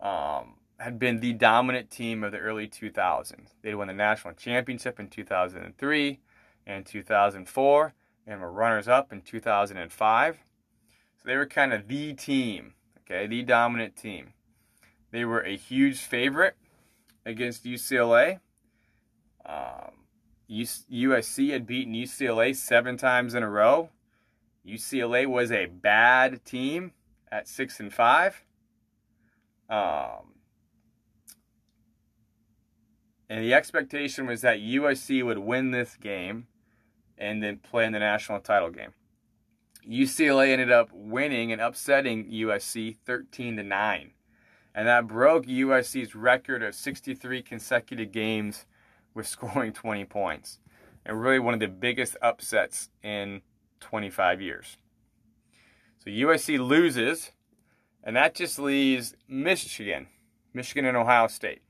um, 0.00 0.54
had 0.78 0.98
been 0.98 1.20
the 1.20 1.32
dominant 1.32 1.90
team 1.90 2.24
of 2.24 2.32
the 2.32 2.38
early 2.38 2.68
2000s. 2.68 3.48
They'd 3.62 3.74
won 3.74 3.88
the 3.88 3.94
national 3.94 4.34
championship 4.34 4.98
in 4.98 5.08
2003 5.08 6.20
and 6.66 6.86
2004 6.86 7.94
and 8.26 8.40
were 8.40 8.52
runners 8.52 8.88
up 8.88 9.12
in 9.12 9.20
2005. 9.20 10.38
So 11.16 11.22
they 11.24 11.36
were 11.36 11.46
kind 11.46 11.72
of 11.72 11.88
the 11.88 12.14
team, 12.14 12.74
okay, 13.00 13.26
the 13.26 13.42
dominant 13.42 13.96
team. 13.96 14.32
They 15.10 15.24
were 15.24 15.40
a 15.40 15.56
huge 15.56 16.00
favorite 16.00 16.56
against 17.24 17.64
UCLA. 17.64 18.40
Um, 19.46 19.92
USC 20.50 21.50
had 21.52 21.66
beaten 21.66 21.94
UCLA 21.94 22.54
seven 22.54 22.96
times 22.96 23.34
in 23.34 23.42
a 23.42 23.48
row. 23.48 23.90
UCLA 24.66 25.26
was 25.26 25.52
a 25.52 25.66
bad 25.66 26.44
team 26.44 26.92
at 27.30 27.48
six 27.48 27.80
and 27.80 27.92
five. 27.92 28.44
Um, 29.68 30.34
and 33.28 33.42
the 33.44 33.54
expectation 33.54 34.26
was 34.26 34.42
that 34.42 34.58
USC 34.58 35.24
would 35.24 35.38
win 35.38 35.70
this 35.70 35.96
game 35.96 36.46
and 37.18 37.42
then 37.42 37.58
play 37.58 37.84
in 37.84 37.92
the 37.92 37.98
national 37.98 38.40
title 38.40 38.70
game. 38.70 38.92
UCLA 39.88 40.48
ended 40.48 40.72
up 40.72 40.90
winning 40.92 41.52
and 41.52 41.60
upsetting 41.60 42.30
USC 42.30 42.96
13 43.04 43.56
to 43.56 43.62
9. 43.62 44.10
And 44.74 44.88
that 44.88 45.06
broke 45.06 45.46
USC's 45.46 46.14
record 46.14 46.62
of 46.62 46.74
63 46.74 47.42
consecutive 47.42 48.10
games 48.10 48.66
with 49.14 49.26
scoring 49.28 49.72
20 49.72 50.04
points. 50.06 50.58
And 51.06 51.20
really 51.20 51.38
one 51.38 51.54
of 51.54 51.60
the 51.60 51.68
biggest 51.68 52.16
upsets 52.22 52.88
in 53.02 53.42
25 53.84 54.40
years. 54.40 54.78
So 55.98 56.10
USC 56.10 56.58
loses, 56.58 57.30
and 58.02 58.16
that 58.16 58.34
just 58.34 58.58
leaves 58.58 59.14
Michigan, 59.28 60.08
Michigan 60.52 60.86
and 60.86 60.96
Ohio 60.96 61.26
State. 61.28 61.62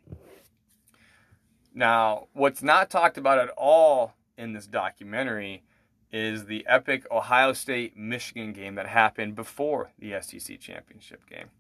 Now, 1.75 2.29
what's 2.33 2.63
not 2.63 2.89
talked 2.89 3.19
about 3.19 3.39
at 3.39 3.51
all 3.51 4.15
in 4.39 4.53
this 4.53 4.67
documentary 4.67 5.65
is 6.13 6.45
the 6.45 6.65
epic 6.69 7.05
Ohio 7.11 7.53
State 7.53 7.97
Michigan 7.97 8.53
game 8.53 8.77
that 8.77 8.87
happened 8.87 9.35
before 9.35 9.91
the 9.99 10.15
SEC 10.21 10.61
championship 10.61 11.29
game. 11.29 11.51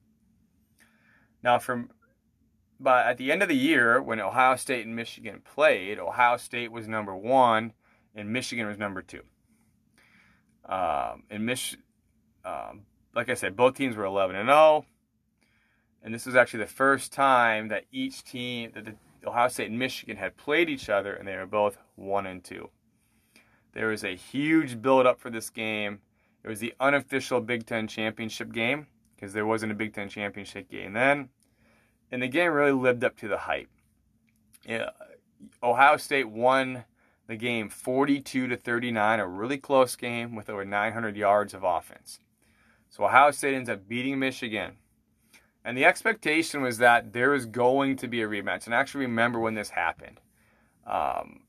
Now, 1.43 1.59
from 1.59 1.91
but 2.79 3.07
at 3.07 3.19
the 3.19 3.33
end 3.33 3.43
of 3.43 3.49
the 3.49 3.57
year, 3.57 4.01
when 4.03 4.21
Ohio 4.21 4.57
State 4.57 4.87
and 4.87 4.95
Michigan 4.95 5.43
played, 5.45 5.99
Ohio 5.99 6.37
State 6.37 6.71
was 6.71 6.87
number 6.87 7.15
one 7.15 7.73
and 8.15 8.33
Michigan 8.33 8.67
was 8.67 8.79
number 8.79 9.03
two. 9.03 9.23
Um, 10.67 11.25
and 11.31 11.45
Mich- 11.45 11.77
um, 12.45 12.83
like 13.15 13.29
I 13.29 13.35
said, 13.35 13.57
both 13.57 13.77
teams 13.77 13.97
were 13.97 14.05
11 14.05 14.37
and 14.37 14.49
0. 14.49 14.85
And 16.03 16.13
this 16.15 16.27
was 16.27 16.37
actually 16.37 16.61
the 16.61 16.67
first 16.67 17.13
time 17.13 17.69
that 17.69 17.85
each 17.91 18.25
team, 18.25 18.73
that 18.75 18.85
the 18.85 18.95
Ohio 19.27 19.49
State 19.49 19.71
and 19.71 19.79
Michigan 19.79 20.17
had 20.17 20.37
played 20.37 20.69
each 20.69 20.89
other, 20.91 21.15
and 21.15 21.27
they 21.27 21.37
were 21.37 21.47
both 21.47 21.79
one 21.95 22.27
and 22.27 22.45
two. 22.45 22.69
There 23.73 23.89
was 23.89 24.05
a 24.05 24.15
huge 24.15 24.81
build-up 24.81 25.19
for 25.19 25.31
this 25.31 25.51
game. 25.51 26.01
It 26.43 26.49
was 26.49 26.61
the 26.61 26.75
unofficial 26.79 27.41
Big 27.41 27.67
Ten 27.67 27.89
championship 27.89 28.53
game 28.53 28.87
because 29.15 29.33
there 29.33 29.47
wasn't 29.47 29.73
a 29.73 29.75
Big 29.75 29.95
Ten 29.95 30.09
championship 30.09 30.69
game 30.69 30.93
then, 30.93 31.31
and 32.13 32.23
the 32.23 32.29
game 32.29 32.53
really 32.53 32.73
lived 32.73 33.03
up 33.03 33.17
to 33.19 33.29
the 33.29 33.39
hype. 33.39 33.71
Yeah, 34.69 34.91
Ohio 35.63 35.97
State 35.97 36.29
won 36.29 36.85
the 37.27 37.37
game 37.37 37.69
42 37.69 38.49
to 38.49 38.57
39, 38.57 39.21
a 39.21 39.27
really 39.27 39.59
close 39.59 39.97
game 39.97 40.35
with 40.35 40.51
over 40.51 40.65
900 40.65 41.17
yards 41.17 41.55
of 41.55 41.65
offense. 41.65 42.21
So 42.91 43.05
Ohio 43.05 43.31
State 43.31 43.55
ends 43.55 43.69
up 43.69 43.89
beating 43.89 44.19
Michigan 44.19 44.77
and 45.65 45.79
the 45.79 45.85
expectation 45.87 46.61
was 46.61 46.79
that 46.79 47.13
there 47.15 47.31
was 47.31 47.47
going 47.47 47.97
to 47.97 48.09
be 48.09 48.21
a 48.21 48.29
rematch. 48.29 48.67
And 48.67 48.75
I 48.75 48.79
actually 48.79 49.07
remember 49.07 49.41
when 49.41 49.55
this 49.55 49.71
happened. 49.71 50.21
Um, 50.87 51.41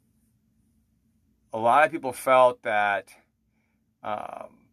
a 1.52 1.60
lot 1.60 1.86
of 1.86 1.92
people 1.92 2.14
felt 2.14 2.64
that 2.64 3.10
um, 4.02 4.68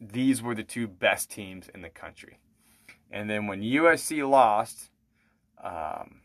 these 0.00 0.42
were 0.42 0.54
the 0.54 0.62
two 0.62 0.88
best 0.88 1.30
teams 1.30 1.68
in 1.74 1.82
the 1.82 1.90
country. 1.90 2.38
And 3.10 3.28
then 3.28 3.46
when 3.46 3.60
USC 3.60 4.28
lost, 4.28 4.90
um, 5.62 6.22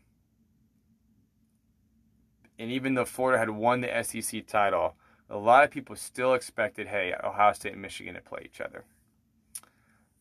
and 2.60 2.70
even 2.70 2.94
though 2.94 3.06
Florida 3.06 3.38
had 3.38 3.50
won 3.50 3.80
the 3.80 4.02
SEC 4.02 4.46
title, 4.46 4.94
a 5.30 5.36
lot 5.36 5.64
of 5.64 5.70
people 5.70 5.96
still 5.96 6.34
expected, 6.34 6.88
hey, 6.88 7.14
Ohio 7.24 7.54
State 7.54 7.72
and 7.72 7.80
Michigan 7.80 8.14
to 8.14 8.20
play 8.20 8.42
each 8.44 8.60
other. 8.60 8.84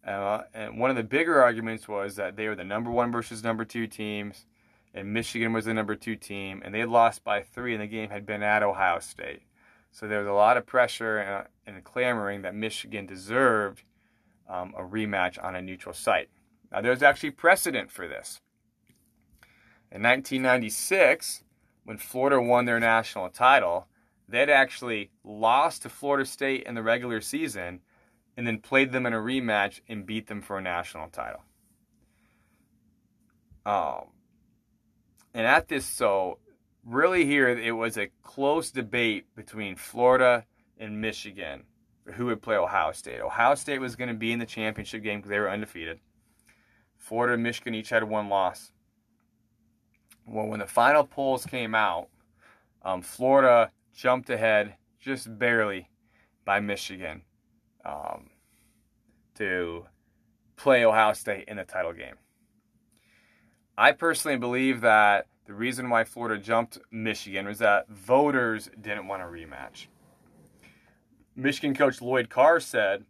Uh, 0.07 0.43
and 0.53 0.79
one 0.79 0.89
of 0.89 0.95
the 0.95 1.03
bigger 1.03 1.43
arguments 1.43 1.87
was 1.87 2.15
that 2.15 2.37
they 2.37 2.47
were 2.47 2.55
the 2.55 2.63
number 2.63 2.89
one 2.89 3.11
versus 3.11 3.43
number 3.43 3.65
two 3.65 3.87
teams, 3.87 4.45
and 4.93 5.13
Michigan 5.13 5.51
was 5.51 5.65
the 5.65 5.73
number 5.73 5.95
two 5.95 6.15
team, 6.15 6.61
and 6.63 6.73
they 6.73 6.85
lost 6.85 7.25
by 7.25 7.41
three, 7.41 7.73
and 7.73 7.83
the 7.83 7.87
game 7.87 8.09
had 8.09 8.25
been 8.25 8.41
at 8.41 8.63
Ohio 8.63 8.99
State. 8.99 9.41
So 9.91 10.07
there 10.07 10.19
was 10.19 10.27
a 10.27 10.33
lot 10.33 10.55
of 10.55 10.65
pressure 10.65 11.17
and, 11.17 11.47
and 11.67 11.83
clamoring 11.83 12.43
that 12.43 12.55
Michigan 12.55 13.05
deserved 13.05 13.83
um, 14.47 14.73
a 14.77 14.81
rematch 14.81 15.43
on 15.43 15.55
a 15.55 15.61
neutral 15.61 15.93
site. 15.93 16.29
Now, 16.71 16.79
there's 16.81 17.03
actually 17.03 17.31
precedent 17.31 17.91
for 17.91 18.07
this. 18.07 18.39
In 19.91 20.03
1996, 20.03 21.43
when 21.89 21.97
Florida 21.97 22.39
won 22.39 22.65
their 22.65 22.79
national 22.79 23.31
title, 23.31 23.87
they'd 24.27 24.47
actually 24.47 25.09
lost 25.23 25.81
to 25.81 25.89
Florida 25.89 26.23
State 26.23 26.61
in 26.67 26.75
the 26.75 26.83
regular 26.83 27.19
season 27.19 27.79
and 28.37 28.45
then 28.45 28.59
played 28.59 28.91
them 28.91 29.07
in 29.07 29.13
a 29.13 29.17
rematch 29.17 29.79
and 29.89 30.05
beat 30.05 30.27
them 30.27 30.39
for 30.39 30.59
a 30.59 30.61
national 30.61 31.09
title. 31.09 31.41
Um, 33.65 34.09
and 35.33 35.47
at 35.47 35.67
this, 35.67 35.83
so 35.83 36.37
really 36.85 37.25
here, 37.25 37.49
it 37.49 37.71
was 37.71 37.97
a 37.97 38.11
close 38.21 38.69
debate 38.69 39.25
between 39.35 39.75
Florida 39.75 40.45
and 40.77 41.01
Michigan 41.01 41.63
for 42.03 42.11
who 42.11 42.27
would 42.27 42.43
play 42.43 42.55
Ohio 42.55 42.91
State. 42.91 43.19
Ohio 43.19 43.55
State 43.55 43.81
was 43.81 43.95
going 43.95 44.09
to 44.09 44.13
be 44.13 44.31
in 44.31 44.37
the 44.37 44.45
championship 44.45 45.01
game 45.01 45.21
because 45.21 45.31
they 45.31 45.39
were 45.39 45.49
undefeated. 45.49 45.99
Florida 46.99 47.33
and 47.33 47.41
Michigan 47.41 47.73
each 47.73 47.89
had 47.89 48.03
one 48.03 48.29
loss. 48.29 48.73
Well, 50.31 50.45
when 50.45 50.59
the 50.59 50.67
final 50.67 51.03
polls 51.03 51.43
came 51.43 51.73
out, 51.73 52.07
um, 52.83 53.01
Florida 53.01 53.71
jumped 53.95 54.29
ahead 54.29 54.75
just 54.99 55.39
barely 55.39 55.89
by 56.45 56.59
Michigan 56.59 57.23
um, 57.83 58.29
to 59.35 59.87
play 60.55 60.85
Ohio 60.85 61.13
State 61.13 61.45
in 61.47 61.57
the 61.57 61.63
title 61.63 61.93
game. 61.93 62.15
I 63.75 63.91
personally 63.91 64.37
believe 64.37 64.81
that 64.81 65.25
the 65.47 65.53
reason 65.53 65.89
why 65.89 66.03
Florida 66.03 66.39
jumped 66.39 66.77
Michigan 66.91 67.47
was 67.47 67.57
that 67.57 67.89
voters 67.89 68.69
didn't 68.79 69.07
want 69.07 69.23
a 69.23 69.25
rematch. 69.25 69.87
Michigan 71.35 71.73
coach 71.73 72.01
Lloyd 72.01 72.29
Carr 72.29 72.59
said 72.59 73.03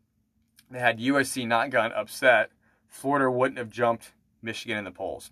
that 0.71 0.79
had 0.79 0.99
USC 0.99 1.45
not 1.45 1.69
gotten 1.69 1.91
upset, 1.91 2.51
Florida 2.87 3.29
wouldn't 3.29 3.57
have 3.57 3.69
jumped 3.69 4.13
Michigan 4.41 4.77
in 4.77 4.85
the 4.85 4.91
polls. 4.91 5.31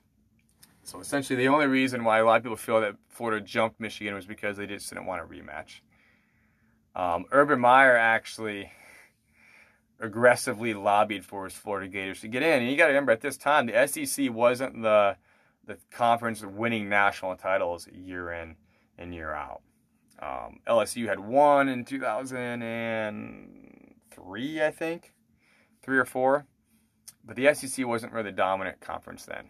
So 0.88 1.00
essentially, 1.02 1.36
the 1.36 1.50
only 1.50 1.68
reason 1.68 2.06
why 2.06 2.20
a 2.20 2.24
lot 2.24 2.38
of 2.38 2.44
people 2.44 2.56
feel 2.56 2.80
that 2.80 2.96
Florida 3.10 3.46
jumped 3.46 3.78
Michigan 3.78 4.16
was 4.16 4.26
because 4.26 4.56
they 4.56 4.66
just 4.66 4.88
didn't 4.88 5.06
want 5.06 5.22
a 5.22 5.26
rematch. 5.26 5.82
Um, 6.96 7.26
Urban 7.30 7.60
Meyer 7.60 7.98
actually 7.98 8.72
aggressively 10.00 10.74
lobbied 10.74 11.26
for 11.26 11.44
his 11.44 11.54
Florida 11.54 11.90
Gators 11.90 12.22
to 12.22 12.30
get 12.30 12.42
in. 12.42 12.62
And 12.62 12.72
you 12.72 12.78
got 12.78 12.86
to 12.86 12.94
remember, 12.94 13.12
at 13.12 13.20
this 13.20 13.36
time, 13.36 13.66
the 13.66 13.86
SEC 13.86 14.32
wasn't 14.32 14.82
the 14.82 15.18
the 15.66 15.78
conference 15.92 16.42
winning 16.42 16.88
national 16.88 17.36
titles 17.36 17.90
year 17.90 18.32
in 18.32 18.56
and 18.98 19.14
year 19.14 19.34
out. 19.34 19.64
Um, 20.22 20.62
LSU 20.66 21.10
had 21.10 21.20
won 21.20 21.68
in 21.68 21.84
2003, 21.84 24.64
I 24.64 24.72
think, 24.72 25.12
three 25.82 25.98
or 25.98 26.06
four, 26.06 26.46
but 27.26 27.36
the 27.36 27.54
SEC 27.54 27.86
wasn't 27.86 28.14
really 28.14 28.32
the 28.32 28.38
dominant 28.38 28.80
conference 28.80 29.26
then. 29.26 29.50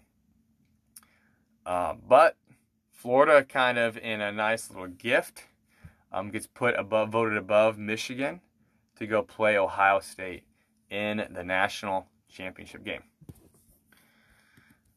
Uh, 1.67 1.95
but 2.07 2.37
Florida, 2.93 3.43
kind 3.43 3.77
of 3.77 3.97
in 3.97 4.21
a 4.21 4.31
nice 4.31 4.69
little 4.69 4.87
gift, 4.87 5.43
um, 6.13 6.31
gets 6.31 6.47
put 6.47 6.79
above, 6.79 7.09
voted 7.09 7.37
above 7.37 7.77
Michigan 7.77 8.39
to 8.95 9.05
go 9.05 9.21
play 9.21 9.57
Ohio 9.57 9.99
State 9.99 10.43
in 10.89 11.27
the 11.29 11.43
national 11.43 12.07
championship 12.29 12.85
game. 12.85 13.03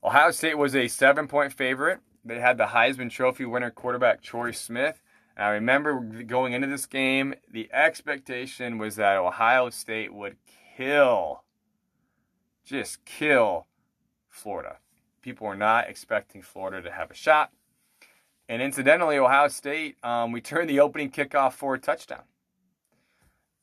Ohio 0.05 0.31
State 0.31 0.57
was 0.57 0.77
a 0.77 0.87
seven 0.87 1.27
point 1.27 1.53
favorite. 1.53 1.99
They 2.25 2.39
had 2.39 2.57
the 2.57 2.67
Heisman 2.67 3.11
Trophy 3.11 3.47
winner 3.47 3.71
quarterback 3.71 4.23
Troy 4.23 4.53
Smith 4.53 5.03
And 5.37 5.47
I 5.47 5.49
remember 5.51 5.99
going 6.25 6.53
into 6.53 6.69
this 6.69 6.87
game, 6.87 7.35
the 7.51 7.69
expectation 7.73 8.79
was 8.79 8.95
that 8.95 9.17
Ohio 9.17 9.71
State 9.71 10.15
would 10.15 10.37
kill, 10.77 11.43
just 12.65 13.05
kill 13.05 13.67
Florida. 14.29 14.79
People 15.23 15.47
were 15.47 15.57
not 15.57 15.89
expecting 15.89 16.43
Florida 16.43 16.83
to 16.83 16.91
have 16.91 17.11
a 17.11 17.15
shot. 17.15 17.53
And 18.49 18.61
incidentally, 18.61 19.19
Ohio 19.19 19.49
State, 19.49 19.97
um, 20.03 20.33
we 20.33 20.41
turned 20.41 20.69
the 20.69 20.81
opening 20.81 21.11
kickoff 21.11 21.53
for 21.53 21.75
a 21.75 21.79
touchdown 21.79 22.23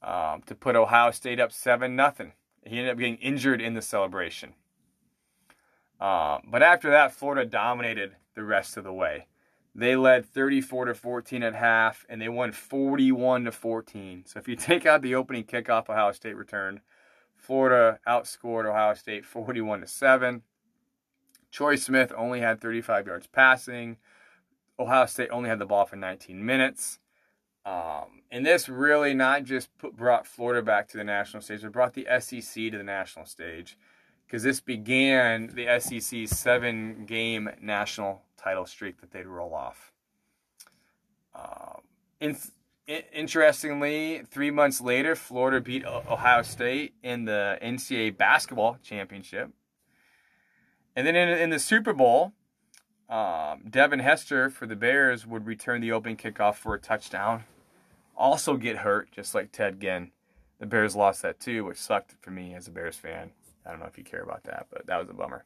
um, 0.01 0.41
to 0.45 0.55
put 0.55 0.75
Ohio 0.75 1.11
State 1.11 1.39
up 1.39 1.51
7 1.51 1.95
nothing. 1.95 2.33
He 2.65 2.77
ended 2.77 2.93
up 2.93 2.97
getting 2.97 3.17
injured 3.17 3.61
in 3.61 3.73
the 3.73 3.81
celebration. 3.81 4.53
Um, 5.99 6.41
but 6.49 6.61
after 6.61 6.89
that, 6.91 7.13
Florida 7.13 7.45
dominated 7.45 8.15
the 8.35 8.43
rest 8.43 8.77
of 8.77 8.83
the 8.83 8.93
way. 8.93 9.27
They 9.73 9.95
led 9.95 10.25
34 10.25 10.85
to 10.85 10.93
14 10.93 11.43
at 11.43 11.55
half, 11.55 12.05
and 12.09 12.21
they 12.21 12.29
won 12.29 12.51
41 12.51 13.45
to 13.45 13.51
14. 13.51 14.23
So 14.25 14.39
if 14.39 14.47
you 14.47 14.55
take 14.57 14.85
out 14.85 15.01
the 15.01 15.15
opening 15.15 15.43
kickoff 15.43 15.89
Ohio 15.89 16.11
State 16.11 16.35
returned, 16.35 16.81
Florida 17.35 17.99
outscored 18.07 18.65
Ohio 18.65 18.93
State 18.93 19.25
41 19.25 19.81
to 19.81 19.87
7. 19.87 20.41
Troy 21.51 21.75
Smith 21.75 22.11
only 22.15 22.41
had 22.41 22.61
35 22.61 23.07
yards 23.07 23.27
passing. 23.27 23.97
Ohio 24.79 25.05
State 25.05 25.29
only 25.31 25.49
had 25.49 25.59
the 25.59 25.65
ball 25.65 25.85
for 25.85 25.95
19 25.95 26.45
minutes. 26.45 26.99
Um, 27.65 28.21
and 28.31 28.45
this 28.45 28.69
really 28.69 29.13
not 29.13 29.43
just 29.43 29.75
put, 29.77 29.95
brought 29.95 30.27
Florida 30.27 30.61
back 30.61 30.87
to 30.89 30.97
the 30.97 31.03
national 31.03 31.41
stage, 31.41 31.61
but 31.63 31.71
brought 31.71 31.93
the 31.93 32.07
SEC 32.19 32.53
to 32.53 32.77
the 32.77 32.83
national 32.83 33.25
stage 33.25 33.77
because 34.25 34.43
this 34.43 34.59
began 34.59 35.47
the 35.47 35.79
SEC's 35.79 36.37
seven 36.37 37.05
game 37.05 37.49
national 37.61 38.21
title 38.37 38.65
streak 38.65 38.99
that 39.01 39.11
they'd 39.11 39.25
roll 39.25 39.53
off. 39.53 39.91
Um, 41.33 41.81
in, 42.19 42.37
in, 42.87 43.03
interestingly, 43.13 44.23
three 44.29 44.51
months 44.51 44.81
later, 44.81 45.15
Florida 45.15 45.61
beat 45.61 45.85
Ohio 45.85 46.41
State 46.41 46.93
in 47.03 47.25
the 47.25 47.57
NCAA 47.61 48.17
basketball 48.17 48.77
championship. 48.83 49.51
And 50.97 51.05
then 51.05 51.15
in, 51.15 51.29
in 51.29 51.51
the 51.51 51.59
Super 51.59 51.93
Bowl, 51.93 52.33
um, 53.07 53.65
Devin 53.69 53.99
Hester 53.99 54.49
for 54.49 54.65
the 54.65 54.75
Bears 54.75 55.27
would 55.27 55.45
return 55.45 55.79
the 55.79 55.91
opening 55.91 56.17
kickoff 56.17 56.55
for 56.55 56.73
a 56.73 56.79
touchdown. 56.79 57.43
Also 58.17 58.57
get 58.57 58.77
hurt, 58.77 59.11
just 59.11 59.35
like 59.35 59.51
Ted 59.51 59.79
Ginn. 59.79 60.09
The 60.59 60.65
Bears 60.65 60.95
lost 60.95 61.21
that 61.21 61.39
too, 61.39 61.65
which 61.65 61.77
sucked 61.77 62.15
for 62.19 62.31
me 62.31 62.55
as 62.55 62.67
a 62.67 62.71
Bears 62.71 62.95
fan. 62.95 63.29
I 63.63 63.69
don't 63.69 63.79
know 63.79 63.85
if 63.85 63.95
you 63.95 64.03
care 64.03 64.23
about 64.23 64.45
that, 64.45 64.69
but 64.71 64.87
that 64.87 64.97
was 64.97 65.07
a 65.07 65.13
bummer. 65.13 65.43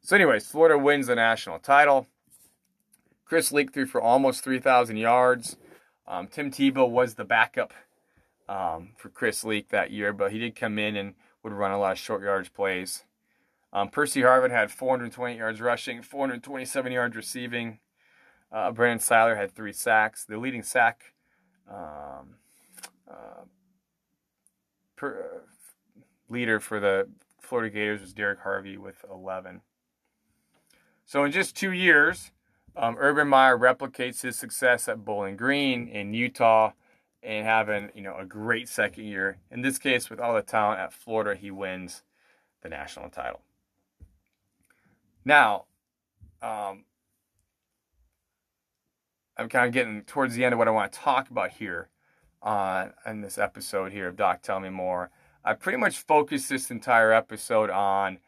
So, 0.00 0.16
anyways, 0.16 0.48
Florida 0.48 0.76
wins 0.76 1.06
the 1.06 1.14
national 1.14 1.60
title. 1.60 2.08
Chris 3.24 3.52
Leak 3.52 3.72
threw 3.72 3.86
for 3.86 4.02
almost 4.02 4.42
3,000 4.42 4.96
yards. 4.96 5.56
Um, 6.08 6.26
Tim 6.26 6.50
Tebow 6.50 6.90
was 6.90 7.14
the 7.14 7.24
backup 7.24 7.72
um, 8.48 8.94
for 8.96 9.10
Chris 9.10 9.44
Leak 9.44 9.68
that 9.68 9.92
year, 9.92 10.12
but 10.12 10.32
he 10.32 10.40
did 10.40 10.56
come 10.56 10.76
in 10.76 10.96
and 10.96 11.14
would 11.44 11.52
run 11.52 11.70
a 11.70 11.78
lot 11.78 11.92
of 11.92 11.98
short 11.98 12.20
yardage 12.20 12.52
plays. 12.52 13.04
Um, 13.74 13.88
Percy 13.88 14.20
Harvin 14.20 14.52
had 14.52 14.70
420 14.70 15.36
yards 15.36 15.60
rushing, 15.60 16.00
427 16.00 16.92
yards 16.92 17.16
receiving. 17.16 17.80
Uh, 18.52 18.70
Brandon 18.70 19.00
Siler 19.00 19.36
had 19.36 19.50
three 19.50 19.72
sacks. 19.72 20.24
The 20.24 20.38
leading 20.38 20.62
sack 20.62 21.12
um, 21.68 22.36
uh, 23.10 23.44
per, 24.94 25.42
leader 26.28 26.60
for 26.60 26.78
the 26.78 27.08
Florida 27.40 27.68
Gators 27.68 28.00
was 28.00 28.14
Derrick 28.14 28.40
Harvey 28.40 28.76
with 28.76 29.04
11. 29.10 29.60
So 31.04 31.24
in 31.24 31.32
just 31.32 31.56
two 31.56 31.72
years, 31.72 32.30
um, 32.76 32.96
Urban 32.98 33.26
Meyer 33.26 33.58
replicates 33.58 34.22
his 34.22 34.36
success 34.36 34.88
at 34.88 35.04
Bowling 35.04 35.36
Green 35.36 35.88
in 35.88 36.14
Utah 36.14 36.72
and 37.24 37.44
having 37.44 37.90
you 37.94 38.02
know 38.02 38.16
a 38.16 38.24
great 38.24 38.68
second 38.68 39.04
year. 39.04 39.38
In 39.50 39.62
this 39.62 39.78
case, 39.78 40.10
with 40.10 40.20
all 40.20 40.34
the 40.34 40.42
talent 40.42 40.80
at 40.80 40.92
Florida, 40.92 41.34
he 41.34 41.50
wins 41.50 42.02
the 42.62 42.68
national 42.68 43.10
title. 43.10 43.40
Now, 45.24 45.64
um, 46.42 46.84
I'm 49.36 49.48
kind 49.48 49.66
of 49.66 49.72
getting 49.72 50.02
towards 50.02 50.34
the 50.34 50.44
end 50.44 50.52
of 50.52 50.58
what 50.58 50.68
I 50.68 50.72
want 50.72 50.92
to 50.92 50.98
talk 50.98 51.30
about 51.30 51.50
here 51.52 51.88
on 52.42 52.92
in 53.06 53.22
this 53.22 53.38
episode 53.38 53.92
here 53.92 54.08
of 54.08 54.16
Doc 54.16 54.42
Tell 54.42 54.60
Me 54.60 54.68
More. 54.68 55.10
I 55.44 55.54
pretty 55.54 55.78
much 55.78 55.98
focused 55.98 56.48
this 56.48 56.70
entire 56.70 57.12
episode 57.12 57.70
on 57.70 58.18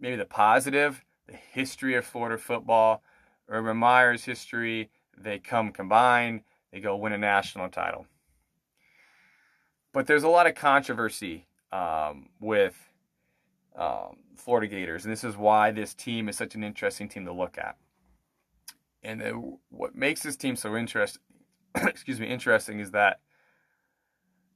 maybe 0.00 0.16
the 0.16 0.24
positive, 0.24 1.04
the 1.26 1.36
history 1.36 1.94
of 1.94 2.04
Florida 2.04 2.38
football, 2.38 3.02
Urban 3.48 3.76
Meyer's 3.76 4.24
history. 4.24 4.90
They 5.16 5.38
come 5.38 5.72
combined, 5.72 6.42
they 6.72 6.80
go 6.80 6.96
win 6.96 7.12
a 7.12 7.18
national 7.18 7.68
title. 7.68 8.06
But 9.92 10.06
there's 10.06 10.22
a 10.22 10.28
lot 10.28 10.46
of 10.46 10.54
controversy 10.54 11.46
um, 11.72 12.30
with 12.40 12.89
um, 13.76 14.16
Florida 14.36 14.66
Gators, 14.66 15.04
and 15.04 15.12
this 15.12 15.24
is 15.24 15.36
why 15.36 15.70
this 15.70 15.94
team 15.94 16.28
is 16.28 16.36
such 16.36 16.54
an 16.54 16.64
interesting 16.64 17.08
team 17.08 17.24
to 17.24 17.32
look 17.32 17.58
at. 17.58 17.76
And 19.02 19.58
what 19.70 19.94
makes 19.94 20.22
this 20.22 20.36
team 20.36 20.56
so 20.56 20.76
interesting, 20.76 21.22
excuse 21.74 22.20
me, 22.20 22.26
interesting 22.26 22.80
is 22.80 22.90
that 22.90 23.20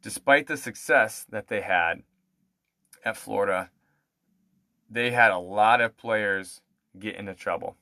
despite 0.02 0.46
the 0.46 0.56
success 0.56 1.24
that 1.30 1.48
they 1.48 1.62
had 1.62 2.02
at 3.04 3.16
Florida, 3.16 3.70
they 4.90 5.10
had 5.10 5.30
a 5.30 5.38
lot 5.38 5.80
of 5.80 5.96
players 5.96 6.60
get 6.98 7.16
into 7.16 7.34
trouble. 7.34 7.76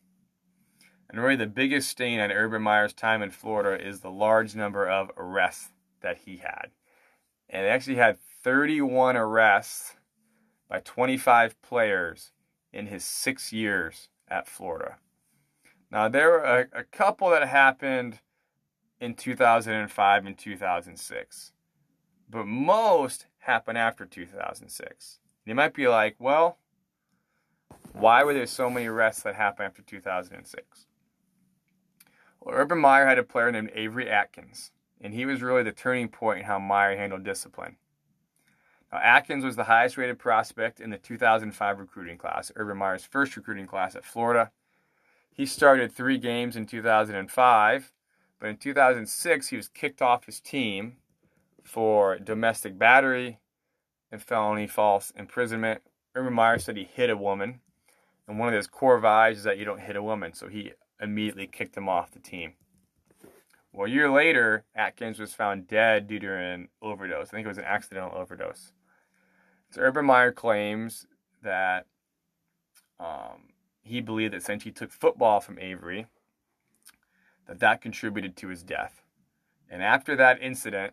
And 1.11 1.21
really, 1.21 1.37
the 1.37 1.47
biggest 1.47 1.91
stain 1.91 2.21
on 2.21 2.33
Urban 2.33 2.63
Meyer's 2.63 2.95
time 2.95 3.23
in 3.23 3.31
Florida 3.31 3.85
is 3.85 4.01
the 4.01 4.11
large 4.11 4.55
number 4.55 4.89
of 4.89 5.11
arrests 5.17 5.69
that 6.01 6.19
he 6.25 6.39
had. 6.39 6.71
And 7.51 7.67
they 7.67 7.71
actually 7.71 7.97
had 7.97 8.19
31 8.43 9.17
arrests 9.17 9.97
by 10.73 10.81
25 10.81 11.61
players 11.61 12.33
in 12.73 12.87
his 12.87 13.05
six 13.05 13.53
years 13.53 14.09
at 14.27 14.49
Florida. 14.49 14.97
Now, 15.91 16.09
there 16.09 16.31
were 16.31 16.39
a, 16.73 16.81
a 16.81 16.85
couple 16.85 17.29
that 17.29 17.47
happened 17.47 18.21
in 18.99 19.13
2005 19.13 20.25
and 20.25 20.39
2006, 20.39 21.53
but 22.31 22.47
most 22.47 23.27
happened 23.41 23.77
after 23.77 24.07
2006. 24.07 25.19
You 25.45 25.55
might 25.55 25.75
be 25.75 25.89
like, 25.89 26.17
well, 26.19 26.57
why 27.93 28.25
were 28.25 28.33
there 28.33 28.47
so 28.47 28.71
many 28.71 28.87
arrests 28.87 29.25
that 29.25 29.35
happened 29.35 29.67
after 29.67 29.83
2006? 29.83 30.87
Well, 32.41 32.55
Urban 32.55 32.79
Meyer 32.79 33.05
had 33.05 33.19
a 33.19 33.23
player 33.23 33.53
named 33.53 33.73
Avery 33.75 34.09
Atkins, 34.09 34.71
and 35.03 35.13
he 35.13 35.27
was 35.27 35.43
really 35.43 35.65
the 35.65 35.73
turning 35.73 36.09
point 36.09 36.39
in 36.39 36.45
how 36.47 36.59
Meyer 36.59 36.97
handled 36.97 37.25
discipline. 37.25 37.77
Now, 38.93 38.99
Atkins 38.99 39.45
was 39.45 39.57
the 39.57 39.65
highest 39.65 39.97
rated 39.97 40.19
prospect 40.19 40.79
in 40.79 40.91
the 40.91 40.99
2005 40.99 41.79
recruiting 41.79 42.19
class, 42.19 42.53
Urban 42.57 42.77
Meyer's 42.77 43.05
first 43.05 43.37
recruiting 43.37 43.67
class 43.67 43.97
at 43.97 44.05
Florida. 44.05 44.51
He 45.33 45.47
started 45.47 45.91
three 45.91 46.19
games 46.19 46.57
in 46.57 46.67
2005, 46.67 47.93
but 48.39 48.51
in 48.51 48.57
2006 48.59 49.49
he 49.49 49.57
was 49.57 49.69
kicked 49.69 50.03
off 50.03 50.27
his 50.27 50.41
team 50.41 50.99
for 51.65 52.19
domestic 52.19 52.79
battery 52.79 53.39
and 54.11 54.23
felony 54.23 54.67
false 54.67 55.11
imprisonment. 55.17 55.81
Urban 56.15 56.35
Meyer 56.35 56.59
said 56.59 56.77
he 56.77 56.85
hit 56.85 57.09
a 57.09 57.17
woman, 57.17 57.61
and 58.29 58.39
one 58.39 58.49
of 58.49 58.55
his 58.55 58.67
core 58.67 58.99
values 58.99 59.39
is 59.39 59.45
that 59.45 59.57
you 59.57 59.65
don't 59.65 59.81
hit 59.81 59.97
a 59.97 60.03
woman, 60.03 60.35
so 60.35 60.49
he 60.49 60.73
immediately 61.01 61.47
kicked 61.47 61.79
him 61.79 61.89
off 61.89 62.11
the 62.11 62.19
team. 62.19 62.53
Well, 63.73 63.87
a 63.87 63.91
year 63.91 64.11
later, 64.11 64.65
Atkins 64.75 65.19
was 65.19 65.33
found 65.33 65.67
dead 65.67 66.07
due 66.07 66.19
to 66.19 66.31
an 66.31 66.69
overdose. 66.83 67.29
I 67.29 67.31
think 67.31 67.47
it 67.47 67.49
was 67.49 67.57
an 67.57 67.65
accidental 67.65 68.13
overdose. 68.15 68.73
So 69.73 69.81
Urban 69.81 70.05
Meyer 70.05 70.33
claims 70.33 71.07
that 71.43 71.87
um, 73.01 73.49
he 73.83 74.01
believed 74.01 74.35
that 74.35 74.43
since 74.43 74.65
he 74.65 74.71
took 74.71 74.93
football 74.93 75.41
from 75.41 75.59
Avery, 75.59 76.07
that 77.47 77.59
that 77.61 77.81
contributed 77.81 78.37
to 78.37 78.49
his 78.49 78.63
death. 78.63 79.03
And 79.69 79.83
after 79.83 80.15
that 80.17 80.43
incident, 80.43 80.93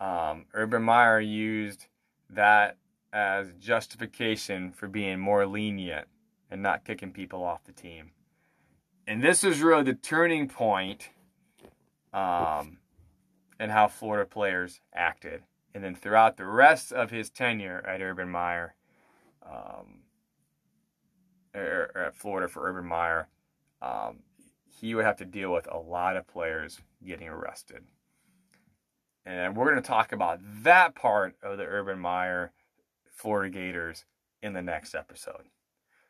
um, 0.00 0.46
Urban 0.52 0.82
Meyer 0.82 1.20
used 1.20 1.86
that 2.28 2.76
as 3.12 3.52
justification 3.60 4.72
for 4.72 4.88
being 4.88 5.20
more 5.20 5.46
lenient 5.46 6.08
and 6.50 6.62
not 6.62 6.84
kicking 6.84 7.12
people 7.12 7.44
off 7.44 7.64
the 7.64 7.72
team 7.72 8.10
and 9.06 9.22
this 9.22 9.44
is 9.44 9.60
really 9.60 9.82
the 9.82 9.94
turning 9.94 10.48
point 10.48 11.10
um, 12.12 12.78
in 13.58 13.70
how 13.70 13.88
Florida 13.88 14.28
players 14.28 14.80
acted. 14.94 15.42
And 15.74 15.82
then 15.82 15.94
throughout 15.94 16.36
the 16.36 16.44
rest 16.44 16.92
of 16.92 17.10
his 17.10 17.30
tenure 17.30 17.84
at 17.86 18.02
Urban 18.02 18.28
Meyer, 18.28 18.74
um, 19.44 20.02
or, 21.54 21.90
or 21.94 22.04
at 22.04 22.16
Florida 22.16 22.48
for 22.48 22.68
Urban 22.68 22.86
Meyer, 22.86 23.28
um, 23.80 24.18
he 24.66 24.94
would 24.94 25.04
have 25.04 25.16
to 25.16 25.24
deal 25.24 25.52
with 25.52 25.68
a 25.70 25.78
lot 25.78 26.16
of 26.16 26.26
players 26.26 26.80
getting 27.04 27.28
arrested. 27.28 27.84
And 29.24 29.56
we're 29.56 29.70
going 29.70 29.82
to 29.82 29.88
talk 29.88 30.12
about 30.12 30.40
that 30.62 30.94
part 30.94 31.36
of 31.42 31.56
the 31.58 31.64
Urban 31.64 31.98
Meyer 31.98 32.52
Florida 33.08 33.50
Gators 33.50 34.04
in 34.42 34.52
the 34.52 34.62
next 34.62 34.94
episode. 34.94 35.44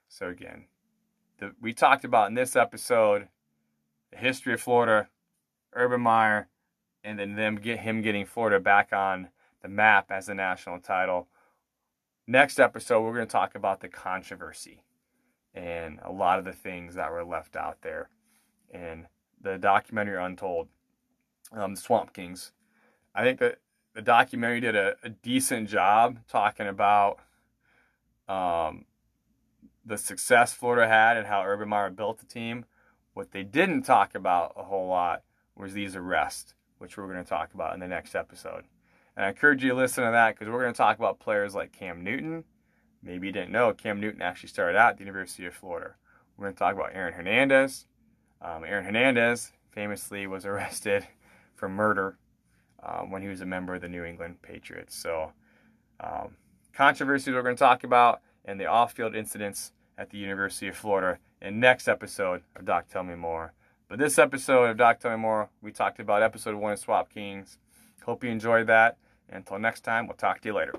So, 0.08 0.28
again, 0.28 0.66
the, 1.38 1.52
we 1.60 1.74
talked 1.74 2.04
about 2.04 2.28
in 2.28 2.34
this 2.34 2.56
episode 2.56 3.28
the 4.10 4.18
history 4.18 4.54
of 4.54 4.60
Florida, 4.60 5.08
Urban 5.74 6.00
Meyer, 6.00 6.48
and 7.04 7.18
then 7.18 7.34
them 7.34 7.56
get 7.56 7.80
him 7.80 8.00
getting 8.00 8.24
Florida 8.24 8.60
back 8.60 8.92
on 8.92 9.28
the 9.62 9.68
map 9.68 10.10
as 10.10 10.26
the 10.26 10.34
national 10.34 10.80
title. 10.80 11.28
Next 12.26 12.60
episode, 12.60 13.02
we're 13.02 13.14
going 13.14 13.26
to 13.26 13.32
talk 13.32 13.54
about 13.54 13.80
the 13.80 13.88
controversy 13.88 14.82
and 15.54 15.98
a 16.02 16.12
lot 16.12 16.38
of 16.38 16.44
the 16.44 16.52
things 16.52 16.94
that 16.94 17.10
were 17.10 17.24
left 17.24 17.56
out 17.56 17.82
there 17.82 18.10
in 18.72 19.06
the 19.40 19.58
documentary 19.58 20.22
Untold, 20.22 20.68
um, 21.52 21.76
Swamp 21.76 22.12
Kings. 22.12 22.52
I 23.14 23.22
think 23.22 23.38
that 23.40 23.58
the 23.94 24.02
documentary 24.02 24.60
did 24.60 24.76
a, 24.76 24.96
a 25.02 25.10
decent 25.10 25.68
job 25.68 26.18
talking 26.28 26.66
about 26.66 27.18
um, 28.28 28.86
the 29.84 29.98
success 29.98 30.52
Florida 30.54 30.88
had 30.88 31.16
and 31.16 31.26
how 31.26 31.44
Urban 31.44 31.68
Meyer 31.68 31.90
built 31.90 32.18
the 32.18 32.26
team. 32.26 32.64
What 33.14 33.32
they 33.32 33.42
didn't 33.42 33.82
talk 33.82 34.14
about 34.14 34.54
a 34.56 34.62
whole 34.62 34.88
lot 34.88 35.22
was 35.54 35.74
these 35.74 35.94
arrests, 35.94 36.54
which 36.78 36.96
we're 36.96 37.12
going 37.12 37.22
to 37.22 37.28
talk 37.28 37.52
about 37.52 37.74
in 37.74 37.80
the 37.80 37.88
next 37.88 38.14
episode. 38.14 38.64
And 39.16 39.26
I 39.26 39.28
encourage 39.28 39.62
you 39.62 39.70
to 39.70 39.76
listen 39.76 40.04
to 40.04 40.10
that 40.10 40.34
because 40.34 40.50
we're 40.50 40.62
going 40.62 40.72
to 40.72 40.78
talk 40.78 40.98
about 40.98 41.20
players 41.20 41.54
like 41.54 41.72
Cam 41.72 42.02
Newton. 42.02 42.44
Maybe 43.02 43.26
you 43.26 43.32
didn't 43.32 43.52
know 43.52 43.72
Cam 43.72 44.00
Newton 44.00 44.22
actually 44.22 44.48
started 44.48 44.78
out 44.78 44.92
at 44.92 44.96
the 44.96 45.04
University 45.04 45.46
of 45.46 45.54
Florida. 45.54 45.94
We're 46.36 46.46
going 46.46 46.54
to 46.54 46.58
talk 46.58 46.74
about 46.74 46.90
Aaron 46.94 47.12
Hernandez. 47.12 47.86
Um, 48.40 48.64
Aaron 48.64 48.84
Hernandez 48.84 49.52
famously 49.70 50.26
was 50.26 50.46
arrested 50.46 51.06
for 51.54 51.68
murder 51.68 52.18
um, 52.82 53.10
when 53.10 53.22
he 53.22 53.28
was 53.28 53.40
a 53.40 53.46
member 53.46 53.74
of 53.74 53.82
the 53.82 53.88
New 53.88 54.04
England 54.04 54.40
Patriots. 54.42 54.96
So, 54.96 55.32
um, 56.00 56.36
controversies 56.72 57.34
we're 57.34 57.42
going 57.42 57.56
to 57.56 57.60
talk 57.60 57.84
about 57.84 58.20
and 58.44 58.58
the 58.58 58.66
off 58.66 58.94
field 58.94 59.14
incidents 59.14 59.72
at 59.98 60.10
the 60.10 60.18
University 60.18 60.68
of 60.68 60.76
Florida 60.76 61.18
in 61.40 61.60
next 61.60 61.86
episode 61.86 62.42
of 62.56 62.64
Doc 62.64 62.88
Tell 62.88 63.02
Me 63.02 63.14
More. 63.14 63.52
But 63.88 63.98
this 63.98 64.18
episode 64.18 64.64
of 64.64 64.76
Doc 64.76 65.00
Tell 65.00 65.10
Me 65.10 65.16
More, 65.16 65.50
we 65.60 65.70
talked 65.70 66.00
about 66.00 66.22
episode 66.22 66.54
one 66.54 66.72
of 66.72 66.78
Swamp 66.78 67.10
Kings. 67.10 67.58
Hope 68.04 68.24
you 68.24 68.30
enjoyed 68.30 68.66
that. 68.68 68.96
Until 69.32 69.58
next 69.58 69.80
time, 69.80 70.06
we'll 70.06 70.16
talk 70.16 70.40
to 70.42 70.48
you 70.48 70.54
later. 70.54 70.74